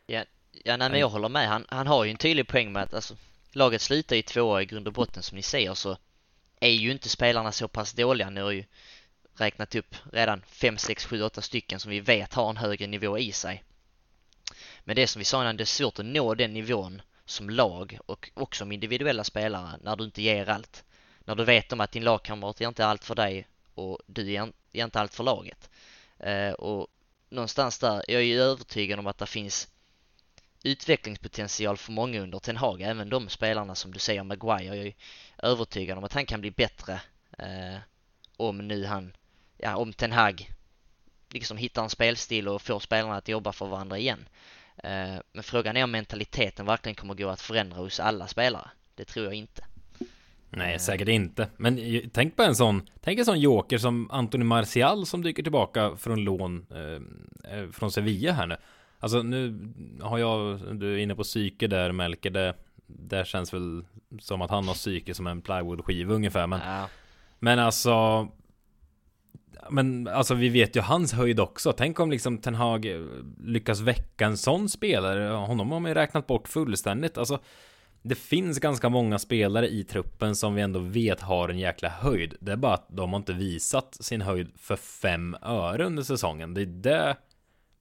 Ja, 0.06 0.24
ja 0.64 0.78
nej, 0.78 0.90
men 0.90 1.00
jag 1.00 1.10
håller 1.10 1.30
med. 1.30 1.48
Han, 1.48 1.66
han 1.70 1.88
har 1.88 2.04
ju 2.04 2.12
en 2.12 2.18
tydlig 2.18 2.48
poäng 2.48 2.72
med 2.72 2.84
att 2.84 2.94
alltså, 2.94 3.16
laget 3.52 3.82
slutar 3.82 4.16
i 4.16 4.24
tvåa 4.24 4.62
i 4.62 4.66
grund 4.66 4.88
och 4.88 4.94
botten 4.94 5.24
som 5.24 5.36
ni 5.36 5.42
säger 5.42 5.74
så 5.74 5.98
är 6.60 6.70
ju 6.70 6.92
inte 6.92 7.10
spelarna 7.10 7.52
så 7.52 7.68
pass 7.68 7.94
dåliga. 7.94 8.30
Ni 8.30 8.42
har 8.42 8.52
ju 8.52 8.64
räknat 9.36 9.76
upp 9.76 9.96
redan 10.14 10.42
5, 10.48 10.78
6, 10.78 11.06
7, 11.06 11.24
8 11.24 11.42
stycken 11.42 11.80
som 11.80 11.92
vi 11.92 12.00
vet 12.00 12.34
har 12.34 12.50
en 12.50 12.58
högre 12.58 12.88
nivå 12.88 13.18
i 13.18 13.32
sig. 13.32 13.64
Men 14.84 14.96
det 14.96 15.08
som 15.08 15.20
vi 15.20 15.26
sa 15.26 15.42
innan, 15.42 15.58
det 15.58 15.64
är 15.64 15.66
svårt 15.66 16.00
att 16.00 16.06
nå 16.06 16.36
den 16.36 16.54
nivån 16.54 17.02
som 17.30 17.50
lag 17.50 18.00
och 18.06 18.32
också 18.34 18.60
som 18.60 18.72
individuella 18.72 19.24
spelare 19.24 19.80
när 19.82 19.96
du 19.96 20.04
inte 20.04 20.22
ger 20.22 20.50
allt. 20.50 20.84
När 21.20 21.36
du 21.36 21.44
vet 21.44 21.74
om 21.74 21.82
att 21.82 21.92
din 21.92 22.04
lagkamrat 22.04 22.62
ger 22.62 22.68
inte 22.68 22.86
allt 22.86 23.04
för 23.04 23.16
dig 23.16 23.48
och 23.74 24.00
du 24.08 24.32
ger, 24.32 24.52
inte 24.72 25.00
allt 25.00 25.14
för 25.14 25.24
laget. 25.24 25.70
Eh, 26.20 26.52
och 26.52 26.88
någonstans 27.30 27.80
där, 27.80 28.04
jag 28.08 28.22
är 28.22 28.26
ju 28.26 28.42
övertygad 28.42 29.00
om 29.00 29.08
att 29.08 29.18
det 29.18 29.26
finns 29.26 29.68
utvecklingspotential 30.64 31.78
för 31.78 31.92
många 31.92 32.22
under 32.22 32.40
Ten 32.40 32.58
Hag, 32.58 32.82
även 32.82 33.10
de 33.10 33.30
spelarna 33.30 33.76
som 33.76 33.94
du 33.94 34.00
säger 34.00 34.24
Maguire. 34.24 34.76
Jag 34.76 34.78
är 34.78 34.94
övertygad 35.38 35.98
om 35.98 36.04
att 36.04 36.14
han 36.14 36.26
kan 36.26 36.42
bli 36.42 36.52
bättre 36.52 37.02
eh, 37.38 37.78
om 38.38 38.58
nu 38.58 38.86
han, 38.86 39.14
ja 39.58 39.76
om 39.76 39.94
Ten 39.94 40.12
Hag 40.12 40.52
liksom 41.30 41.58
hittar 41.58 41.84
en 41.84 41.90
spelstil 41.90 42.48
och 42.48 42.62
får 42.62 42.80
spelarna 42.80 43.16
att 43.16 43.28
jobba 43.28 43.54
för 43.54 43.68
varandra 43.68 43.98
igen. 43.98 44.28
Eh, 44.84 45.22
men 45.34 45.44
frågan 45.44 45.78
är 45.78 45.84
om 45.84 45.92
mentaliteten 45.92 46.66
verkligen 46.66 46.96
kommer 46.96 47.14
gå 47.14 47.30
att 47.30 47.42
förändra 47.42 47.78
hos 47.78 48.00
alla 48.00 48.28
spelare. 48.28 48.70
Det 48.96 49.06
tror 49.06 49.26
jag 49.26 49.34
inte. 49.34 49.66
Nej, 50.50 50.74
eh. 50.74 50.80
säkert 50.80 51.08
inte. 51.08 51.50
Men 51.58 51.80
tänk 52.14 52.36
på 52.36 52.44
en 52.44 52.56
sån, 52.56 52.90
tänk 53.02 53.20
en 53.20 53.26
sån 53.26 53.40
joker 53.40 53.78
som 53.78 54.12
Anthony 54.12 54.44
Martial 54.44 55.06
som 55.06 55.24
dyker 55.24 55.44
tillbaka 55.44 55.96
från 55.96 56.24
lån 56.24 56.66
eh, 56.72 57.52
eh, 57.54 57.70
från 57.70 57.92
Sevilla 57.92 58.32
här 58.34 58.48
nu. 58.48 58.58
Alltså 59.00 59.24
nu 59.24 59.60
har 60.02 60.18
jag, 60.18 60.60
du 60.80 60.94
är 60.94 60.98
inne 60.98 61.16
på 61.16 61.24
psyke 61.24 61.68
där 61.68 61.92
Melker, 61.92 62.30
det, 62.30 62.54
det 62.88 63.28
känns 63.28 63.54
väl 63.54 63.86
som 64.20 64.42
att 64.42 64.50
han 64.50 64.68
har 64.68 64.74
psyke 64.74 65.14
som 65.14 65.28
en 65.28 65.42
plywoodskiva 65.42 66.14
ungefär 66.14 66.48
men 66.48 66.60
Ja. 66.66 66.90
Men 67.40 67.60
alltså 67.60 68.28
Men 69.70 70.08
alltså 70.08 70.34
vi 70.34 70.50
vet 70.50 70.76
ju 70.76 70.82
hans 70.82 71.14
höjd 71.14 71.40
också. 71.40 71.72
Tänk 71.72 72.00
om 72.00 72.12
liksom 72.12 72.38
Ten 72.38 72.56
Hag 72.56 72.86
eh, 72.86 73.02
lyckas 73.44 73.80
väcka 73.80 74.26
en 74.26 74.38
sån 74.38 74.70
spelare. 74.70 75.30
Honom 75.30 75.72
har 75.72 75.80
man 75.80 75.92
ju 75.92 75.96
räknat 75.96 76.28
bort 76.28 76.48
fullständigt. 76.48 77.18
Alltså 77.18 77.40
Det 78.02 78.16
finns 78.16 78.60
ganska 78.60 78.90
många 78.90 79.20
spelare 79.20 79.68
i 79.68 79.84
truppen 79.84 80.36
som 80.36 80.56
vi 80.56 80.62
ändå 80.62 80.80
vet 80.80 81.22
har 81.22 81.50
en 81.50 81.60
jäkla 81.60 81.90
höjd. 81.90 82.34
Det 82.40 82.52
är 82.52 82.56
bara 82.56 82.74
att 82.74 82.88
de 82.90 83.10
har 83.10 83.18
inte 83.18 83.34
visat 83.34 83.98
sin 84.00 84.22
höjd 84.22 84.50
för 84.58 84.76
fem 84.76 85.36
öre 85.42 85.86
under 85.86 86.04
säsongen. 86.04 86.54
Det 86.54 86.62
är 86.62 86.66
det 86.66 87.18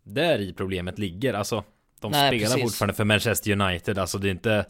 Där 0.03 0.39
i 0.39 0.53
problemet 0.53 0.99
ligger. 0.99 1.35
Alltså 1.35 1.64
De 2.01 2.12
Nej, 2.12 2.29
spelar 2.29 2.55
precis. 2.55 2.62
fortfarande 2.62 2.95
för 2.95 3.05
Manchester 3.05 3.61
United. 3.61 3.99
Alltså 3.99 4.18
det 4.18 4.29
är 4.29 4.31
inte 4.31 4.66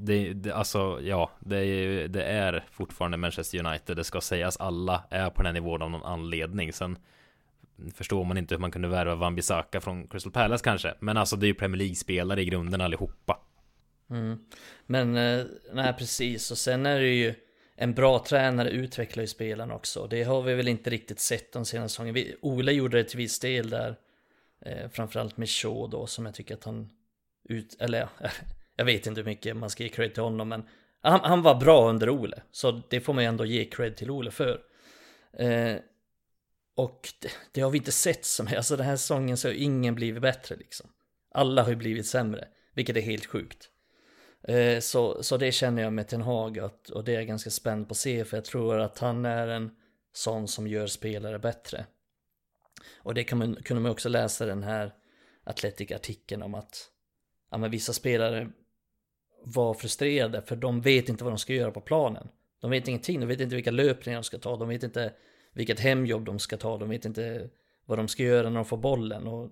det, 0.00 0.32
det, 0.32 0.52
alltså 0.52 1.00
ja, 1.02 1.30
det 1.40 1.56
är, 1.58 2.08
det 2.08 2.22
är 2.24 2.64
fortfarande 2.70 3.16
Manchester 3.16 3.66
United, 3.66 3.96
det 3.96 4.04
ska 4.04 4.20
sägas. 4.20 4.56
Alla 4.56 5.04
är 5.10 5.30
på 5.30 5.36
den 5.42 5.46
här 5.46 5.52
nivån 5.52 5.82
av 5.82 5.90
någon 5.90 6.04
anledning. 6.04 6.72
Sen 6.72 6.98
förstår 7.94 8.24
man 8.24 8.38
inte 8.38 8.54
hur 8.54 8.60
man 8.60 8.70
kunde 8.70 8.88
värva 8.88 9.14
Van 9.14 9.34
Bissaka 9.34 9.80
från 9.80 10.08
Crystal 10.08 10.32
Palace 10.32 10.64
kanske. 10.64 10.94
Men 11.00 11.16
alltså 11.16 11.36
det 11.36 11.46
är 11.46 11.48
ju 11.48 11.54
Premier 11.54 11.78
League-spelare 11.78 12.42
i 12.42 12.44
grunden 12.44 12.80
allihopa. 12.80 13.38
Mm. 14.10 14.38
Men 14.86 15.16
eh, 15.16 15.44
nej 15.72 15.92
precis 15.98 16.50
och 16.50 16.58
sen 16.58 16.86
är 16.86 17.00
det 17.00 17.08
ju 17.14 17.34
en 17.76 17.94
bra 17.94 18.24
tränare 18.28 18.70
utvecklar 18.70 19.20
ju 19.22 19.26
spelarna 19.26 19.74
också. 19.74 20.06
Det 20.06 20.22
har 20.22 20.42
vi 20.42 20.54
väl 20.54 20.68
inte 20.68 20.90
riktigt 20.90 21.20
sett 21.20 21.52
de 21.52 21.64
senaste 21.64 21.92
säsongerna. 21.92 22.14
Vi- 22.14 22.36
Ole 22.42 22.72
gjorde 22.72 22.96
det 22.98 23.04
till 23.04 23.16
viss 23.18 23.40
del 23.40 23.70
där. 23.70 23.96
Eh, 24.60 24.88
framförallt 24.90 25.36
med 25.36 25.48
Shaw 25.48 25.88
då 25.90 26.06
som 26.06 26.26
jag 26.26 26.34
tycker 26.34 26.54
att 26.54 26.64
han 26.64 26.90
ut, 27.44 27.76
eller 27.80 27.98
ja, 27.98 28.08
jag 28.78 28.84
vet 28.84 29.06
inte 29.06 29.20
hur 29.20 29.26
mycket 29.26 29.56
man 29.56 29.70
ska 29.70 29.82
ge 29.82 29.88
cred 29.88 30.14
till 30.14 30.22
honom 30.22 30.48
men 30.48 30.62
han, 31.00 31.20
han 31.20 31.42
var 31.42 31.54
bra 31.54 31.88
under 31.90 32.10
Ole. 32.10 32.42
Så 32.50 32.82
det 32.90 33.00
får 33.00 33.12
man 33.12 33.24
ju 33.24 33.28
ändå 33.28 33.44
ge 33.44 33.64
cred 33.64 33.96
till 33.96 34.10
Ole 34.10 34.30
för. 34.30 34.60
Eh, 35.32 35.76
och 36.74 37.08
det, 37.20 37.30
det 37.52 37.60
har 37.60 37.70
vi 37.70 37.78
inte 37.78 37.92
sett 37.92 38.24
som, 38.24 38.48
alltså 38.56 38.76
den 38.76 38.86
här 38.86 38.96
säsongen 38.96 39.36
så 39.36 39.48
har 39.48 39.52
ingen 39.52 39.94
blivit 39.94 40.22
bättre 40.22 40.56
liksom. 40.56 40.90
Alla 41.34 41.62
har 41.62 41.70
ju 41.70 41.76
blivit 41.76 42.06
sämre, 42.06 42.48
vilket 42.74 42.96
är 42.96 43.00
helt 43.00 43.26
sjukt. 43.26 43.68
Eh, 44.42 44.80
Så, 44.80 45.22
så 45.22 45.36
det 45.36 45.52
känner 45.52 45.82
jag 45.82 45.92
med 45.92 46.08
Ten 46.08 46.22
Hag 46.22 46.58
att, 46.58 46.90
och 46.90 47.04
det 47.04 47.12
är 47.12 47.16
jag 47.16 47.26
ganska 47.26 47.50
spänd 47.50 47.88
på 47.88 47.92
att 47.92 47.98
se 47.98 48.24
för 48.24 48.36
jag 48.36 48.44
tror 48.44 48.78
att 48.78 48.98
han 48.98 49.24
är 49.24 49.48
en 49.48 49.70
sån 50.12 50.48
som 50.48 50.68
gör 50.68 50.86
spelare 50.86 51.38
bättre. 51.38 51.86
Och 52.96 53.14
det 53.14 53.24
kan 53.24 53.38
man, 53.38 53.54
kunde 53.54 53.82
man 53.82 53.92
också 53.92 54.08
läsa 54.08 54.46
den 54.46 54.62
här 54.62 54.94
Atletic-artikeln 55.44 56.42
om 56.42 56.54
att 56.54 56.90
ja, 57.50 57.58
men 57.58 57.70
vissa 57.70 57.92
spelare 57.92 58.50
var 59.42 59.74
frustrerade 59.74 60.42
för 60.42 60.56
de 60.56 60.80
vet 60.80 61.08
inte 61.08 61.24
vad 61.24 61.32
de 61.32 61.38
ska 61.38 61.54
göra 61.54 61.70
på 61.70 61.80
planen. 61.80 62.28
De 62.60 62.70
vet 62.70 62.88
ingenting, 62.88 63.20
de 63.20 63.26
vet 63.26 63.40
inte 63.40 63.54
vilka 63.54 63.70
löpningar 63.70 64.18
de 64.18 64.24
ska 64.24 64.38
ta, 64.38 64.56
de 64.56 64.68
vet 64.68 64.82
inte 64.82 65.12
vilket 65.52 65.80
hemjobb 65.80 66.24
de 66.24 66.38
ska 66.38 66.56
ta, 66.56 66.78
de 66.78 66.88
vet 66.88 67.04
inte 67.04 67.50
vad 67.86 67.98
de 67.98 68.08
ska 68.08 68.22
göra 68.22 68.48
när 68.48 68.56
de 68.56 68.64
får 68.64 68.76
bollen. 68.76 69.26
Och, 69.26 69.50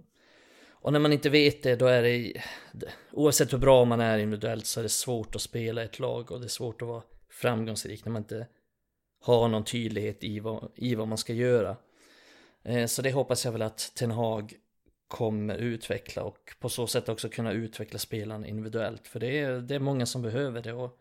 och 0.69 0.93
när 0.93 1.01
man 1.01 1.13
inte 1.13 1.31
vet 1.31 1.63
det, 1.63 1.77
då 1.77 1.87
är 1.87 2.03
det, 2.03 2.43
oavsett 3.13 3.53
hur 3.53 3.59
bra 3.59 3.85
man 3.85 4.01
är 4.01 4.19
individuellt 4.19 4.67
så 4.67 4.81
är 4.81 4.83
det 4.83 4.89
svårt 4.89 5.35
att 5.35 5.43
spela 5.43 5.83
ett 5.83 5.99
lag 5.99 6.33
och 6.33 6.41
det 6.41 6.47
är 6.47 6.49
svårt 6.49 6.83
att 6.83 6.89
vara 6.89 7.03
framgångsrik 7.31 8.05
när 8.05 8.13
man 8.13 8.23
inte 8.23 8.47
har 9.21 9.49
någon 9.49 9.65
tydlighet 9.65 10.25
i 10.25 10.41
vad, 10.41 10.71
i 10.75 10.95
vad 10.95 11.09
man 11.09 11.19
ska 11.19 11.33
göra. 11.33 11.77
Eh, 12.63 12.87
så 12.87 13.03
det 13.03 13.13
hoppas 13.13 13.45
jag 13.45 13.53
väl 13.53 13.63
att 13.63 13.93
Ten 13.95 14.11
Hag 14.11 14.55
kommer 15.09 15.57
utveckla 15.57 16.23
och 16.23 16.55
på 16.61 16.69
så 16.69 16.87
sätt 16.87 17.09
också 17.09 17.29
kunna 17.29 17.53
utveckla 17.53 17.99
spelarna 17.99 18.47
individuellt. 18.47 19.09
För 19.09 19.21
det 19.21 19.39
är, 19.39 19.61
det 19.61 19.75
är 19.75 19.79
många 19.79 20.07
som 20.07 20.23
behöver 20.23 20.63
det 20.63 20.73
och 20.73 20.99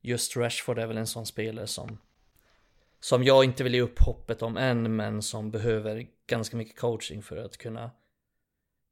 just 0.00 0.36
Rashford 0.36 0.78
är 0.78 0.86
väl 0.86 0.96
en 0.96 1.06
sån 1.06 1.26
spelare 1.26 1.66
som 1.66 1.98
som 3.00 3.24
jag 3.24 3.44
inte 3.44 3.64
vill 3.64 3.74
ge 3.74 3.80
upp 3.80 3.98
hoppet 3.98 4.42
om 4.42 4.56
än 4.56 4.96
men 4.96 5.22
som 5.22 5.50
behöver 5.50 6.06
ganska 6.26 6.56
mycket 6.56 6.78
coaching 6.78 7.22
för 7.22 7.36
att 7.36 7.56
kunna 7.56 7.90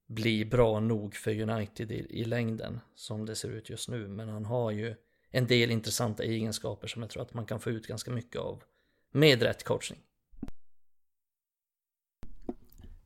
bli 0.06 0.44
bra 0.44 0.80
nog 0.80 1.14
för 1.14 1.40
United 1.40 1.92
i, 1.92 2.06
i 2.10 2.24
längden 2.24 2.80
som 2.94 3.26
det 3.26 3.36
ser 3.36 3.48
ut 3.48 3.70
just 3.70 3.88
nu. 3.88 4.08
Men 4.08 4.28
han 4.28 4.44
har 4.44 4.70
ju 4.70 4.94
en 5.30 5.46
del 5.46 5.70
intressanta 5.70 6.22
egenskaper 6.22 6.88
som 6.88 7.02
jag 7.02 7.10
tror 7.10 7.22
att 7.22 7.34
man 7.34 7.46
kan 7.46 7.60
få 7.60 7.70
ut 7.70 7.86
ganska 7.86 8.10
mycket 8.10 8.40
av 8.40 8.62
med 9.10 9.42
rätt 9.42 9.64
coachning. 9.64 10.00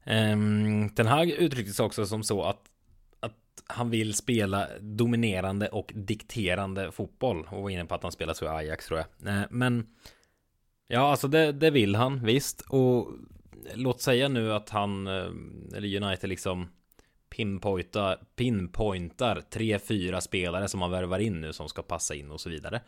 Den 0.04 1.06
här 1.06 1.22
uttrycktes 1.22 1.44
uttryckte 1.44 1.72
sig 1.72 1.86
också 1.86 2.06
som 2.06 2.22
så 2.22 2.42
att, 2.42 2.60
att 3.20 3.62
han 3.66 3.90
vill 3.90 4.14
spela 4.14 4.68
dominerande 4.80 5.68
och 5.68 5.92
dikterande 5.94 6.92
fotboll 6.92 7.46
och 7.50 7.62
var 7.62 7.70
inne 7.70 7.84
på 7.84 7.94
att 7.94 8.02
han 8.02 8.12
spelar 8.12 8.34
så 8.34 8.44
i 8.44 8.48
Ajax 8.48 8.86
tror 8.86 8.98
jag. 9.00 9.34
Eh, 9.34 9.44
men 9.50 9.86
ja, 10.88 11.10
alltså 11.10 11.28
det, 11.28 11.52
det 11.52 11.70
vill 11.70 11.94
han 11.94 12.24
visst 12.24 12.60
och 12.60 13.08
låt 13.74 14.00
säga 14.00 14.28
nu 14.28 14.52
att 14.52 14.70
han 14.70 15.06
eh, 15.06 15.30
eller 15.76 16.02
United 16.02 16.28
liksom 16.28 16.68
pinpointar, 17.30 18.24
pinpointar 18.36 19.40
tre, 19.50 19.78
fyra 19.78 20.20
spelare 20.20 20.68
som 20.68 20.80
man 20.80 20.90
värvar 20.90 21.18
in 21.18 21.40
nu 21.40 21.52
som 21.52 21.68
ska 21.68 21.82
passa 21.82 22.14
in 22.14 22.30
och 22.30 22.40
så 22.40 22.50
vidare. 22.50 22.80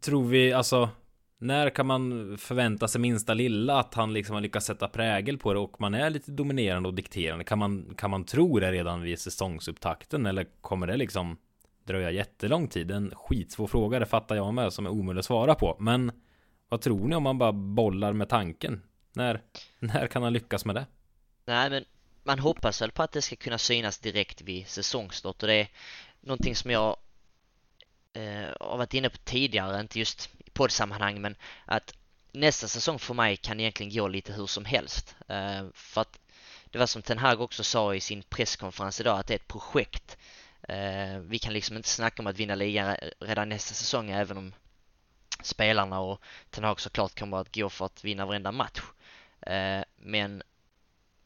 Tror 0.00 0.24
vi 0.24 0.52
alltså 0.52 0.90
när 1.38 1.70
kan 1.70 1.86
man 1.86 2.36
förvänta 2.38 2.88
sig 2.88 3.00
minsta 3.00 3.34
lilla 3.34 3.80
att 3.80 3.94
han 3.94 4.12
liksom 4.12 4.34
har 4.34 4.40
lyckats 4.40 4.66
sätta 4.66 4.88
prägel 4.88 5.38
på 5.38 5.52
det 5.52 5.58
och 5.58 5.80
man 5.80 5.94
är 5.94 6.10
lite 6.10 6.30
dominerande 6.30 6.88
och 6.88 6.94
dikterande? 6.94 7.44
Kan 7.44 7.58
man, 7.58 7.94
kan 7.96 8.10
man 8.10 8.24
tro 8.24 8.60
det 8.60 8.72
redan 8.72 9.02
vid 9.02 9.18
säsongsupptakten 9.18 10.26
eller 10.26 10.46
kommer 10.60 10.86
det 10.86 10.96
liksom 10.96 11.36
dröja 11.84 12.10
jättelång 12.10 12.68
tid? 12.68 12.90
En 12.90 13.12
skitsvår 13.14 13.66
fråga, 13.66 13.98
det 13.98 14.06
fattar 14.06 14.36
jag 14.36 14.54
med 14.54 14.72
som 14.72 14.86
är 14.86 14.90
omöjlig 14.90 15.18
att 15.18 15.24
svara 15.24 15.54
på. 15.54 15.76
Men 15.80 16.12
vad 16.68 16.80
tror 16.80 17.08
ni 17.08 17.16
om 17.16 17.22
man 17.22 17.38
bara 17.38 17.52
bollar 17.52 18.12
med 18.12 18.28
tanken? 18.28 18.82
När, 19.12 19.42
när 19.78 20.06
kan 20.06 20.22
han 20.22 20.32
lyckas 20.32 20.64
med 20.64 20.74
det? 20.74 20.86
Nej, 21.44 21.70
men 21.70 21.84
man 22.22 22.38
hoppas 22.38 22.82
väl 22.82 22.90
på 22.90 23.02
att 23.02 23.12
det 23.12 23.22
ska 23.22 23.36
kunna 23.36 23.58
synas 23.58 23.98
direkt 23.98 24.42
vid 24.42 24.66
säsongstart 24.66 25.42
och 25.42 25.48
det 25.48 25.54
är 25.54 25.68
någonting 26.20 26.54
som 26.54 26.70
jag 26.70 26.96
eh, 28.12 28.48
har 28.60 28.78
varit 28.78 28.94
inne 28.94 29.10
på 29.10 29.16
tidigare, 29.16 29.80
inte 29.80 29.98
just 29.98 30.30
poddsammanhang, 30.58 31.20
men 31.20 31.36
att 31.64 31.94
nästa 32.32 32.68
säsong 32.68 32.98
för 32.98 33.14
mig 33.14 33.36
kan 33.36 33.60
egentligen 33.60 33.94
gå 33.94 34.08
lite 34.08 34.32
hur 34.32 34.46
som 34.46 34.64
helst. 34.64 35.16
Eh, 35.28 35.66
för 35.74 36.00
att 36.00 36.18
det 36.70 36.78
var 36.78 36.86
som 36.86 37.02
Ten 37.02 37.18
Hag 37.18 37.40
också 37.40 37.64
sa 37.64 37.94
i 37.94 38.00
sin 38.00 38.22
presskonferens 38.22 39.00
idag, 39.00 39.18
att 39.18 39.26
det 39.26 39.34
är 39.34 39.38
ett 39.38 39.48
projekt. 39.48 40.16
Eh, 40.62 41.18
vi 41.18 41.38
kan 41.38 41.52
liksom 41.52 41.76
inte 41.76 41.88
snacka 41.88 42.22
om 42.22 42.26
att 42.26 42.36
vinna 42.36 42.54
ligan 42.54 42.96
redan 43.20 43.48
nästa 43.48 43.74
säsong, 43.74 44.10
även 44.10 44.36
om 44.36 44.54
spelarna 45.42 46.00
och 46.00 46.22
Ten 46.50 46.64
Hag 46.64 46.80
såklart 46.80 47.18
kommer 47.18 47.36
att 47.36 47.54
gå 47.54 47.68
för 47.68 47.86
att 47.86 48.04
vinna 48.04 48.26
varenda 48.26 48.52
match. 48.52 48.80
Eh, 49.40 49.82
men 49.96 50.42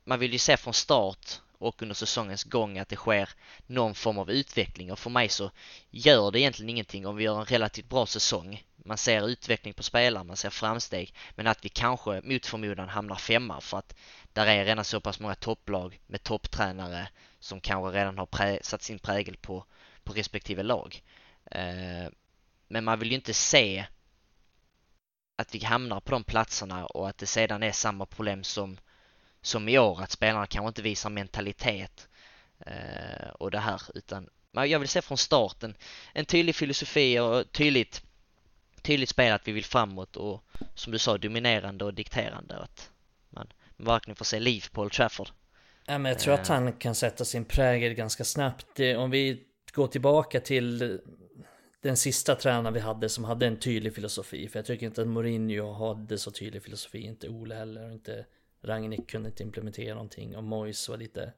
man 0.05 0.19
vill 0.19 0.33
ju 0.33 0.39
se 0.39 0.57
från 0.57 0.75
start 0.75 1.41
och 1.59 1.83
under 1.83 1.95
säsongens 1.95 2.45
gång 2.45 2.79
att 2.79 2.89
det 2.89 2.97
sker 2.97 3.29
någon 3.67 3.95
form 3.95 4.19
av 4.19 4.31
utveckling 4.31 4.93
och 4.93 4.99
för 4.99 5.11
mig 5.11 5.29
så 5.29 5.51
gör 5.91 6.31
det 6.31 6.41
egentligen 6.41 6.71
ingenting 6.71 7.07
om 7.07 7.17
vi 7.17 7.25
gör 7.25 7.41
en 7.41 7.45
relativt 7.45 7.89
bra 7.89 8.07
säsong. 8.07 8.63
Man 8.85 8.99
ser 8.99 9.29
utveckling 9.29 9.75
på 9.75 9.83
spelare, 9.83 10.25
man 10.25 10.37
ser 10.37 10.51
framsteg, 10.51 11.15
men 11.35 11.47
att 11.47 11.65
vi 11.65 11.69
kanske 11.69 12.21
mot 12.25 12.47
förmodan 12.47 12.89
hamnar 12.89 13.17
femma 13.17 13.61
för 13.61 13.79
att 13.79 13.97
där 14.33 14.47
är 14.47 14.65
redan 14.65 14.85
så 14.85 15.01
pass 15.01 15.21
många 15.21 15.35
topplag 15.35 16.01
med 16.07 16.23
topptränare 16.23 17.09
som 17.39 17.61
kanske 17.61 17.99
redan 17.99 18.19
har 18.19 18.27
prä- 18.27 18.63
satt 18.63 18.83
sin 18.83 18.99
prägel 18.99 19.37
på, 19.37 19.65
på 20.05 20.13
respektive 20.13 20.63
lag. 20.63 21.03
Eh, 21.51 22.09
men 22.69 22.85
man 22.85 22.99
vill 22.99 23.09
ju 23.09 23.15
inte 23.15 23.35
se 23.35 23.87
att 25.37 25.55
vi 25.55 25.65
hamnar 25.65 26.01
på 26.01 26.11
de 26.11 26.25
platserna 26.25 26.87
och 26.87 27.09
att 27.09 27.19
det 27.19 27.27
sedan 27.27 27.63
är 27.63 27.73
samma 27.73 28.07
problem 28.07 28.45
som 28.45 28.79
som 29.43 29.69
i 29.69 29.79
år, 29.79 30.03
att 30.03 30.11
spelarna 30.11 30.47
kanske 30.47 30.69
inte 30.69 30.83
visar 30.83 31.11
mentalitet 31.11 32.09
eh, 32.67 33.29
och 33.39 33.51
det 33.51 33.59
här, 33.59 33.83
utan 33.95 34.29
jag 34.53 34.79
vill 34.79 34.89
se 34.89 35.03
från 35.03 35.19
starten 35.19 35.77
en 36.13 36.25
tydlig 36.25 36.55
filosofi 36.55 37.19
och 37.19 37.53
tydligt, 37.53 38.03
tydligt 38.83 39.09
spel 39.09 39.33
att 39.33 39.49
vi 39.49 39.53
vill 39.53 39.65
framåt 39.65 40.17
och 40.17 40.45
som 40.75 40.93
du 40.93 40.99
sa 40.99 41.19
dominerande 41.19 41.85
och 41.85 41.95
dikterande 41.95 42.57
att 42.57 42.91
man 43.31 43.47
verkligen 43.77 44.17
får 44.17 44.25
se 44.25 44.41
liv 44.41 44.65
på 44.73 44.83
Old 44.83 44.93
Trafford. 44.93 45.29
Ja, 45.87 45.99
men 45.99 46.11
jag 46.11 46.19
tror 46.19 46.35
att 46.35 46.49
Eh. 46.49 46.55
han 46.55 46.73
kan 46.73 46.95
sätta 46.95 47.25
sin 47.25 47.45
prägel 47.45 47.95
ganska 47.95 48.25
snabbt. 48.25 48.81
Om 48.97 49.11
vi 49.11 49.45
går 49.73 49.87
tillbaka 49.87 50.41
till 50.41 51.01
den 51.83 51.97
sista 51.97 52.35
tränaren 52.35 52.75
vi 52.75 52.81
hade 52.81 53.09
som 53.09 53.25
hade 53.25 53.47
en 53.47 53.57
tydlig 53.59 53.95
filosofi. 53.95 54.49
För 54.49 54.59
jag 54.59 54.67
tycker 54.67 54.87
inte 54.87 55.03
att 55.03 55.09
Mourinho 55.09 55.73
hade 55.73 56.19
så 56.19 56.31
tydlig 56.31 56.63
filosofi. 56.63 57.01
Inte 57.01 57.29
Ole 57.29 57.55
heller. 57.55 57.93
Inte 57.93 58.27
Rangnick 58.63 59.11
kunde 59.11 59.29
inte 59.29 59.43
implementera 59.43 59.95
någonting. 59.95 60.37
Och 60.37 60.45
Moyes 60.45 60.89
var 60.89 60.97
lite 60.97 61.33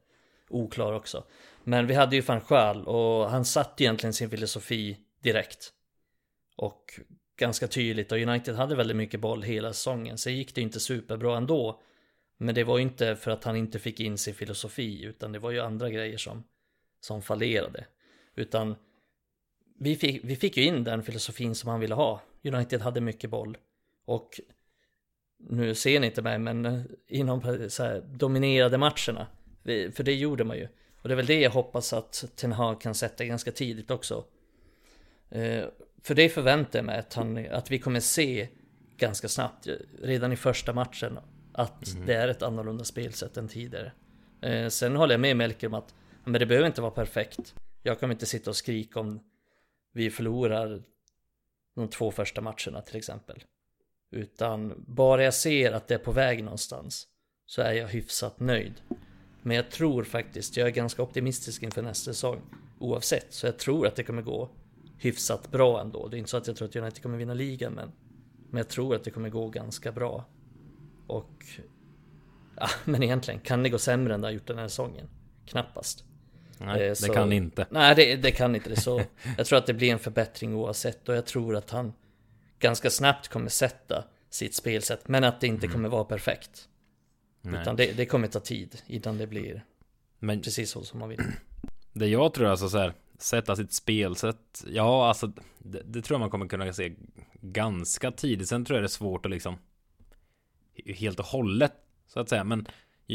oklar 0.49 0.93
också. 0.93 1.25
Men 1.65 1.87
vi 1.87 1.95
hade 1.95 2.17
ju 2.17 2.23
van 2.23 2.41
Schaal 2.41 2.87
och 2.89 3.31
han 3.31 3.45
satte 3.45 3.85
egentligen 3.85 4.13
sin 4.15 4.31
filosofi 4.31 4.99
direkt. 5.23 5.73
Och 6.57 7.01
ganska 7.37 7.69
tydligt. 7.69 8.13
Och 8.13 8.19
United 8.19 8.55
hade 8.55 8.77
väldigt 8.77 8.97
mycket 8.97 9.21
boll 9.21 9.43
hela 9.43 9.73
säsongen. 9.73 10.19
Sen 10.19 10.37
gick 10.37 10.55
det 10.55 10.61
inte 10.61 10.81
superbra 10.81 11.37
ändå. 11.37 11.81
Men 12.37 12.55
det 12.55 12.65
var 12.65 12.79
ju 12.79 12.83
inte 12.83 13.17
för 13.17 13.31
att 13.31 13.45
han 13.45 13.57
inte 13.57 13.79
fick 13.79 14.01
in 14.01 14.19
sin 14.19 14.35
filosofi, 14.35 15.05
utan 15.05 15.33
det 15.33 15.39
var 15.39 15.51
ju 15.51 15.61
andra 15.61 15.91
grejer 15.91 16.19
som, 16.19 16.45
som 17.01 17.23
fallerade. 17.23 17.85
Utan 18.35 18.77
vi 19.79 19.97
fick, 19.97 20.25
vi 20.25 20.37
fick 20.37 20.57
ju 20.57 20.65
in 20.65 20.85
den 20.85 21.03
filosofin 21.03 21.55
som 21.55 21.71
han 21.71 21.81
ville 21.81 21.95
ha. 21.95 22.23
United 22.45 22.81
hade 22.81 23.01
mycket 23.01 23.31
boll. 23.31 23.57
Och 24.05 24.41
nu 25.39 25.75
ser 25.75 26.01
ni 26.01 26.07
inte 26.07 26.23
mig, 26.23 26.39
men 26.39 26.67
eh, 26.67 26.81
inom 27.09 27.69
så 27.69 27.83
här, 27.83 28.01
dominerade 28.01 28.79
matcherna. 28.79 29.27
För 29.65 30.03
det 30.03 30.15
gjorde 30.15 30.45
man 30.45 30.57
ju. 30.57 30.69
Och 31.03 31.09
det 31.09 31.15
är 31.15 31.17
väl 31.17 31.27
det 31.27 31.41
jag 31.41 31.51
hoppas 31.51 31.93
att 31.93 32.25
Ten 32.37 32.53
Hag 32.53 32.81
kan 32.81 32.95
sätta 32.95 33.25
ganska 33.25 33.53
tidigt 33.53 33.91
också. 33.91 34.25
Eh, 35.31 35.65
för 36.05 36.15
det 36.15 36.29
förväntar 36.29 36.79
jag 36.79 36.87
mig 36.87 36.99
att, 36.99 37.15
han, 37.15 37.47
att 37.51 37.71
vi 37.71 37.79
kommer 37.79 38.01
se 38.01 38.49
ganska 38.97 39.29
snabbt, 39.29 39.69
redan 40.03 40.33
i 40.33 40.37
första 40.37 40.73
matchen, 40.73 41.19
att 41.53 41.89
mm. 41.89 42.07
det 42.07 42.15
är 42.15 42.29
ett 42.29 42.43
annorlunda 42.43 42.85
spelsätt 42.85 43.37
än 43.37 43.49
tidigare. 43.49 43.93
Eh, 44.43 44.69
sen 44.69 44.97
håller 44.97 45.15
jag 45.15 45.21
med 45.21 45.37
Melker 45.37 45.67
om 45.67 45.75
att 45.75 45.95
men 46.25 46.41
det 46.41 46.47
behöver 46.47 46.67
inte 46.67 46.81
vara 46.81 46.91
perfekt. 46.91 47.55
Jag 47.83 48.01
kommer 48.01 48.15
inte 48.15 48.27
sitta 48.27 48.51
och 48.51 48.57
skrika 48.57 49.01
om 49.01 49.21
vi 49.93 50.11
förlorar 50.11 50.83
de 51.75 51.89
två 51.89 52.11
första 52.11 52.41
matcherna 52.41 52.81
till 52.87 52.97
exempel. 52.97 53.45
Utan 54.11 54.85
bara 54.87 55.25
jag 55.25 55.35
ser 55.35 55.73
att 55.73 55.89
det 55.89 55.95
är 55.95 55.99
på 55.99 56.13
väg 56.13 56.45
någonstans 56.45 57.07
så 57.47 57.63
är 57.63 57.73
jag 57.73 57.89
hyfsat 57.89 58.41
nöjd. 58.41 58.75
Men 59.43 59.57
jag 59.57 59.71
tror 59.71 60.05
faktiskt, 60.05 60.57
jag 60.57 60.69
är 60.69 60.73
ganska 60.73 61.03
optimistisk 61.03 61.63
inför 61.63 61.83
nästa 61.83 62.13
säsong 62.13 62.41
oavsett. 62.79 63.33
Så 63.33 63.47
jag 63.47 63.59
tror 63.59 63.87
att 63.87 63.97
det 63.97 64.03
kommer 64.03 64.23
gå 64.23 64.51
hyfsat 64.99 65.51
bra 65.51 65.81
ändå. 65.81 66.09
Det 66.09 66.17
är 66.17 66.19
inte 66.19 66.31
så 66.31 66.37
att 66.37 66.47
jag 66.47 66.57
tror 66.57 66.69
att 66.69 66.77
United 66.77 67.03
kommer 67.03 67.19
vinna 67.19 67.35
ligan 67.35 67.73
men, 67.73 67.93
men 68.51 68.59
jag 68.59 68.69
tror 68.69 68.95
att 68.95 69.05
det 69.05 69.11
kommer 69.11 69.29
gå 69.29 69.49
ganska 69.49 69.93
bra. 69.93 70.25
Och 71.07 71.45
ja, 72.57 72.69
men 72.85 73.03
egentligen, 73.03 73.41
kan 73.41 73.63
det 73.63 73.69
gå 73.69 73.79
sämre 73.79 74.15
än 74.15 74.21
det 74.21 74.27
har 74.27 74.33
gjort 74.33 74.47
den 74.47 74.59
här 74.59 74.69
säsongen? 74.69 75.09
Knappast. 75.47 76.05
Nej, 76.59 76.89
eh, 76.89 76.95
så, 76.95 77.07
det 77.07 77.15
kan 77.15 77.33
inte. 77.33 77.67
Nej, 77.71 77.95
det, 77.95 78.17
det, 78.17 78.31
kan 78.31 78.55
inte 78.55 78.69
det. 78.69 78.81
Så 78.81 79.03
jag 79.37 79.47
tror 79.47 79.59
att 79.59 79.67
det 79.67 79.75
blir 79.75 79.93
en 79.93 79.99
förbättring 79.99 80.55
oavsett 80.55 81.09
och 81.09 81.17
jag 81.17 81.27
tror 81.27 81.57
att 81.57 81.71
han 81.71 81.93
ganska 82.59 82.91
snabbt 82.91 83.29
kommer 83.29 83.49
sätta 83.49 84.05
sitt 84.31 84.55
spelsätt, 84.55 85.09
men 85.09 85.25
att 85.25 85.41
det 85.41 85.47
inte 85.47 85.67
mm. 85.67 85.75
kommer 85.75 85.89
vara 85.89 86.05
perfekt. 86.05 86.69
Nej. 87.41 87.61
Utan 87.61 87.77
det, 87.77 87.93
det, 87.93 88.07
kommer 88.07 88.29
ta 88.29 88.41
tid 88.41 88.83
innan 88.87 89.19
det 89.19 89.27
blir 89.27 89.65
men, 90.19 90.41
precis 90.41 90.71
så 90.71 90.83
som 90.83 90.99
man 90.99 91.09
vill. 91.09 91.21
Det 91.93 92.07
jag 92.07 92.35
tror 92.35 92.47
alltså 92.47 92.69
så 92.69 92.79
här, 92.79 92.95
sätta 93.19 93.57
sitt 93.57 93.73
spelsätt, 93.73 94.65
ja 94.67 95.09
alltså 95.09 95.33
det, 95.59 95.83
det, 95.85 96.03
tror 96.03 96.15
jag 96.15 96.21
man 96.21 96.31
kommer 96.31 96.47
kunna 96.47 96.73
se 96.73 96.95
ganska 97.41 98.11
tidigt. 98.11 98.49
Sen 98.49 98.65
tror 98.65 98.77
jag 98.77 98.83
det 98.83 98.87
är 98.87 98.89
svårt 98.89 99.27
att 99.27 99.31
liksom 99.31 99.57
helt 100.97 101.19
och 101.19 101.27
hållet 101.27 101.73
så 102.07 102.21
att 102.21 102.29
säga. 102.29 102.45
Men 102.45 102.67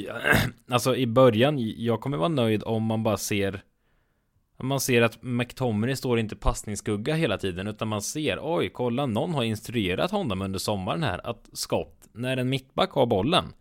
alltså 0.70 0.95
i 0.95 1.08
början, 1.08 1.56
jag 1.60 2.02
kommer 2.02 2.18
vara 2.18 2.30
nöjd 2.30 2.64
om 2.64 2.84
man 2.84 3.04
bara 3.04 3.18
ser 3.18 3.64
man 4.64 4.80
ser 4.80 5.02
att 5.02 5.24
McTominay 5.24 5.95
står 5.95 6.20
inte 6.20 6.36
passningsskugga 6.36 7.16
hela 7.16 7.38
tiden 7.38 7.68
utan 7.68 7.88
man 7.88 8.02
ser 8.02 8.39
oj 8.41 8.70
kolla 8.70 9.06
någon 9.06 9.34
har 9.34 9.43
instruerat 9.43 10.12
honom 10.12 10.41
under 10.41 10.60
sommaren 10.60 11.04
här 11.04 11.28
att 11.28 11.50
skott 11.54 12.08
när 12.12 12.38
en 12.38 12.50
mittback 12.50 12.91
har 12.91 13.06
bollen 13.06 13.54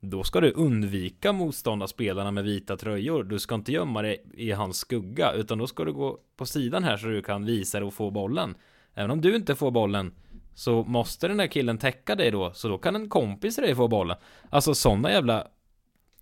då 0.00 0.24
ska 0.24 0.40
du 0.40 0.50
undvika 0.50 1.32
motståndarspelarna 1.32 2.30
med 2.30 2.44
vita 2.44 2.76
tröjor. 2.76 3.24
Du 3.24 3.38
ska 3.38 3.54
inte 3.54 3.72
gömma 3.72 4.02
dig 4.02 4.24
i 4.34 4.52
hans 4.52 4.78
skugga 4.78 5.32
utan 5.32 5.58
då 5.58 5.66
ska 5.66 5.84
du 5.84 5.92
gå 5.92 6.18
på 6.36 6.46
sidan 6.46 6.84
här 6.84 6.96
så 6.96 7.06
du 7.06 7.22
kan 7.22 7.44
visa 7.44 7.80
dig 7.80 7.86
och 7.86 7.94
få 7.94 8.10
bollen. 8.10 8.54
Även 8.94 9.10
om 9.10 9.20
du 9.20 9.36
inte 9.36 9.54
får 9.54 9.70
bollen 9.70 10.14
så 10.54 10.82
måste 10.82 11.28
den 11.28 11.36
där 11.36 11.46
killen 11.46 11.78
täcka 11.78 12.14
dig 12.14 12.30
då 12.30 12.52
så 12.52 12.68
då 12.68 12.78
kan 12.78 12.96
en 12.96 13.08
kompis 13.08 13.54
till 13.54 13.64
dig 13.64 13.74
få 13.74 13.88
bollen. 13.88 14.16
Alltså 14.50 14.74
sådana 14.74 15.10
jävla 15.10 15.46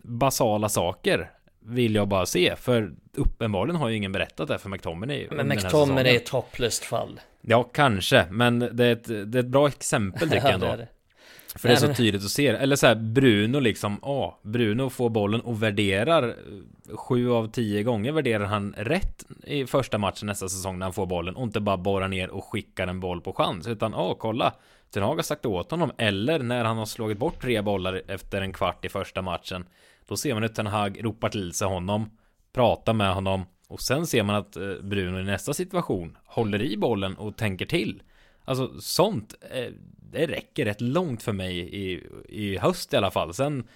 basala 0.02 0.68
saker 0.68 1.30
vill 1.60 1.94
jag 1.94 2.08
bara 2.08 2.26
se. 2.26 2.56
För 2.56 2.94
uppenbarligen 3.16 3.76
har 3.76 3.88
ju 3.88 3.96
ingen 3.96 4.12
berättat 4.12 4.48
det 4.48 4.58
för 4.58 4.68
McTominay. 4.68 5.28
Men 5.30 5.48
McTominay 5.48 6.12
är 6.12 6.16
ett 6.16 6.28
hopplöst 6.28 6.84
fall. 6.84 7.20
Ja, 7.40 7.62
kanske. 7.62 8.26
Men 8.30 8.58
det 8.58 8.84
är 8.84 8.92
ett, 8.92 9.04
det 9.04 9.38
är 9.38 9.42
ett 9.42 9.46
bra 9.46 9.68
exempel 9.68 10.28
tycker 10.30 10.44
jag 10.44 10.54
ändå. 10.54 10.76
För 11.54 11.68
det 11.68 11.74
är 11.74 11.78
så 11.78 11.94
tydligt 11.94 12.24
att 12.24 12.30
se 12.30 12.46
Eller 12.46 12.76
så 12.76 12.86
här, 12.86 12.94
Bruno 12.94 13.60
liksom, 13.60 13.98
ja, 14.02 14.38
Bruno 14.42 14.90
får 14.90 15.10
bollen 15.10 15.40
och 15.40 15.62
värderar 15.62 16.36
Sju 16.92 17.30
av 17.30 17.50
tio 17.50 17.82
gånger 17.82 18.12
värderar 18.12 18.44
han 18.44 18.74
rätt 18.76 19.24
i 19.46 19.66
första 19.66 19.98
matchen 19.98 20.26
nästa 20.26 20.48
säsong 20.48 20.78
när 20.78 20.86
han 20.86 20.92
får 20.92 21.06
bollen 21.06 21.36
och 21.36 21.42
inte 21.42 21.60
bara 21.60 21.76
borrar 21.76 22.08
ner 22.08 22.30
och 22.30 22.44
skickar 22.44 22.86
en 22.86 23.00
boll 23.00 23.20
på 23.20 23.32
chans 23.32 23.66
utan 23.66 23.92
ja, 23.92 24.14
kolla. 24.14 24.54
Ten 24.94 25.02
Hag 25.02 25.14
har 25.14 25.22
sagt 25.22 25.46
åt 25.46 25.70
honom. 25.70 25.92
Eller 25.98 26.38
när 26.38 26.64
han 26.64 26.78
har 26.78 26.86
slagit 26.86 27.18
bort 27.18 27.40
tre 27.40 27.62
bollar 27.62 28.02
efter 28.08 28.40
en 28.40 28.52
kvart 28.52 28.84
i 28.84 28.88
första 28.88 29.22
matchen 29.22 29.66
då 30.08 30.16
ser 30.16 30.34
man 30.34 30.42
hur 30.42 30.50
Ten 30.50 30.66
Hag 30.66 31.04
ropar 31.04 31.28
till 31.28 31.52
sig 31.52 31.68
honom, 31.68 32.10
pratar 32.52 32.92
med 32.92 33.14
honom 33.14 33.44
och 33.68 33.80
sen 33.80 34.06
ser 34.06 34.22
man 34.22 34.36
att 34.36 34.56
eh, 34.56 34.74
Bruno 34.82 35.20
i 35.20 35.24
nästa 35.24 35.54
situation 35.54 36.18
håller 36.24 36.62
i 36.62 36.76
bollen 36.76 37.16
och 37.16 37.36
tänker 37.36 37.66
till. 37.66 38.02
Alltså 38.44 38.80
sånt, 38.80 39.34
eh, 39.50 39.72
det 40.12 40.26
räcker 40.26 40.64
rätt 40.64 40.80
långt 40.80 41.22
för 41.22 41.32
mig 41.32 41.58
i, 41.58 42.06
i 42.28 42.58
höst 42.58 42.92
i 42.92 42.96
alla 42.96 43.10
fall. 43.10 43.34
Sen 43.34 43.68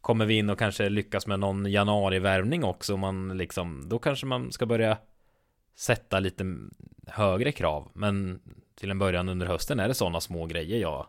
kommer 0.00 0.26
vi 0.26 0.34
in 0.34 0.50
och 0.50 0.58
kanske 0.58 0.88
lyckas 0.88 1.26
med 1.26 1.40
någon 1.40 1.66
januarivärvning 1.66 2.64
också. 2.64 2.96
Man 2.96 3.36
liksom, 3.36 3.88
då 3.88 3.98
kanske 3.98 4.26
man 4.26 4.52
ska 4.52 4.66
börja 4.66 4.98
sätta 5.74 6.20
lite 6.20 6.56
högre 7.06 7.52
krav. 7.52 7.90
Men 7.94 8.40
till 8.74 8.90
en 8.90 8.98
början 8.98 9.28
under 9.28 9.46
hösten 9.46 9.80
är 9.80 9.88
det 9.88 9.94
sådana 9.94 10.20
små 10.20 10.46
grejer 10.46 10.78
jag, 10.78 11.06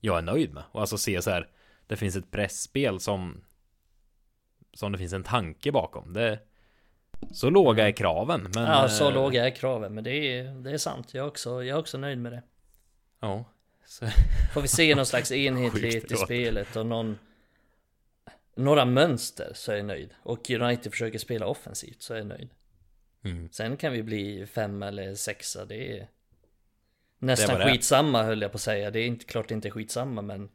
jag 0.00 0.18
är 0.18 0.22
nöjd 0.22 0.54
med. 0.54 0.62
Och 0.72 0.80
alltså 0.80 0.98
se 0.98 1.22
så 1.22 1.30
här, 1.30 1.48
det 1.86 1.96
finns 1.96 2.16
ett 2.16 2.30
pressspel 2.30 3.00
som 3.00 3.40
som 4.72 4.92
det 4.92 4.98
finns 4.98 5.12
en 5.12 5.22
tanke 5.22 5.72
bakom. 5.72 6.12
Det, 6.12 6.38
så 7.32 7.50
låga 7.50 7.88
är 7.88 7.92
kraven. 7.92 8.50
Men, 8.54 8.64
ja, 8.64 8.88
så 8.88 9.08
äh, 9.08 9.14
låga 9.14 9.46
är 9.46 9.50
kraven. 9.50 9.94
Men 9.94 10.04
det 10.04 10.10
är, 10.10 10.44
det 10.44 10.70
är 10.70 10.78
sant. 10.78 11.14
Jag 11.14 11.24
är, 11.24 11.28
också, 11.28 11.64
jag 11.64 11.76
är 11.76 11.80
också 11.80 11.98
nöjd 11.98 12.18
med 12.18 12.32
det. 12.32 12.42
Ja. 13.20 13.44
Så. 13.86 14.06
Får 14.54 14.62
vi 14.62 14.68
se 14.68 14.94
någon 14.94 15.06
slags 15.14 15.32
enhetlighet 15.32 16.12
i 16.12 16.16
spelet 16.16 16.76
och 16.76 16.86
någon 16.86 17.18
några 18.58 18.84
mönster 18.84 19.52
så 19.54 19.72
är 19.72 19.76
jag 19.76 19.86
nöjd. 19.86 20.14
Och 20.22 20.50
United 20.50 20.92
försöker 20.92 21.18
spela 21.18 21.46
offensivt 21.46 22.02
så 22.02 22.14
är 22.14 22.18
jag 22.18 22.26
nöjd. 22.26 22.50
Mm. 23.24 23.48
Sen 23.52 23.76
kan 23.76 23.92
vi 23.92 24.02
bli 24.02 24.46
fem 24.46 24.82
eller 24.82 25.14
sexa, 25.14 25.64
det 25.64 25.98
är 25.98 26.08
nästan 27.18 27.58
det 27.58 27.64
är 27.64 27.70
skitsamma 27.70 28.22
höll 28.22 28.42
jag 28.42 28.52
på 28.52 28.56
att 28.56 28.62
säga. 28.62 28.90
Det 28.90 29.00
är 29.00 29.06
inte 29.06 29.24
klart 29.24 29.48
det 29.48 29.54
inte 29.54 29.68
är 29.68 29.70
skitsamma 29.70 30.22
men 30.22 30.48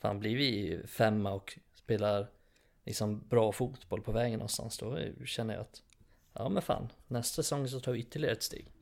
fan 0.00 0.20
blir 0.20 0.36
vi 0.36 0.80
femma 0.86 1.32
och 1.32 1.58
spelar 1.74 2.26
liksom 2.84 3.28
bra 3.28 3.52
fotboll 3.52 4.02
på 4.02 4.12
vägen 4.12 4.38
någonstans 4.38 4.78
då 4.78 4.98
känner 5.24 5.54
jag 5.54 5.60
att 5.60 5.82
ja 6.38 6.48
men 6.48 6.62
fan 6.62 6.88
nästa 7.06 7.42
säsong 7.42 7.68
så 7.68 7.80
tar 7.80 7.92
vi 7.92 7.98
ytterligare 7.98 8.34
ett 8.34 8.42
steg. 8.42 8.72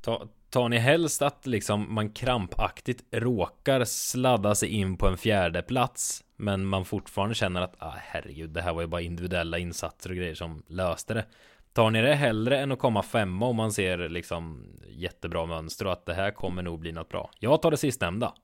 Ta, 0.00 0.28
tar 0.50 0.68
ni 0.68 0.78
helst 0.78 1.22
att 1.22 1.46
liksom 1.46 1.94
man 1.94 2.10
krampaktigt 2.10 3.04
råkar 3.10 3.84
sladda 3.84 4.54
sig 4.54 4.68
in 4.68 4.96
på 4.96 5.08
en 5.08 5.16
fjärde 5.16 5.62
plats 5.62 6.24
men 6.36 6.66
man 6.66 6.84
fortfarande 6.84 7.34
känner 7.34 7.60
att 7.60 7.74
ah, 7.78 7.94
herregud 7.96 8.50
det 8.50 8.62
här 8.62 8.74
var 8.74 8.80
ju 8.80 8.86
bara 8.86 9.00
individuella 9.00 9.58
insatser 9.58 10.10
och 10.10 10.16
grejer 10.16 10.34
som 10.34 10.62
löste 10.66 11.14
det. 11.14 11.26
Tar 11.72 11.90
ni 11.90 12.02
det 12.02 12.14
hellre 12.14 12.58
än 12.58 12.72
att 12.72 12.78
komma 12.78 13.02
femma 13.02 13.46
om 13.46 13.56
man 13.56 13.72
ser 13.72 14.08
liksom 14.08 14.66
jättebra 14.88 15.46
mönster 15.46 15.86
och 15.86 15.92
att 15.92 16.06
det 16.06 16.14
här 16.14 16.30
kommer 16.30 16.62
nog 16.62 16.78
bli 16.78 16.92
något 16.92 17.08
bra? 17.08 17.30
Jag 17.38 17.62
tar 17.62 17.70
det 17.70 17.76
sistnämnda. 17.76 18.34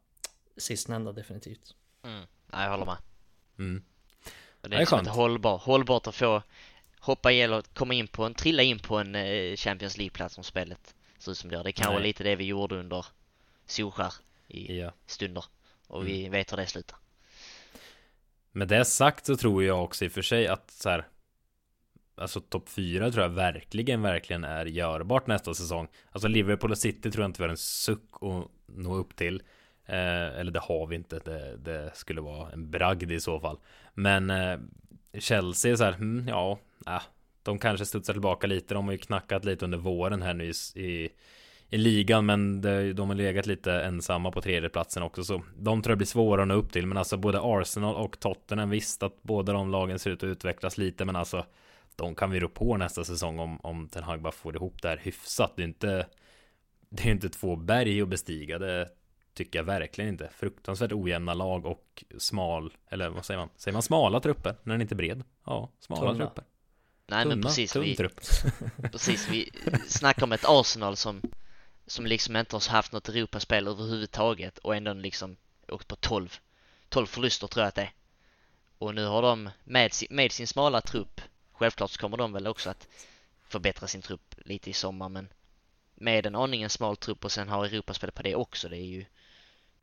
Sistnämnda 0.56 1.12
definitivt. 1.12 1.74
Mm. 2.04 2.24
Nej, 2.46 2.64
jag 2.64 2.70
håller 2.70 2.86
med. 2.86 2.96
Mm. 3.58 3.82
Det 4.60 4.66
är, 4.66 4.70
det 4.70 4.76
är 4.76 4.80
liksom 4.80 4.98
inte 4.98 5.10
hållbar, 5.10 5.58
hållbart 5.58 6.06
att 6.06 6.14
få 6.14 6.42
hoppa 7.00 7.32
eller 7.32 7.62
komma 7.62 7.94
in 7.94 8.06
på 8.06 8.24
en, 8.24 8.34
trilla 8.34 8.62
in 8.62 8.78
på 8.78 8.98
en 8.98 9.14
eh, 9.14 9.56
Champions 9.56 9.98
League-plats 9.98 10.34
som 10.34 10.44
spelet 10.44 10.94
ser 11.18 11.32
ut 11.32 11.38
som 11.38 11.50
det 11.50 11.56
gör. 11.56 11.64
Det 11.64 11.70
är 11.70 11.72
kanske 11.72 11.94
Nej. 11.94 12.02
lite 12.02 12.24
det 12.24 12.36
vi 12.36 12.44
gjorde 12.44 12.76
under 12.76 13.06
Solskär 13.66 14.12
i 14.48 14.78
ja. 14.78 14.92
stunder. 15.06 15.44
Och 15.86 16.00
mm. 16.00 16.12
vi 16.12 16.28
vet 16.28 16.52
hur 16.52 16.56
det 16.56 16.66
slutar. 16.66 16.98
Med 18.52 18.68
det 18.68 18.84
sagt 18.84 19.26
så 19.26 19.36
tror 19.36 19.64
jag 19.64 19.84
också 19.84 20.04
i 20.04 20.08
och 20.08 20.12
för 20.12 20.22
sig 20.22 20.46
att 20.46 20.70
så 20.70 20.88
här 20.88 21.04
Alltså 22.20 22.40
topp 22.40 22.68
4 22.68 23.10
tror 23.10 23.22
jag 23.22 23.30
verkligen, 23.30 24.02
verkligen 24.02 24.44
är 24.44 24.66
görbart 24.66 25.26
nästa 25.26 25.54
säsong. 25.54 25.88
Alltså 26.12 26.28
Liverpool 26.28 26.70
och 26.70 26.78
City 26.78 27.10
tror 27.10 27.22
jag 27.22 27.28
inte 27.28 27.42
vi 27.42 27.44
har 27.44 27.50
en 27.50 27.56
suck 27.56 28.08
att 28.20 28.50
nå 28.66 28.94
upp 28.94 29.16
till. 29.16 29.42
Eh, 29.86 30.38
eller 30.38 30.50
det 30.50 30.60
har 30.60 30.86
vi 30.86 30.96
inte. 30.96 31.18
Det, 31.18 31.56
det, 31.56 31.90
skulle 31.94 32.20
vara 32.20 32.50
en 32.50 32.70
bragd 32.70 33.12
i 33.12 33.20
så 33.20 33.40
fall. 33.40 33.58
Men 33.94 34.30
eh, 34.30 34.58
Chelsea 35.18 35.76
så 35.76 35.84
här, 35.84 35.92
hmm, 35.92 36.28
ja, 36.28 36.58
äh, 36.86 37.02
de 37.42 37.58
kanske 37.58 37.86
studsar 37.86 38.12
tillbaka 38.12 38.46
lite. 38.46 38.74
De 38.74 38.84
har 38.84 38.92
ju 38.92 38.98
knackat 38.98 39.44
lite 39.44 39.64
under 39.64 39.78
våren 39.78 40.22
här 40.22 40.34
nu 40.34 40.44
i, 40.44 40.80
i, 40.80 41.08
i 41.68 41.78
ligan, 41.78 42.26
men 42.26 42.60
det, 42.60 42.92
de 42.92 43.08
har 43.08 43.16
legat 43.16 43.46
lite 43.46 43.72
ensamma 43.72 44.30
på 44.30 44.40
tredjeplatsen 44.40 45.02
också, 45.02 45.24
så 45.24 45.42
de 45.56 45.82
tror 45.82 45.90
jag 45.90 45.98
blir 45.98 46.06
svåra 46.06 46.42
att 46.42 46.48
nå 46.48 46.54
upp 46.54 46.72
till. 46.72 46.86
Men 46.86 46.98
alltså 46.98 47.16
både 47.16 47.40
Arsenal 47.42 47.94
och 47.94 48.20
Tottenham 48.20 48.70
visst 48.70 49.02
att 49.02 49.22
båda 49.22 49.52
de 49.52 49.70
lagen 49.70 49.98
ser 49.98 50.10
ut 50.10 50.22
att 50.22 50.26
utvecklas 50.26 50.78
lite, 50.78 51.04
men 51.04 51.16
alltså 51.16 51.46
de 51.96 52.14
kan 52.14 52.30
vi 52.30 52.40
rå 52.40 52.48
på 52.48 52.76
nästa 52.76 53.04
säsong 53.04 53.38
om, 53.38 53.60
om 53.60 53.88
Ten 53.88 54.02
Hag 54.02 54.22
bara 54.22 54.32
får 54.32 54.56
ihop 54.56 54.82
det 54.82 54.88
här 54.88 55.00
hyfsat. 55.02 55.52
Det 55.56 55.62
är 55.62 55.66
inte 55.66 56.06
det 56.88 57.08
är 57.08 57.12
inte 57.12 57.28
två 57.28 57.56
berg 57.56 58.02
att 58.02 58.08
bestiga. 58.08 58.58
Det, 58.58 58.88
tycker 59.34 59.58
jag 59.58 59.64
verkligen 59.64 60.10
inte. 60.10 60.28
Fruktansvärt 60.32 60.92
ojämna 60.92 61.34
lag 61.34 61.66
och 61.66 62.04
smal, 62.18 62.72
eller 62.88 63.08
vad 63.08 63.24
säger 63.24 63.38
man? 63.40 63.48
Säger 63.56 63.72
man 63.72 63.82
smala 63.82 64.20
trupper 64.20 64.54
när 64.62 64.74
den 64.74 64.80
inte 64.80 64.94
är 64.94 64.96
bred? 64.96 65.24
Ja, 65.46 65.70
smala 65.80 66.00
Tunna. 66.00 66.14
trupper. 66.26 66.44
Nej 67.10 67.24
men 67.24 67.36
Tunna, 67.36 67.48
precis, 67.48 67.72
tunn 67.72 67.82
vi, 67.82 67.96
trupp. 67.96 68.20
precis, 68.92 69.28
vi 69.28 69.50
snackar 69.88 70.22
om 70.22 70.32
ett 70.32 70.44
Arsenal 70.44 70.96
som, 70.96 71.22
som 71.86 72.06
liksom 72.06 72.36
inte 72.36 72.56
har 72.56 72.70
haft 72.70 72.92
något 72.92 73.08
Europaspel 73.08 73.68
överhuvudtaget 73.68 74.58
och 74.58 74.76
ändå 74.76 74.92
liksom 74.92 75.36
åkt 75.68 75.88
på 75.88 75.96
12, 75.96 76.38
12 76.88 77.06
förluster 77.06 77.46
tror 77.46 77.62
jag 77.62 77.68
att 77.68 77.74
det 77.74 77.82
är. 77.82 77.92
Och 78.78 78.94
nu 78.94 79.06
har 79.06 79.22
de 79.22 79.50
med 79.64 79.92
sin, 79.92 80.08
med 80.10 80.32
sin 80.32 80.46
smala 80.46 80.80
trupp, 80.80 81.20
självklart 81.52 81.90
så 81.90 82.00
kommer 82.00 82.16
de 82.16 82.32
väl 82.32 82.46
också 82.46 82.70
att 82.70 82.88
förbättra 83.48 83.86
sin 83.86 84.02
trupp 84.02 84.34
lite 84.36 84.70
i 84.70 84.72
sommar 84.72 85.08
men 85.08 85.28
med 85.94 86.26
en 86.26 86.36
aningen 86.36 86.70
smal 86.70 86.96
trupp 86.96 87.24
och 87.24 87.32
sen 87.32 87.48
ha 87.48 87.66
Europaspel 87.66 88.12
på 88.12 88.22
det 88.22 88.34
också, 88.34 88.68
det 88.68 88.76
är 88.76 88.86
ju 88.86 89.04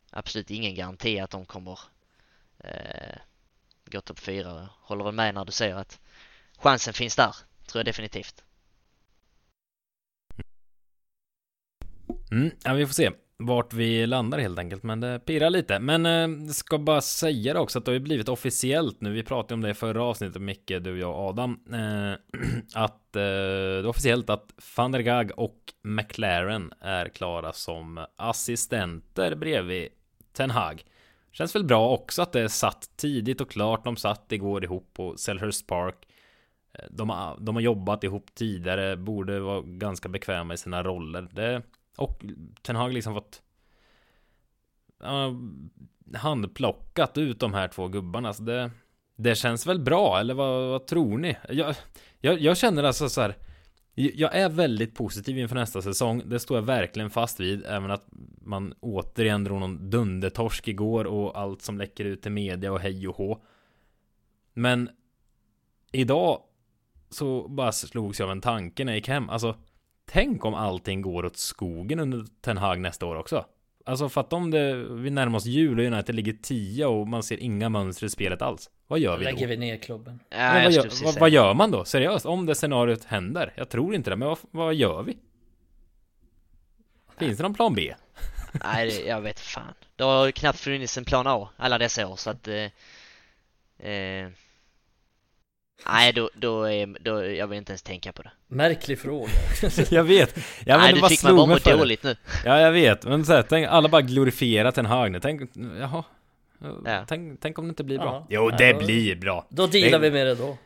absolut 0.09 0.51
ingen 0.51 0.75
garanti 0.75 1.19
att 1.19 1.29
de 1.29 1.45
kommer 1.45 1.79
eh, 2.59 3.17
gå 3.85 4.01
topp 4.01 4.19
fyra. 4.19 4.69
Håller 4.81 5.03
väl 5.03 5.13
med 5.13 5.33
när 5.33 5.45
du 5.45 5.51
säger 5.51 5.75
att 5.75 5.99
chansen 6.57 6.93
finns 6.93 7.15
där, 7.15 7.35
tror 7.67 7.79
jag 7.79 7.85
definitivt. 7.85 8.43
Mm, 12.31 12.51
ja, 12.63 12.73
vi 12.73 12.85
får 12.85 12.93
se 12.93 13.11
vart 13.39 13.73
vi 13.73 14.07
landar 14.07 14.39
helt 14.39 14.59
enkelt, 14.59 14.83
men 14.83 14.99
det 14.99 15.19
pirrar 15.19 15.49
lite. 15.49 15.79
Men 15.79 16.05
eh, 16.05 16.51
ska 16.51 16.77
bara 16.77 17.01
säga 17.01 17.53
det 17.53 17.59
också 17.59 17.79
att 17.79 17.85
det 17.85 17.91
har 17.91 17.93
ju 17.93 17.99
blivit 17.99 18.29
officiellt 18.29 19.01
nu. 19.01 19.11
Vi 19.11 19.23
pratade 19.23 19.53
om 19.53 19.61
det 19.61 19.69
i 19.69 19.73
förra 19.73 20.03
avsnittet, 20.03 20.41
Micke, 20.41 20.71
du, 20.81 20.99
jag 20.99 21.09
och 21.09 21.29
Adam. 21.29 21.59
Eh, 21.73 22.39
att 22.73 23.15
eh, 23.15 23.21
det 23.21 23.79
är 23.79 23.87
officiellt 23.87 24.29
att 24.29 24.53
van 24.77 24.91
der 24.91 24.99
Gag 24.99 25.31
och 25.37 25.57
McLaren 25.83 26.73
är 26.81 27.09
klara 27.09 27.53
som 27.53 28.05
assistenter 28.15 29.35
bredvid 29.35 29.87
Ten 30.33 30.51
Hag. 30.51 30.83
Känns 31.31 31.55
väl 31.55 31.63
bra 31.63 31.89
också 31.89 32.21
att 32.21 32.31
det 32.31 32.41
är 32.41 32.47
satt 32.47 32.89
tidigt 32.97 33.41
och 33.41 33.51
klart. 33.51 33.83
De 33.83 33.97
satt 33.97 34.31
igår 34.31 34.63
ihop 34.63 34.93
på 34.93 35.17
Selhurst 35.17 35.67
Park. 35.67 35.95
De 36.89 37.09
har, 37.09 37.37
de 37.39 37.55
har 37.55 37.61
jobbat 37.61 38.03
ihop 38.03 38.33
tidigare, 38.33 38.97
borde 38.97 39.39
vara 39.39 39.61
ganska 39.61 40.09
bekväma 40.09 40.53
i 40.53 40.57
sina 40.57 40.83
roller. 40.83 41.27
Det, 41.31 41.61
och 41.97 42.25
Ten 42.61 42.75
Hag 42.75 42.93
liksom 42.93 43.13
fått 43.13 43.41
ja, 45.03 45.33
handplockat 46.15 47.17
ut 47.17 47.39
de 47.39 47.53
här 47.53 47.67
två 47.67 47.87
gubbarna. 47.87 48.33
Så 48.33 48.43
det, 48.43 48.71
det 49.15 49.35
känns 49.35 49.67
väl 49.67 49.79
bra, 49.79 50.19
eller 50.19 50.33
vad, 50.33 50.69
vad 50.69 50.87
tror 50.87 51.17
ni? 51.17 51.37
Jag, 51.49 51.75
jag, 52.19 52.39
jag 52.39 52.57
känner 52.57 52.83
alltså 52.83 53.09
så 53.09 53.21
här. 53.21 53.35
Jag 53.99 54.35
är 54.35 54.49
väldigt 54.49 54.95
positiv 54.95 55.37
inför 55.37 55.55
nästa 55.55 55.81
säsong. 55.81 56.21
Det 56.25 56.39
står 56.39 56.57
jag 56.57 56.63
verkligen 56.63 57.09
fast 57.09 57.39
vid. 57.39 57.65
Även 57.65 57.91
att 57.91 58.07
man 58.41 58.73
återigen 58.79 59.43
drog 59.43 59.59
någon 59.59 59.89
dundertorsk 59.89 60.67
igår 60.67 61.05
och 61.05 61.39
allt 61.39 61.61
som 61.61 61.77
läcker 61.77 62.05
ut 62.05 62.21
till 62.21 62.31
media 62.31 62.71
och 62.71 62.79
hej 62.79 63.07
och 63.07 63.15
hå. 63.15 63.43
Men 64.53 64.89
idag 65.91 66.41
så 67.09 67.47
bara 67.47 67.71
slogs 67.71 68.19
jag 68.19 68.25
av 68.25 68.31
en 68.31 68.41
tanke 68.41 68.85
när 68.85 68.91
jag 68.91 68.97
gick 68.97 69.07
hem. 69.07 69.29
Alltså, 69.29 69.55
tänk 70.05 70.45
om 70.45 70.53
allting 70.53 71.01
går 71.01 71.25
åt 71.25 71.37
skogen 71.37 71.99
under 71.99 72.25
Ten 72.41 72.57
Hag 72.57 72.79
nästa 72.79 73.05
år 73.05 73.15
också. 73.15 73.45
Alltså 73.85 74.09
fatta 74.09 74.35
om 74.35 74.51
det, 74.51 74.75
vi 74.75 75.09
närmar 75.09 75.37
oss 75.37 75.45
jul 75.45 75.79
och 75.79 75.85
United 75.85 76.15
ligger 76.15 76.33
10 76.33 76.85
och 76.85 77.07
man 77.07 77.23
ser 77.23 77.37
inga 77.37 77.69
mönster 77.69 78.05
i 78.05 78.09
spelet 78.09 78.41
alls. 78.41 78.69
Vad 78.87 78.99
gör 78.99 79.17
vi 79.17 79.25
då? 79.25 79.31
Lägger 79.31 79.47
vi 79.47 79.57
ner 79.57 79.77
klubben. 79.77 80.19
Ja, 80.29 80.51
vad, 80.53 80.73
skulle 80.73 80.75
gör, 80.75 80.83
vad, 80.83 80.93
säga. 80.93 81.19
vad 81.19 81.29
gör 81.29 81.53
man 81.53 81.71
då? 81.71 81.85
Seriöst? 81.85 82.25
Om 82.25 82.45
det 82.45 82.55
scenariot 82.55 83.03
händer? 83.03 83.53
Jag 83.55 83.69
tror 83.69 83.95
inte 83.95 84.09
det, 84.09 84.15
men 84.15 84.27
vad, 84.27 84.37
vad 84.51 84.75
gör 84.75 85.03
vi? 85.03 85.17
Finns 87.17 87.37
det 87.37 87.43
någon 87.43 87.53
plan 87.53 87.73
B? 87.75 87.93
Nej, 88.63 89.07
jag 89.07 89.21
vet 89.21 89.39
fan. 89.39 89.73
Det 89.95 90.03
har 90.03 90.31
knappt 90.31 90.59
funnits 90.59 90.97
en 90.97 91.05
plan 91.05 91.27
A 91.27 91.49
alla 91.57 91.77
dessa 91.77 92.07
år 92.07 92.15
så 92.15 92.29
att... 92.29 92.47
Eh, 92.47 93.89
eh, 93.91 94.29
nej, 95.85 96.13
då, 96.13 96.29
då, 96.33 96.63
är, 96.63 96.97
då, 97.03 97.25
jag 97.25 97.47
vill 97.47 97.57
inte 97.57 97.71
ens 97.71 97.81
tänka 97.83 98.11
på 98.11 98.21
det. 98.21 98.31
Märklig 98.47 98.99
fråga. 98.99 99.31
jag 99.89 100.03
vet. 100.03 100.37
Ja, 100.65 100.77
nej, 100.77 100.93
du 100.93 101.01
bara 101.01 101.09
fick 101.09 101.23
man 101.23 101.29
slog 101.29 101.37
bara 101.37 101.47
mig 101.47 101.59
det. 101.63 101.71
dåligt 101.77 102.03
nu. 102.03 102.15
Ja, 102.45 102.59
jag 102.59 102.71
vet. 102.71 103.03
Men 103.05 103.25
så 103.25 103.33
här, 103.33 103.41
tänk, 103.41 103.67
alla 103.67 103.89
bara 103.89 104.01
glorifierar 104.01 104.71
Ten 104.71 104.85
Hag 104.85 105.11
nu. 105.11 105.19
Tänk, 105.19 105.51
jaha. 105.79 106.03
Ja. 106.85 107.05
Tänk, 107.07 107.41
tänk 107.41 107.59
om 107.59 107.65
det 107.65 107.69
inte 107.69 107.83
blir 107.83 107.97
bra. 107.99 108.05
Ja. 108.05 108.25
Jo, 108.29 108.49
Ja, 108.51 108.57
det 108.57 108.73
då- 108.73 108.79
blir 108.79 109.15
bra. 109.15 109.47
Då 109.49 109.67
dealar 109.67 109.99
vi 109.99 110.11
med 110.11 110.27
det 110.27 110.35
då. 110.35 110.57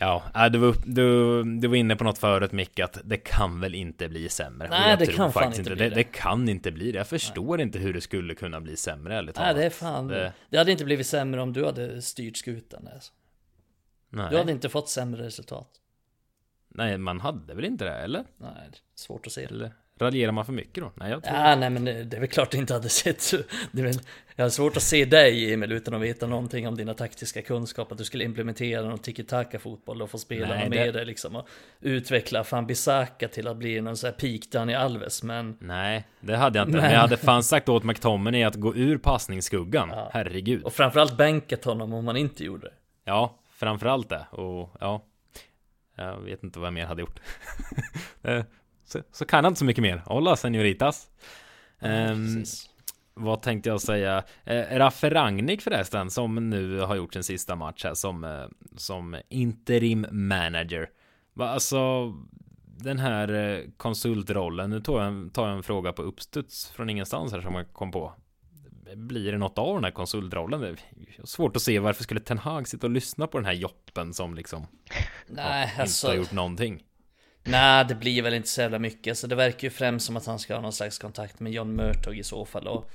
Ja, 0.00 0.48
du 0.52 0.58
var, 0.58 0.74
du, 0.86 1.42
du 1.60 1.68
var 1.68 1.76
inne 1.76 1.96
på 1.96 2.04
något 2.04 2.18
förut 2.18 2.52
Micke, 2.52 2.78
att 2.80 2.98
det 3.04 3.16
kan 3.16 3.60
väl 3.60 3.74
inte 3.74 4.08
bli 4.08 4.28
sämre? 4.28 4.68
Nej, 4.70 4.90
jag 4.90 4.98
det 4.98 5.06
kan 5.06 5.16
fan 5.16 5.32
faktiskt 5.32 5.58
inte 5.58 5.70
det. 5.70 5.76
bli 5.76 5.84
det. 5.84 5.90
det. 5.90 5.94
Det 5.94 6.04
kan 6.04 6.48
inte 6.48 6.70
bli 6.70 6.92
det. 6.92 6.98
Jag 6.98 7.06
förstår 7.06 7.60
inte 7.60 7.78
hur 7.78 7.94
det 7.94 8.00
skulle 8.00 8.34
kunna 8.34 8.60
bli 8.60 8.76
sämre, 8.76 9.14
ärligt 9.16 9.36
Nej, 9.36 9.44
talat. 9.44 9.56
det 9.56 9.64
är 9.66 9.70
fan. 9.70 10.08
Det- 10.08 10.32
Det 10.50 10.58
hade 10.58 10.72
inte 10.72 10.84
blivit 10.84 11.06
sämre 11.06 11.40
om 11.42 11.52
du 11.52 11.64
hade 11.64 12.02
styrt 12.02 12.36
skutan. 12.36 12.88
Alltså. 12.94 13.12
Nej. 14.10 14.26
Du 14.30 14.36
hade 14.38 14.52
inte 14.52 14.68
fått 14.68 14.88
sämre 14.88 15.22
resultat. 15.26 15.68
Nej, 16.68 16.98
man 16.98 17.20
hade 17.20 17.54
väl 17.54 17.64
inte 17.64 17.84
det, 17.84 17.94
eller? 17.94 18.24
Nej, 18.36 18.70
svårt 18.94 19.26
att 19.26 19.32
se. 19.32 19.44
Eller 19.44 19.72
raljerar 20.00 20.32
man 20.32 20.44
för 20.46 20.52
mycket 20.52 20.82
då? 20.84 20.92
Nej, 20.94 21.10
jag 21.10 21.24
tror 21.24 21.36
Ja, 21.36 21.56
nej 21.56 21.70
men 21.70 21.84
det 21.84 21.92
är 22.16 22.20
väl 22.20 22.28
klart 22.28 22.50
det 22.50 22.56
inte 22.58 22.74
hade 22.74 22.88
sett 22.88 23.32
jag 24.36 24.44
har 24.44 24.50
svårt 24.50 24.76
att 24.76 24.82
se 24.82 25.04
dig 25.04 25.52
Emil 25.52 25.72
utan 25.72 25.94
att 25.94 26.00
veta 26.00 26.26
någonting 26.26 26.68
om 26.68 26.76
dina 26.76 26.94
taktiska 26.94 27.42
kunskaper. 27.42 27.94
Att 27.94 27.98
du 27.98 28.04
skulle 28.04 28.24
implementera 28.24 28.82
någon 28.88 28.98
tiki-taka 28.98 29.58
fotboll 29.58 30.02
och 30.02 30.10
få 30.10 30.18
spelarna 30.18 30.54
Nej, 30.54 30.68
med 30.70 30.78
det- 30.88 30.92
dig 30.92 31.04
liksom. 31.06 31.36
Och 31.36 31.48
utveckla 31.80 32.44
fan 32.44 32.66
Bisaka 32.66 33.28
till 33.28 33.48
att 33.48 33.56
bli 33.56 33.80
någon 33.80 33.96
sån 33.96 34.08
här 34.08 34.14
peak 34.14 34.40
Dani 34.50 34.74
Alves. 34.74 35.22
Men 35.22 35.56
Nej, 35.60 36.06
det 36.20 36.36
hade 36.36 36.58
jag 36.58 36.68
inte. 36.68 36.72
Men, 36.76 36.82
Men- 36.84 36.92
jag 36.92 37.00
hade 37.00 37.16
fan 37.16 37.42
sagt 37.42 37.68
åt 37.68 37.84
McTominay 37.84 38.42
att 38.42 38.54
gå 38.54 38.76
ur 38.76 38.98
passningsskuggan. 38.98 39.88
Ja. 39.92 40.10
Herregud. 40.12 40.62
och 40.64 40.72
framförallt 40.72 41.16
bänkat 41.16 41.64
honom 41.64 41.92
om 41.92 42.04
man 42.04 42.16
inte 42.16 42.44
gjorde 42.44 42.66
det. 42.66 42.72
Ja, 43.04 43.38
framförallt 43.58 44.08
det. 44.08 44.26
Och 44.30 44.76
ja, 44.80 45.04
jag 45.96 46.20
vet 46.20 46.42
inte 46.44 46.58
vad 46.58 46.66
jag 46.66 46.74
mer 46.74 46.86
hade 46.86 47.00
gjort. 47.00 47.20
Eh, 48.22 48.44
så, 48.84 49.02
så 49.12 49.24
kan 49.24 49.44
jag 49.44 49.50
inte 49.50 49.58
så 49.58 49.64
mycket 49.64 49.82
mer. 49.82 50.02
Hola, 50.06 50.36
senoritas. 50.36 51.10
Ehm, 51.80 52.24
Precis. 52.36 52.70
vad 53.14 53.42
tänkte 53.42 53.68
jag 53.68 53.80
säga? 53.80 54.24
Eh, 54.44 54.78
Raffe 54.78 55.10
Rangnick 55.10 55.62
förresten, 55.62 56.10
som 56.10 56.50
nu 56.50 56.80
har 56.80 56.96
gjort 56.96 57.14
sin 57.14 57.22
sista 57.24 57.56
match 57.56 57.84
här 57.84 57.94
som, 57.94 58.24
eh, 58.24 58.44
som 58.76 59.16
interim 59.28 60.06
manager. 60.10 60.90
Va, 61.34 61.48
alltså, 61.48 62.12
den 62.76 62.98
här 62.98 63.32
eh, 63.32 63.60
konsultrollen, 63.76 64.70
nu 64.70 64.80
tar 64.80 64.98
jag, 64.98 65.08
en, 65.08 65.30
tar 65.30 65.48
jag 65.48 65.56
en 65.56 65.62
fråga 65.62 65.92
på 65.92 66.02
uppstuds 66.02 66.70
från 66.70 66.90
ingenstans 66.90 67.32
här 67.32 67.40
som 67.40 67.54
jag 67.54 67.72
kom 67.72 67.90
på. 67.90 68.12
Blir 68.96 69.32
det 69.32 69.38
något 69.38 69.58
av 69.58 69.74
den 69.74 69.84
här 69.84 69.90
konsultrollen? 69.90 70.60
Det 70.60 70.68
är 70.68 70.76
svårt 71.26 71.56
att 71.56 71.62
se 71.62 71.78
varför 71.78 72.02
skulle 72.02 72.20
Ten 72.20 72.38
Hag 72.38 72.68
sitta 72.68 72.86
och 72.86 72.90
lyssna 72.90 73.26
på 73.26 73.38
den 73.38 73.44
här 73.44 73.52
joppen 73.52 74.14
som 74.14 74.34
liksom 74.34 74.66
Nej, 75.26 75.68
inte 75.68 75.82
alltså. 75.82 76.06
har 76.08 76.14
gjort 76.14 76.32
någonting. 76.32 76.84
Nej, 77.44 77.84
det 77.84 77.94
blir 77.94 78.22
väl 78.22 78.34
inte 78.34 78.48
så 78.48 78.60
jävla 78.60 78.78
mycket. 78.78 79.18
Så 79.18 79.26
det 79.26 79.34
verkar 79.34 79.66
ju 79.66 79.70
främst 79.70 80.06
som 80.06 80.16
att 80.16 80.26
han 80.26 80.38
ska 80.38 80.54
ha 80.54 80.60
någon 80.60 80.72
slags 80.72 80.98
kontakt 80.98 81.40
med 81.40 81.52
John 81.52 81.76
Murtog 81.76 82.18
i 82.18 82.24
så 82.24 82.44
fall. 82.44 82.66
Och 82.68 82.90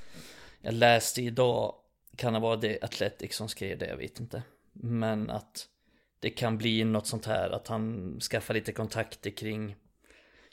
jag 0.61 0.73
läste 0.73 1.21
idag, 1.21 1.75
kan 2.15 2.33
det 2.33 2.39
vara 2.39 2.55
det 2.55 2.83
Athletics 2.83 3.37
som 3.37 3.49
skrev 3.49 3.77
det, 3.77 3.87
jag 3.87 3.97
vet 3.97 4.19
inte. 4.19 4.43
Men 4.73 5.29
att 5.29 5.67
det 6.19 6.29
kan 6.29 6.57
bli 6.57 6.83
något 6.83 7.07
sånt 7.07 7.25
här, 7.25 7.49
att 7.49 7.67
han 7.67 8.17
skaffar 8.19 8.53
lite 8.53 8.71
kontakter 8.71 9.29
kring 9.29 9.75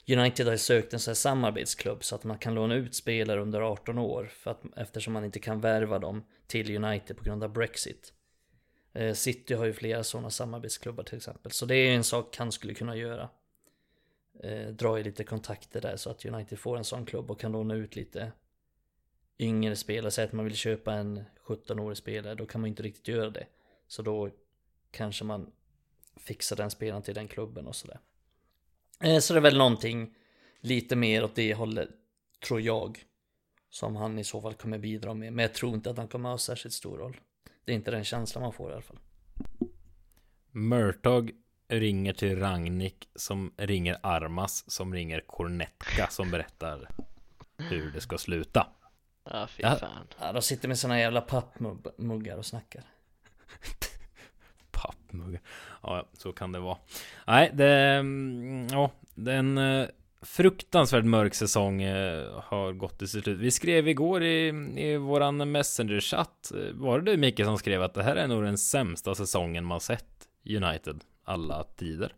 United 0.07 0.45
har 0.45 0.53
ju 0.53 0.57
sökt 0.57 0.93
en 0.93 0.99
sån 0.99 1.11
här 1.11 1.15
samarbetsklubb 1.15 2.03
så 2.03 2.15
att 2.15 2.23
man 2.23 2.37
kan 2.37 2.53
låna 2.53 2.75
ut 2.75 2.95
spelare 2.95 3.41
under 3.41 3.61
18 3.61 3.97
år 3.97 4.25
för 4.25 4.51
att, 4.51 4.61
eftersom 4.77 5.13
man 5.13 5.25
inte 5.25 5.39
kan 5.39 5.61
värva 5.61 5.99
dem 5.99 6.23
till 6.47 6.83
United 6.83 7.17
på 7.17 7.23
grund 7.23 7.43
av 7.43 7.53
Brexit. 7.53 8.13
Eh, 8.93 9.13
City 9.13 9.53
har 9.53 9.65
ju 9.65 9.73
flera 9.73 10.03
sådana 10.03 10.29
samarbetsklubbar 10.29 11.03
till 11.03 11.17
exempel. 11.17 11.51
Så 11.51 11.65
det 11.65 11.75
är 11.75 11.95
en 11.95 12.03
sak 12.03 12.37
han 12.37 12.51
skulle 12.51 12.73
kunna 12.73 12.95
göra 12.95 13.29
eh, 14.43 14.67
dra 14.67 14.99
i 14.99 15.03
lite 15.03 15.23
kontakter 15.23 15.81
där 15.81 15.97
så 15.97 16.09
att 16.09 16.25
United 16.25 16.59
får 16.59 16.77
en 16.77 16.83
sån 16.83 17.05
klubb 17.05 17.31
och 17.31 17.39
kan 17.39 17.51
låna 17.51 17.75
ut 17.75 17.95
lite 17.95 18.31
yngre 19.39 19.75
spelare. 19.75 20.11
Säg 20.11 20.25
att 20.25 20.33
man 20.33 20.45
vill 20.45 20.55
köpa 20.55 20.93
en 20.93 21.23
17-årig 21.45 21.97
spelare, 21.97 22.35
då 22.35 22.45
kan 22.45 22.61
man 22.61 22.67
inte 22.67 22.83
riktigt 22.83 23.07
göra 23.07 23.29
det. 23.29 23.45
Så 23.87 24.01
då 24.01 24.29
kanske 24.91 25.23
man 25.23 25.51
fixar 26.17 26.55
den 26.55 26.71
spelaren 26.71 27.01
till 27.01 27.15
den 27.15 27.27
klubben 27.27 27.67
och 27.67 27.75
sådär. 27.75 27.99
Eh, 29.03 29.19
så 29.19 29.33
det 29.33 29.39
är 29.39 29.41
väl 29.41 29.57
någonting 29.57 30.13
lite 30.61 30.95
mer 30.95 31.23
åt 31.23 31.35
det 31.35 31.53
hållet, 31.53 31.89
tror 32.47 32.61
jag, 32.61 33.03
som 33.69 33.95
han 33.95 34.19
i 34.19 34.23
så 34.23 34.41
fall 34.41 34.53
kommer 34.53 34.77
bidra 34.77 35.13
med. 35.13 35.33
Men 35.33 35.43
jag 35.43 35.53
tror 35.53 35.73
inte 35.73 35.89
att 35.89 35.97
han 35.97 36.07
kommer 36.07 36.29
ha 36.29 36.37
särskilt 36.37 36.73
stor 36.73 36.97
roll. 36.97 37.19
Det 37.65 37.71
är 37.71 37.75
inte 37.75 37.91
den 37.91 38.03
känslan 38.03 38.41
man 38.41 38.53
får 38.53 38.69
i 38.69 38.73
alla 38.73 38.81
fall. 38.81 38.99
Murtog 40.51 41.31
ringer 41.67 42.13
till 42.13 42.39
Ragnik 42.39 43.09
som 43.15 43.53
ringer 43.57 43.97
Armas 44.03 44.71
som 44.71 44.93
ringer 44.93 45.19
Kornetka 45.27 46.07
som 46.09 46.31
berättar 46.31 46.89
hur 47.57 47.91
det 47.91 48.01
ska 48.01 48.17
sluta. 48.17 48.67
Ja, 49.23 49.47
fy 49.47 49.63
Ja. 49.63 49.75
fan. 49.75 50.07
Ja, 50.19 50.31
de 50.33 50.41
sitter 50.41 50.67
med 50.67 50.79
såna 50.79 50.99
jävla 50.99 51.21
pappmuggar 51.21 52.37
och 52.37 52.45
snackar. 52.45 52.83
Pappmugg. 54.71 55.39
Ja, 55.81 56.05
så 56.17 56.31
kan 56.33 56.51
det 56.51 56.59
vara. 56.59 56.77
Nej, 57.27 57.51
det... 57.53 57.67
mm, 57.69 58.67
Ja, 58.71 58.91
den... 59.15 59.57
eh, 59.57 59.87
fruktansvärt 60.21 61.05
mörk 61.05 61.33
säsong 61.33 61.81
eh, 61.81 62.41
har 62.43 62.71
gått 62.71 62.97
till 62.97 63.07
sitt 63.07 63.23
slut. 63.23 63.39
Vi 63.39 63.51
skrev 63.51 63.87
igår 63.87 64.23
i, 64.23 64.47
i 64.77 64.97
våran 64.97 65.51
Messenger-chatt, 65.51 66.51
eh, 66.51 66.73
var 66.73 66.99
det 66.99 67.11
du 67.11 67.17
Micke 67.17 67.45
som 67.45 67.57
skrev 67.57 67.83
att 67.83 67.93
det 67.93 68.03
här 68.03 68.15
är 68.15 68.27
nog 68.27 68.43
den 68.43 68.57
sämsta 68.57 69.15
säsongen 69.15 69.65
man 69.65 69.79
sett 69.79 70.27
United 70.49 71.03
alla 71.23 71.63
tider? 71.63 72.13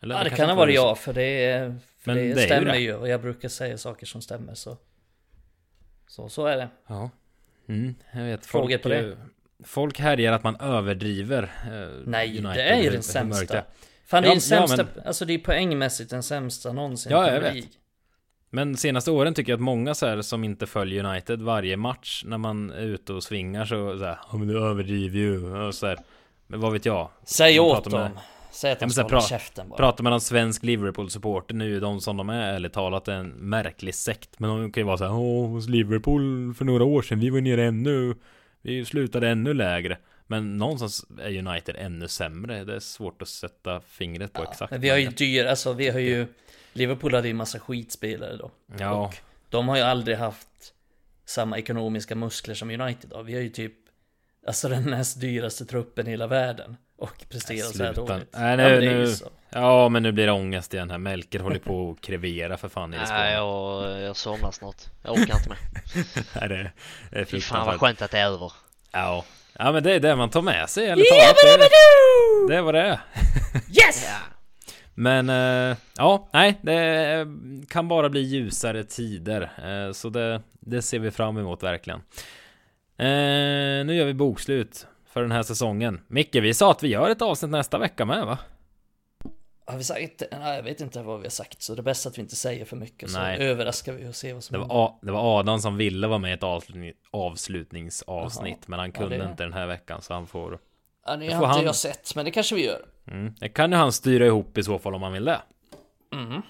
Eller 0.00 0.14
ja, 0.14 0.24
det, 0.24 0.30
kan 0.30 0.48
ha 0.48 0.56
varit 0.56 0.74
jag, 0.74 0.98
för 0.98 1.12
det, 1.12 1.74
för 1.98 2.14
det, 2.14 2.34
det 2.34 2.40
stämmer 2.40 2.72
det. 2.72 2.78
ju. 2.78 2.94
Och 2.94 3.08
jag 3.08 3.20
brukar 3.20 3.48
säga 3.48 3.78
saker 3.78 4.06
som 4.06 4.22
stämmer, 4.22 4.54
så. 4.54 4.76
Så, 6.06 6.28
så 6.28 6.46
är 6.46 6.56
det. 6.56 6.68
Ja. 6.86 7.10
Mm, 7.66 7.94
jag 8.12 8.24
vet. 8.24 8.46
Frågor 8.46 8.68
folk, 8.68 8.82
på 8.82 8.88
det? 8.88 9.16
Folk 9.64 9.98
härjar 9.98 10.32
att 10.32 10.42
man 10.44 10.56
överdriver 10.60 11.42
eh, 11.42 12.02
Nej, 12.06 12.28
United, 12.28 12.54
det 12.54 12.62
är 12.62 12.82
ju 12.82 12.90
den 12.90 13.02
sämsta. 13.02 13.58
är. 13.58 13.64
Fan, 14.06 14.22
det 14.22 14.26
är 14.26 14.30
Ja, 14.30 14.34
den 14.34 14.40
sämsta, 14.40 14.76
ja, 14.82 14.86
men- 14.94 15.06
alltså 15.06 15.24
det 15.24 15.32
är 15.34 15.38
poängmässigt 15.38 16.10
den 16.10 16.22
sämsta 16.22 16.72
någonsin. 16.72 17.12
Ja, 17.12 17.26
jag 17.32 17.40
vet. 17.40 17.52
League. 17.54 17.68
Men 18.50 18.76
senaste 18.76 19.10
åren 19.10 19.34
tycker 19.34 19.52
jag 19.52 19.56
att 19.56 19.62
många 19.62 19.94
så 19.94 20.06
här 20.06 20.22
som 20.22 20.44
inte 20.44 20.66
följer 20.66 21.04
United 21.04 21.42
varje 21.42 21.76
match 21.76 22.22
när 22.26 22.38
man 22.38 22.70
är 22.70 22.80
ute 22.82 23.12
och 23.12 23.22
svingar 23.22 23.64
så, 23.64 23.98
så 23.98 24.04
här, 24.04 24.18
ja 24.32 24.38
men 24.38 24.48
du 24.48 24.58
överdriver 24.64 25.18
ju 25.18 25.54
och 25.54 25.74
så 25.74 25.86
här. 25.86 25.98
Men 26.46 26.60
vad 26.60 26.72
vet 26.72 26.84
jag? 26.86 27.10
Säg 27.24 27.60
åt 27.60 27.74
pratar 27.84 27.90
med- 27.90 28.00
dem. 28.10 28.18
Säg 28.50 28.72
att 28.72 28.80
de 28.80 28.90
ska 28.90 29.02
hålla 29.02 29.20
käften 29.20 29.68
bara. 29.68 29.76
Pratar 29.76 30.04
man 30.04 30.12
om 30.12 30.20
svensk 30.20 30.62
Liverpool-supporter 30.62 31.54
nu 31.54 31.80
de 31.80 32.00
som 32.00 32.16
de 32.16 32.28
är 32.30 32.40
ärligt 32.54 32.72
talat 32.72 33.08
en 33.08 33.28
märklig 33.28 33.94
sekt 33.94 34.30
Men 34.40 34.50
de 34.50 34.72
kan 34.72 34.80
ju 34.80 34.86
vara 34.86 34.96
så 34.98 35.04
här, 35.04 35.12
åh 35.12 35.48
hos 35.48 35.68
Liverpool 35.68 36.54
för 36.54 36.64
några 36.64 36.84
år 36.84 37.02
sedan, 37.02 37.20
vi 37.20 37.30
var 37.30 37.40
nere 37.40 37.64
ännu 37.64 38.14
Vi 38.62 38.84
slutade 38.84 39.28
ännu 39.28 39.54
lägre 39.54 39.98
Men 40.26 40.58
någonstans 40.58 41.06
är 41.20 41.38
United 41.38 41.76
ännu 41.78 42.08
sämre 42.08 42.64
Det 42.64 42.74
är 42.74 42.80
svårt 42.80 43.22
att 43.22 43.28
sätta 43.28 43.80
fingret 43.80 44.32
på 44.32 44.42
exakt 44.42 44.70
Men 44.70 44.80
vi 44.80 44.88
har 44.88 44.96
ju 44.96 45.08
dyr, 45.08 45.44
alltså 45.44 45.72
vi 45.72 45.88
har 45.88 46.00
ju 46.00 46.26
Liverpool 46.72 47.14
hade 47.14 47.28
ju 47.28 47.30
en 47.30 47.36
massa 47.36 47.58
skitspelare 47.58 48.36
då. 48.36 48.50
Ja, 48.78 49.06
Och 49.06 49.16
de 49.48 49.68
har 49.68 49.76
ju 49.76 49.82
aldrig 49.82 50.16
haft 50.16 50.74
samma 51.24 51.58
ekonomiska 51.58 52.14
muskler 52.14 52.54
som 52.54 52.70
United 52.70 53.12
har. 53.12 53.22
Vi 53.22 53.34
har 53.34 53.40
ju 53.40 53.48
typ 53.48 53.72
Alltså 54.46 54.68
den 54.68 54.82
näst 54.82 55.20
dyraste 55.20 55.64
truppen 55.64 56.06
i 56.06 56.10
hela 56.10 56.26
världen. 56.26 56.76
Och 56.98 57.24
presterar 57.28 57.58
så 57.58 57.84
här 57.84 57.92
sluta. 57.92 58.12
dåligt. 58.12 58.28
Nej, 58.32 58.50
Ja, 58.50 58.56
nu, 58.56 58.80
det 58.80 58.84
ju 58.84 58.98
nu, 58.98 59.14
ja 59.50 59.88
men 59.88 60.02
nu 60.02 60.12
blir 60.12 60.26
det 60.26 60.32
ångest 60.32 60.74
igen 60.74 60.90
här 60.90 60.98
Melker 60.98 61.40
håller 61.40 61.58
på 61.58 61.90
att 61.90 62.00
krevera 62.06 62.56
för 62.56 62.68
fan 62.68 62.94
i 62.94 62.96
det 62.96 63.04
Nej, 63.08 63.34
jag, 63.34 64.00
jag 64.00 64.16
somnar 64.16 64.50
snart. 64.50 64.76
Jag 65.02 65.12
orkar 65.12 65.36
inte 65.36 65.48
med. 65.48 65.58
Nej, 66.48 66.72
det 67.10 67.18
är 67.18 67.24
Fy 67.24 67.40
fan 67.40 67.66
vad 67.66 67.80
skönt 67.80 68.02
att 68.02 68.10
det 68.10 68.18
är 68.18 68.26
över. 68.26 68.52
Ja 68.92 69.24
Ja 69.60 69.72
men 69.72 69.82
det 69.82 69.92
är 69.92 70.00
det 70.00 70.16
man 70.16 70.30
tar 70.30 70.42
med 70.42 70.70
sig 70.70 70.86
eller 70.86 71.04
talat 71.04 71.36
det, 71.60 71.68
det 72.48 72.58
är 72.58 72.62
vad 72.62 72.74
det 72.74 72.80
är 72.80 73.00
Yes! 73.68 74.08
Men 74.94 75.28
eh, 75.28 75.76
ja, 75.96 76.28
nej, 76.32 76.58
det 76.62 77.26
kan 77.68 77.88
bara 77.88 78.08
bli 78.08 78.20
ljusare 78.20 78.84
tider. 78.84 79.50
Eh, 79.64 79.92
så 79.92 80.08
det, 80.08 80.42
det 80.60 80.82
ser 80.82 80.98
vi 80.98 81.10
fram 81.10 81.38
emot 81.38 81.62
verkligen. 81.62 82.00
Eh, 82.98 83.86
nu 83.86 83.94
gör 83.94 84.04
vi 84.04 84.14
bokslut 84.14 84.86
för 85.10 85.22
den 85.22 85.32
här 85.32 85.42
säsongen. 85.42 86.00
Micke, 86.08 86.34
vi 86.34 86.54
sa 86.54 86.70
att 86.70 86.82
vi 86.82 86.88
gör 86.88 87.10
ett 87.10 87.22
avsnitt 87.22 87.50
nästa 87.50 87.78
vecka 87.78 88.04
med 88.04 88.26
va? 88.26 88.38
Har 89.66 89.78
vi 89.78 89.84
sagt 89.84 90.22
Nej, 90.40 90.56
jag 90.56 90.62
vet 90.62 90.80
inte 90.80 91.02
vad 91.02 91.18
vi 91.20 91.24
har 91.24 91.30
sagt. 91.30 91.62
Så 91.62 91.74
det 91.74 91.80
är 91.80 91.82
bäst 91.82 92.06
att 92.06 92.18
vi 92.18 92.22
inte 92.22 92.36
säger 92.36 92.64
för 92.64 92.76
mycket. 92.76 93.10
Så 93.10 93.18
Nej. 93.18 93.38
överraskar 93.40 93.92
vi 93.92 94.08
och 94.08 94.14
ser 94.14 94.34
vad 94.34 94.44
som 94.44 94.52
Det 94.52 94.58
var, 94.66 94.86
A- 94.86 94.98
det 95.02 95.12
var 95.12 95.40
Adam 95.40 95.58
som 95.60 95.76
ville 95.76 96.06
vara 96.06 96.18
med 96.18 96.30
i 96.30 96.34
ett 96.34 96.42
avslutning, 96.42 96.92
avslutningsavsnitt. 97.10 98.56
Jaha. 98.60 98.64
Men 98.66 98.78
han 98.78 98.88
Ja, 98.94 99.00
kunde 99.00 99.18
det- 99.18 99.24
inte 99.24 99.42
den 99.42 99.52
här 99.52 99.66
veckan 99.66 100.02
så 100.02 100.14
han 100.14 100.26
får... 100.26 100.58
Ja, 101.06 101.16
det 101.16 101.26
det 101.26 101.32
har 101.32 101.44
inte 101.44 101.56
han- 101.56 101.64
jag 101.64 101.74
sett, 101.74 102.14
men 102.14 102.24
det 102.24 102.30
kanske 102.30 102.54
vi 102.54 102.64
gör. 102.66 102.84
Mm, 103.10 103.34
det 103.40 103.48
kan 103.48 103.70
ju 103.70 103.76
han 103.76 103.92
styra 103.92 104.26
ihop 104.26 104.58
i 104.58 104.62
så 104.62 104.78
fall 104.78 104.94
om 104.94 105.02
han 105.02 105.12
vill 105.12 105.24
det. 105.24 105.40
Mm. 106.14 106.42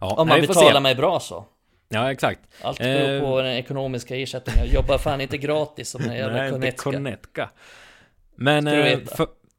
Ja, 0.00 0.14
Om 0.16 0.28
man 0.28 0.36
får 0.36 0.42
se. 0.54 0.60
betalar 0.60 0.80
mig 0.80 0.94
bra 0.94 1.20
så. 1.20 1.44
Ja, 1.88 2.12
exakt. 2.12 2.40
Allt 2.62 2.78
beror 2.78 3.10
Eh, 3.14 3.20
på 3.20 3.40
den 3.42 3.52
ekonomiska 3.56 4.16
ersättningen. 4.16 4.64
Jag 4.66 4.74
jobbar 4.74 4.98
fan 4.98 5.20
inte 5.20 5.38
gratis 5.38 5.90
som 5.90 6.02
den 6.02 6.16
jävla 6.16 6.36
Nej, 6.42 6.54
inte 6.54 6.70
Konetka. 6.72 7.50
Men 8.40 8.66
eh, 8.66 8.98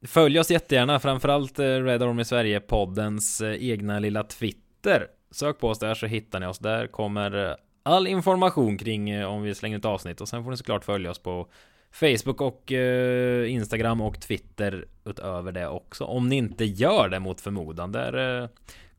följ 0.06 0.40
oss 0.40 0.50
jättegärna, 0.50 1.00
framförallt 1.00 1.58
eh, 1.58 1.64
Red 1.64 2.02
Army 2.02 2.24
Sverige-poddens 2.24 3.40
eh, 3.40 3.70
egna 3.70 3.98
lilla 3.98 4.22
Twitter. 4.22 5.06
Sök 5.30 5.58
på 5.58 5.68
oss 5.68 5.78
där 5.78 5.94
så 5.94 6.06
hittar 6.06 6.40
ni 6.40 6.46
oss. 6.46 6.58
Där 6.58 6.86
kommer 6.86 7.56
all 7.82 8.06
information 8.06 8.78
kring 8.78 9.24
om 9.26 9.42
vi 9.42 9.54
slänger 9.54 9.78
ett 9.78 9.84
avsnitt 9.84 10.20
och 10.20 10.28
sen 10.28 10.44
får 10.44 10.50
ni 10.50 10.56
såklart 10.56 10.84
följa 10.84 11.10
oss 11.10 11.18
på 11.18 11.48
Facebook 11.92 12.40
och 12.40 12.72
eh, 12.72 13.52
Instagram 13.52 14.00
och 14.00 14.20
Twitter 14.20 14.84
utöver 15.04 15.52
det 15.52 15.68
också. 15.68 16.04
Om 16.04 16.28
ni 16.28 16.36
inte 16.36 16.64
gör 16.64 17.08
det 17.08 17.20
mot 17.20 17.40
förmodan. 17.40 17.92
Där 17.92 18.42
eh, 18.42 18.48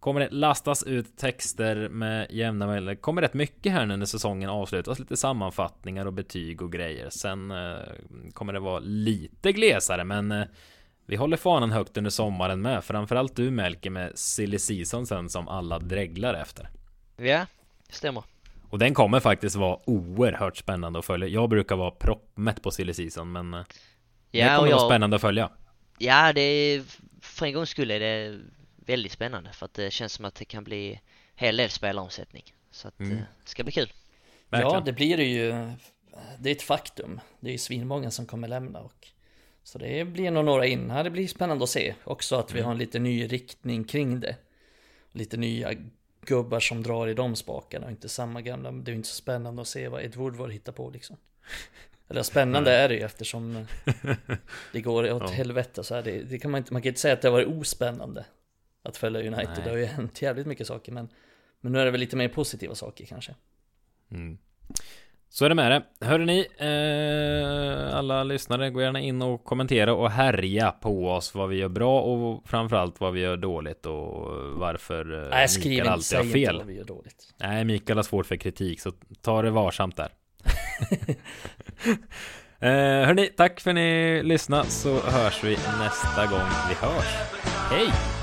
kommer 0.02 0.20
det 0.22 0.30
lastas 0.32 0.84
ut 0.84 1.18
texter 1.18 1.90
med 1.90 2.28
jämna 2.32 2.68
mellanrum. 2.68 2.86
Det 2.86 3.02
kommer 3.02 3.22
rätt 3.22 3.34
mycket 3.34 3.72
här 3.72 3.86
nu 3.86 3.98
när 3.98 4.06
säsongen 4.06 4.50
avslutas. 4.50 5.00
Lite 5.00 5.18
sammanfattningar 5.18 6.06
och 6.06 6.14
betyg 6.14 6.62
och 6.62 6.72
grejer. 6.72 7.10
Sen 7.10 7.52
eh, 7.52 7.78
kommer 8.34 8.54
det 8.54 8.60
vara 8.60 8.80
lite 8.80 9.52
glesare 9.52 10.04
men 10.04 10.32
eh, 10.32 10.44
vi 11.06 11.16
håller 11.16 11.38
fanan 11.38 11.72
högt 11.72 11.98
under 11.98 12.12
sommaren 12.12 12.62
med. 12.62 12.84
Framförallt 12.84 13.36
du 13.36 13.52
Melke 13.52 13.90
med 13.90 14.12
Silly 14.16 14.60
Season 14.60 15.08
sen 15.08 15.30
som 15.30 15.48
alla 15.48 15.80
dreglar 15.80 16.34
efter. 16.34 16.70
Ja, 17.18 17.46
det 17.88 17.94
stämmer. 17.96 18.24
Och 18.70 18.80
den 18.80 18.94
kommer 18.94 19.20
faktiskt 19.20 19.56
vara 19.56 19.78
oerhört 19.86 20.58
spännande 20.58 21.00
att 21.00 21.06
följa. 21.06 21.28
Jag 21.28 21.50
brukar 21.50 21.76
vara 21.76 21.92
proppmätt 21.92 22.62
på 22.62 22.72
Silly 22.72 22.94
Season 22.94 23.32
men 23.32 23.54
eh, 23.54 23.60
det 24.32 24.38
Ja, 24.40 24.46
kommer 24.46 24.58
och 24.58 24.62
vara 24.62 24.70
jag, 24.70 24.90
spännande 24.90 25.16
att 25.16 25.22
följa. 25.22 25.50
ja, 25.98 26.34
det 26.34 26.42
är, 26.42 26.84
för 27.22 27.46
en 27.46 27.54
gångs 27.54 27.70
skull 27.70 27.92
är 27.92 28.00
det 28.00 28.40
väldigt 28.86 29.12
spännande 29.12 29.52
för 29.54 29.66
att 29.66 29.74
det 29.74 29.92
känns 29.92 30.14
som 30.14 30.26
att 30.26 30.36
det 30.36 30.46
kan 30.46 30.64
bli 30.64 31.00
hel 31.36 31.58
del 31.58 31.70
spelaromsättning. 31.70 32.44
Så 32.72 32.88
att 32.88 33.00
Mm. 33.00 33.12
eh, 33.18 33.24
det 33.44 33.50
ska 33.50 33.64
bli 33.64 33.72
kul. 33.72 33.94
Ja, 34.50 34.58
Verkligen. 34.58 34.84
det 34.86 34.94
blir 34.94 35.18
det 35.18 35.24
ju. 35.26 35.72
Det 36.40 36.50
är 36.50 36.56
ett 36.56 36.62
faktum. 36.62 37.20
Det 37.40 37.48
är 37.48 37.52
ju 37.52 37.58
svinmånga 37.58 38.12
som 38.12 38.26
kommer 38.26 38.48
lämna 38.48 38.80
och 38.80 39.08
så 39.64 39.78
det 39.78 40.06
blir 40.06 40.32
nog 40.32 40.46
några 40.46 40.66
in. 40.66 40.90
Ja, 40.90 41.04
det 41.04 41.10
blir 41.10 41.28
spännande 41.28 41.64
att 41.64 41.70
se 41.70 41.96
också 42.04 42.36
att 42.36 42.52
vi 42.52 42.60
Mm. 42.60 42.66
har 42.66 42.72
en 42.72 42.78
lite 42.78 43.00
ny 43.00 43.28
riktning 43.28 43.84
kring 43.84 44.20
det. 44.20 44.36
Lite 45.12 45.38
nya 45.38 45.74
gubbar 46.26 46.60
som 46.60 46.84
drar 46.84 47.08
i 47.08 47.14
de 47.14 47.36
spakarna 47.36 47.86
och 47.86 47.92
inte 47.92 48.10
samma 48.10 48.42
gamla. 48.42 48.72
Det 48.72 48.90
är 48.90 48.94
ju 48.94 48.98
inte 48.98 49.10
så 49.10 49.16
spännande 49.16 49.62
att 49.62 49.68
se 49.68 49.88
vad 49.88 50.04
Ed 50.04 50.16
Woodward 50.16 50.52
hittar 50.52 50.72
på 50.72 50.90
liksom. 50.90 51.18
Eller 52.10 52.24
spännande 52.24 52.72
är 52.72 52.90
det 52.90 52.96
ju 52.96 53.02
eftersom 53.02 53.68
det 54.74 54.82
går 54.82 55.04
åt 55.14 55.22
Ja. 55.22 55.28
helvete 55.28 55.84
så 55.84 55.96
här. 55.96 56.02
Det, 56.04 56.24
det 56.24 56.40
kan 56.40 56.52
man 56.52 56.58
inte, 56.58 56.74
man 56.74 56.82
kan 56.82 56.90
inte 56.90 57.00
säga 57.02 57.14
att 57.14 57.22
det 57.22 57.28
har 57.28 57.34
varit 57.34 57.48
ospännande 57.48 58.26
att 58.84 58.98
följa 58.98 59.22
United. 59.22 59.50
Nej. 59.56 59.64
Det 59.64 59.70
har 59.70 59.78
ju 59.78 59.86
hänt 59.86 60.22
jävligt 60.22 60.48
mycket 60.48 60.68
saker 60.68 60.92
men 60.92 61.10
men 61.62 61.72
nu 61.72 61.80
är 61.80 61.86
det 61.86 61.92
väl 61.92 62.00
lite 62.00 62.16
mer 62.16 62.28
positiva 62.28 62.76
saker 62.76 63.06
kanske. 63.06 63.36
Mm. 64.12 64.38
Så 65.30 65.46
är 65.46 65.50
det 65.50 65.56
med 65.56 65.72
det. 65.72 66.06
Hörde 66.06 66.26
ni, 66.26 66.48
eh, 66.58 67.98
alla 67.98 68.24
lyssnare, 68.24 68.70
gå 68.70 68.82
gärna 68.82 69.00
in 69.00 69.22
och 69.22 69.44
kommentera 69.44 69.94
och 69.94 70.12
härja 70.12 70.72
på 70.72 71.10
oss 71.10 71.36
vad 71.36 71.50
vi 71.50 71.56
gör 71.56 71.70
bra 71.70 72.02
och 72.02 72.50
framförallt 72.50 73.00
vad 73.00 73.14
vi 73.14 73.20
gör 73.20 73.38
dåligt 73.38 73.86
och 73.86 74.36
varför 74.60 75.24
eh, 75.24 75.30
Nej, 75.30 75.48
skriv 75.48 75.72
Mikael 75.72 75.90
alltid 75.90 76.18
har 76.18 76.26
fel. 76.26 76.58
vad 76.58 76.66
vi 76.66 76.78
gör 76.78 76.84
dåligt. 76.84 77.34
Nej, 77.38 77.66
Mikael 77.66 77.98
har 77.98 78.04
svårt 78.04 78.26
för 78.26 78.36
kritik, 78.36 78.82
så 78.82 78.92
ta 79.22 79.42
det 79.42 79.52
varsamt 79.52 79.98
där. 79.98 80.12
eh, 82.60 83.08
hörni, 83.08 83.28
tack 83.28 83.60
för 83.60 83.70
att 83.72 83.76
ni 83.76 84.22
lyssnade 84.24 84.70
så 84.70 85.00
hörs 85.00 85.44
vi 85.44 85.58
nästa 85.80 86.26
gång 86.26 86.50
vi 86.70 86.76
hörs. 86.76 87.16
Hej! 87.72 88.21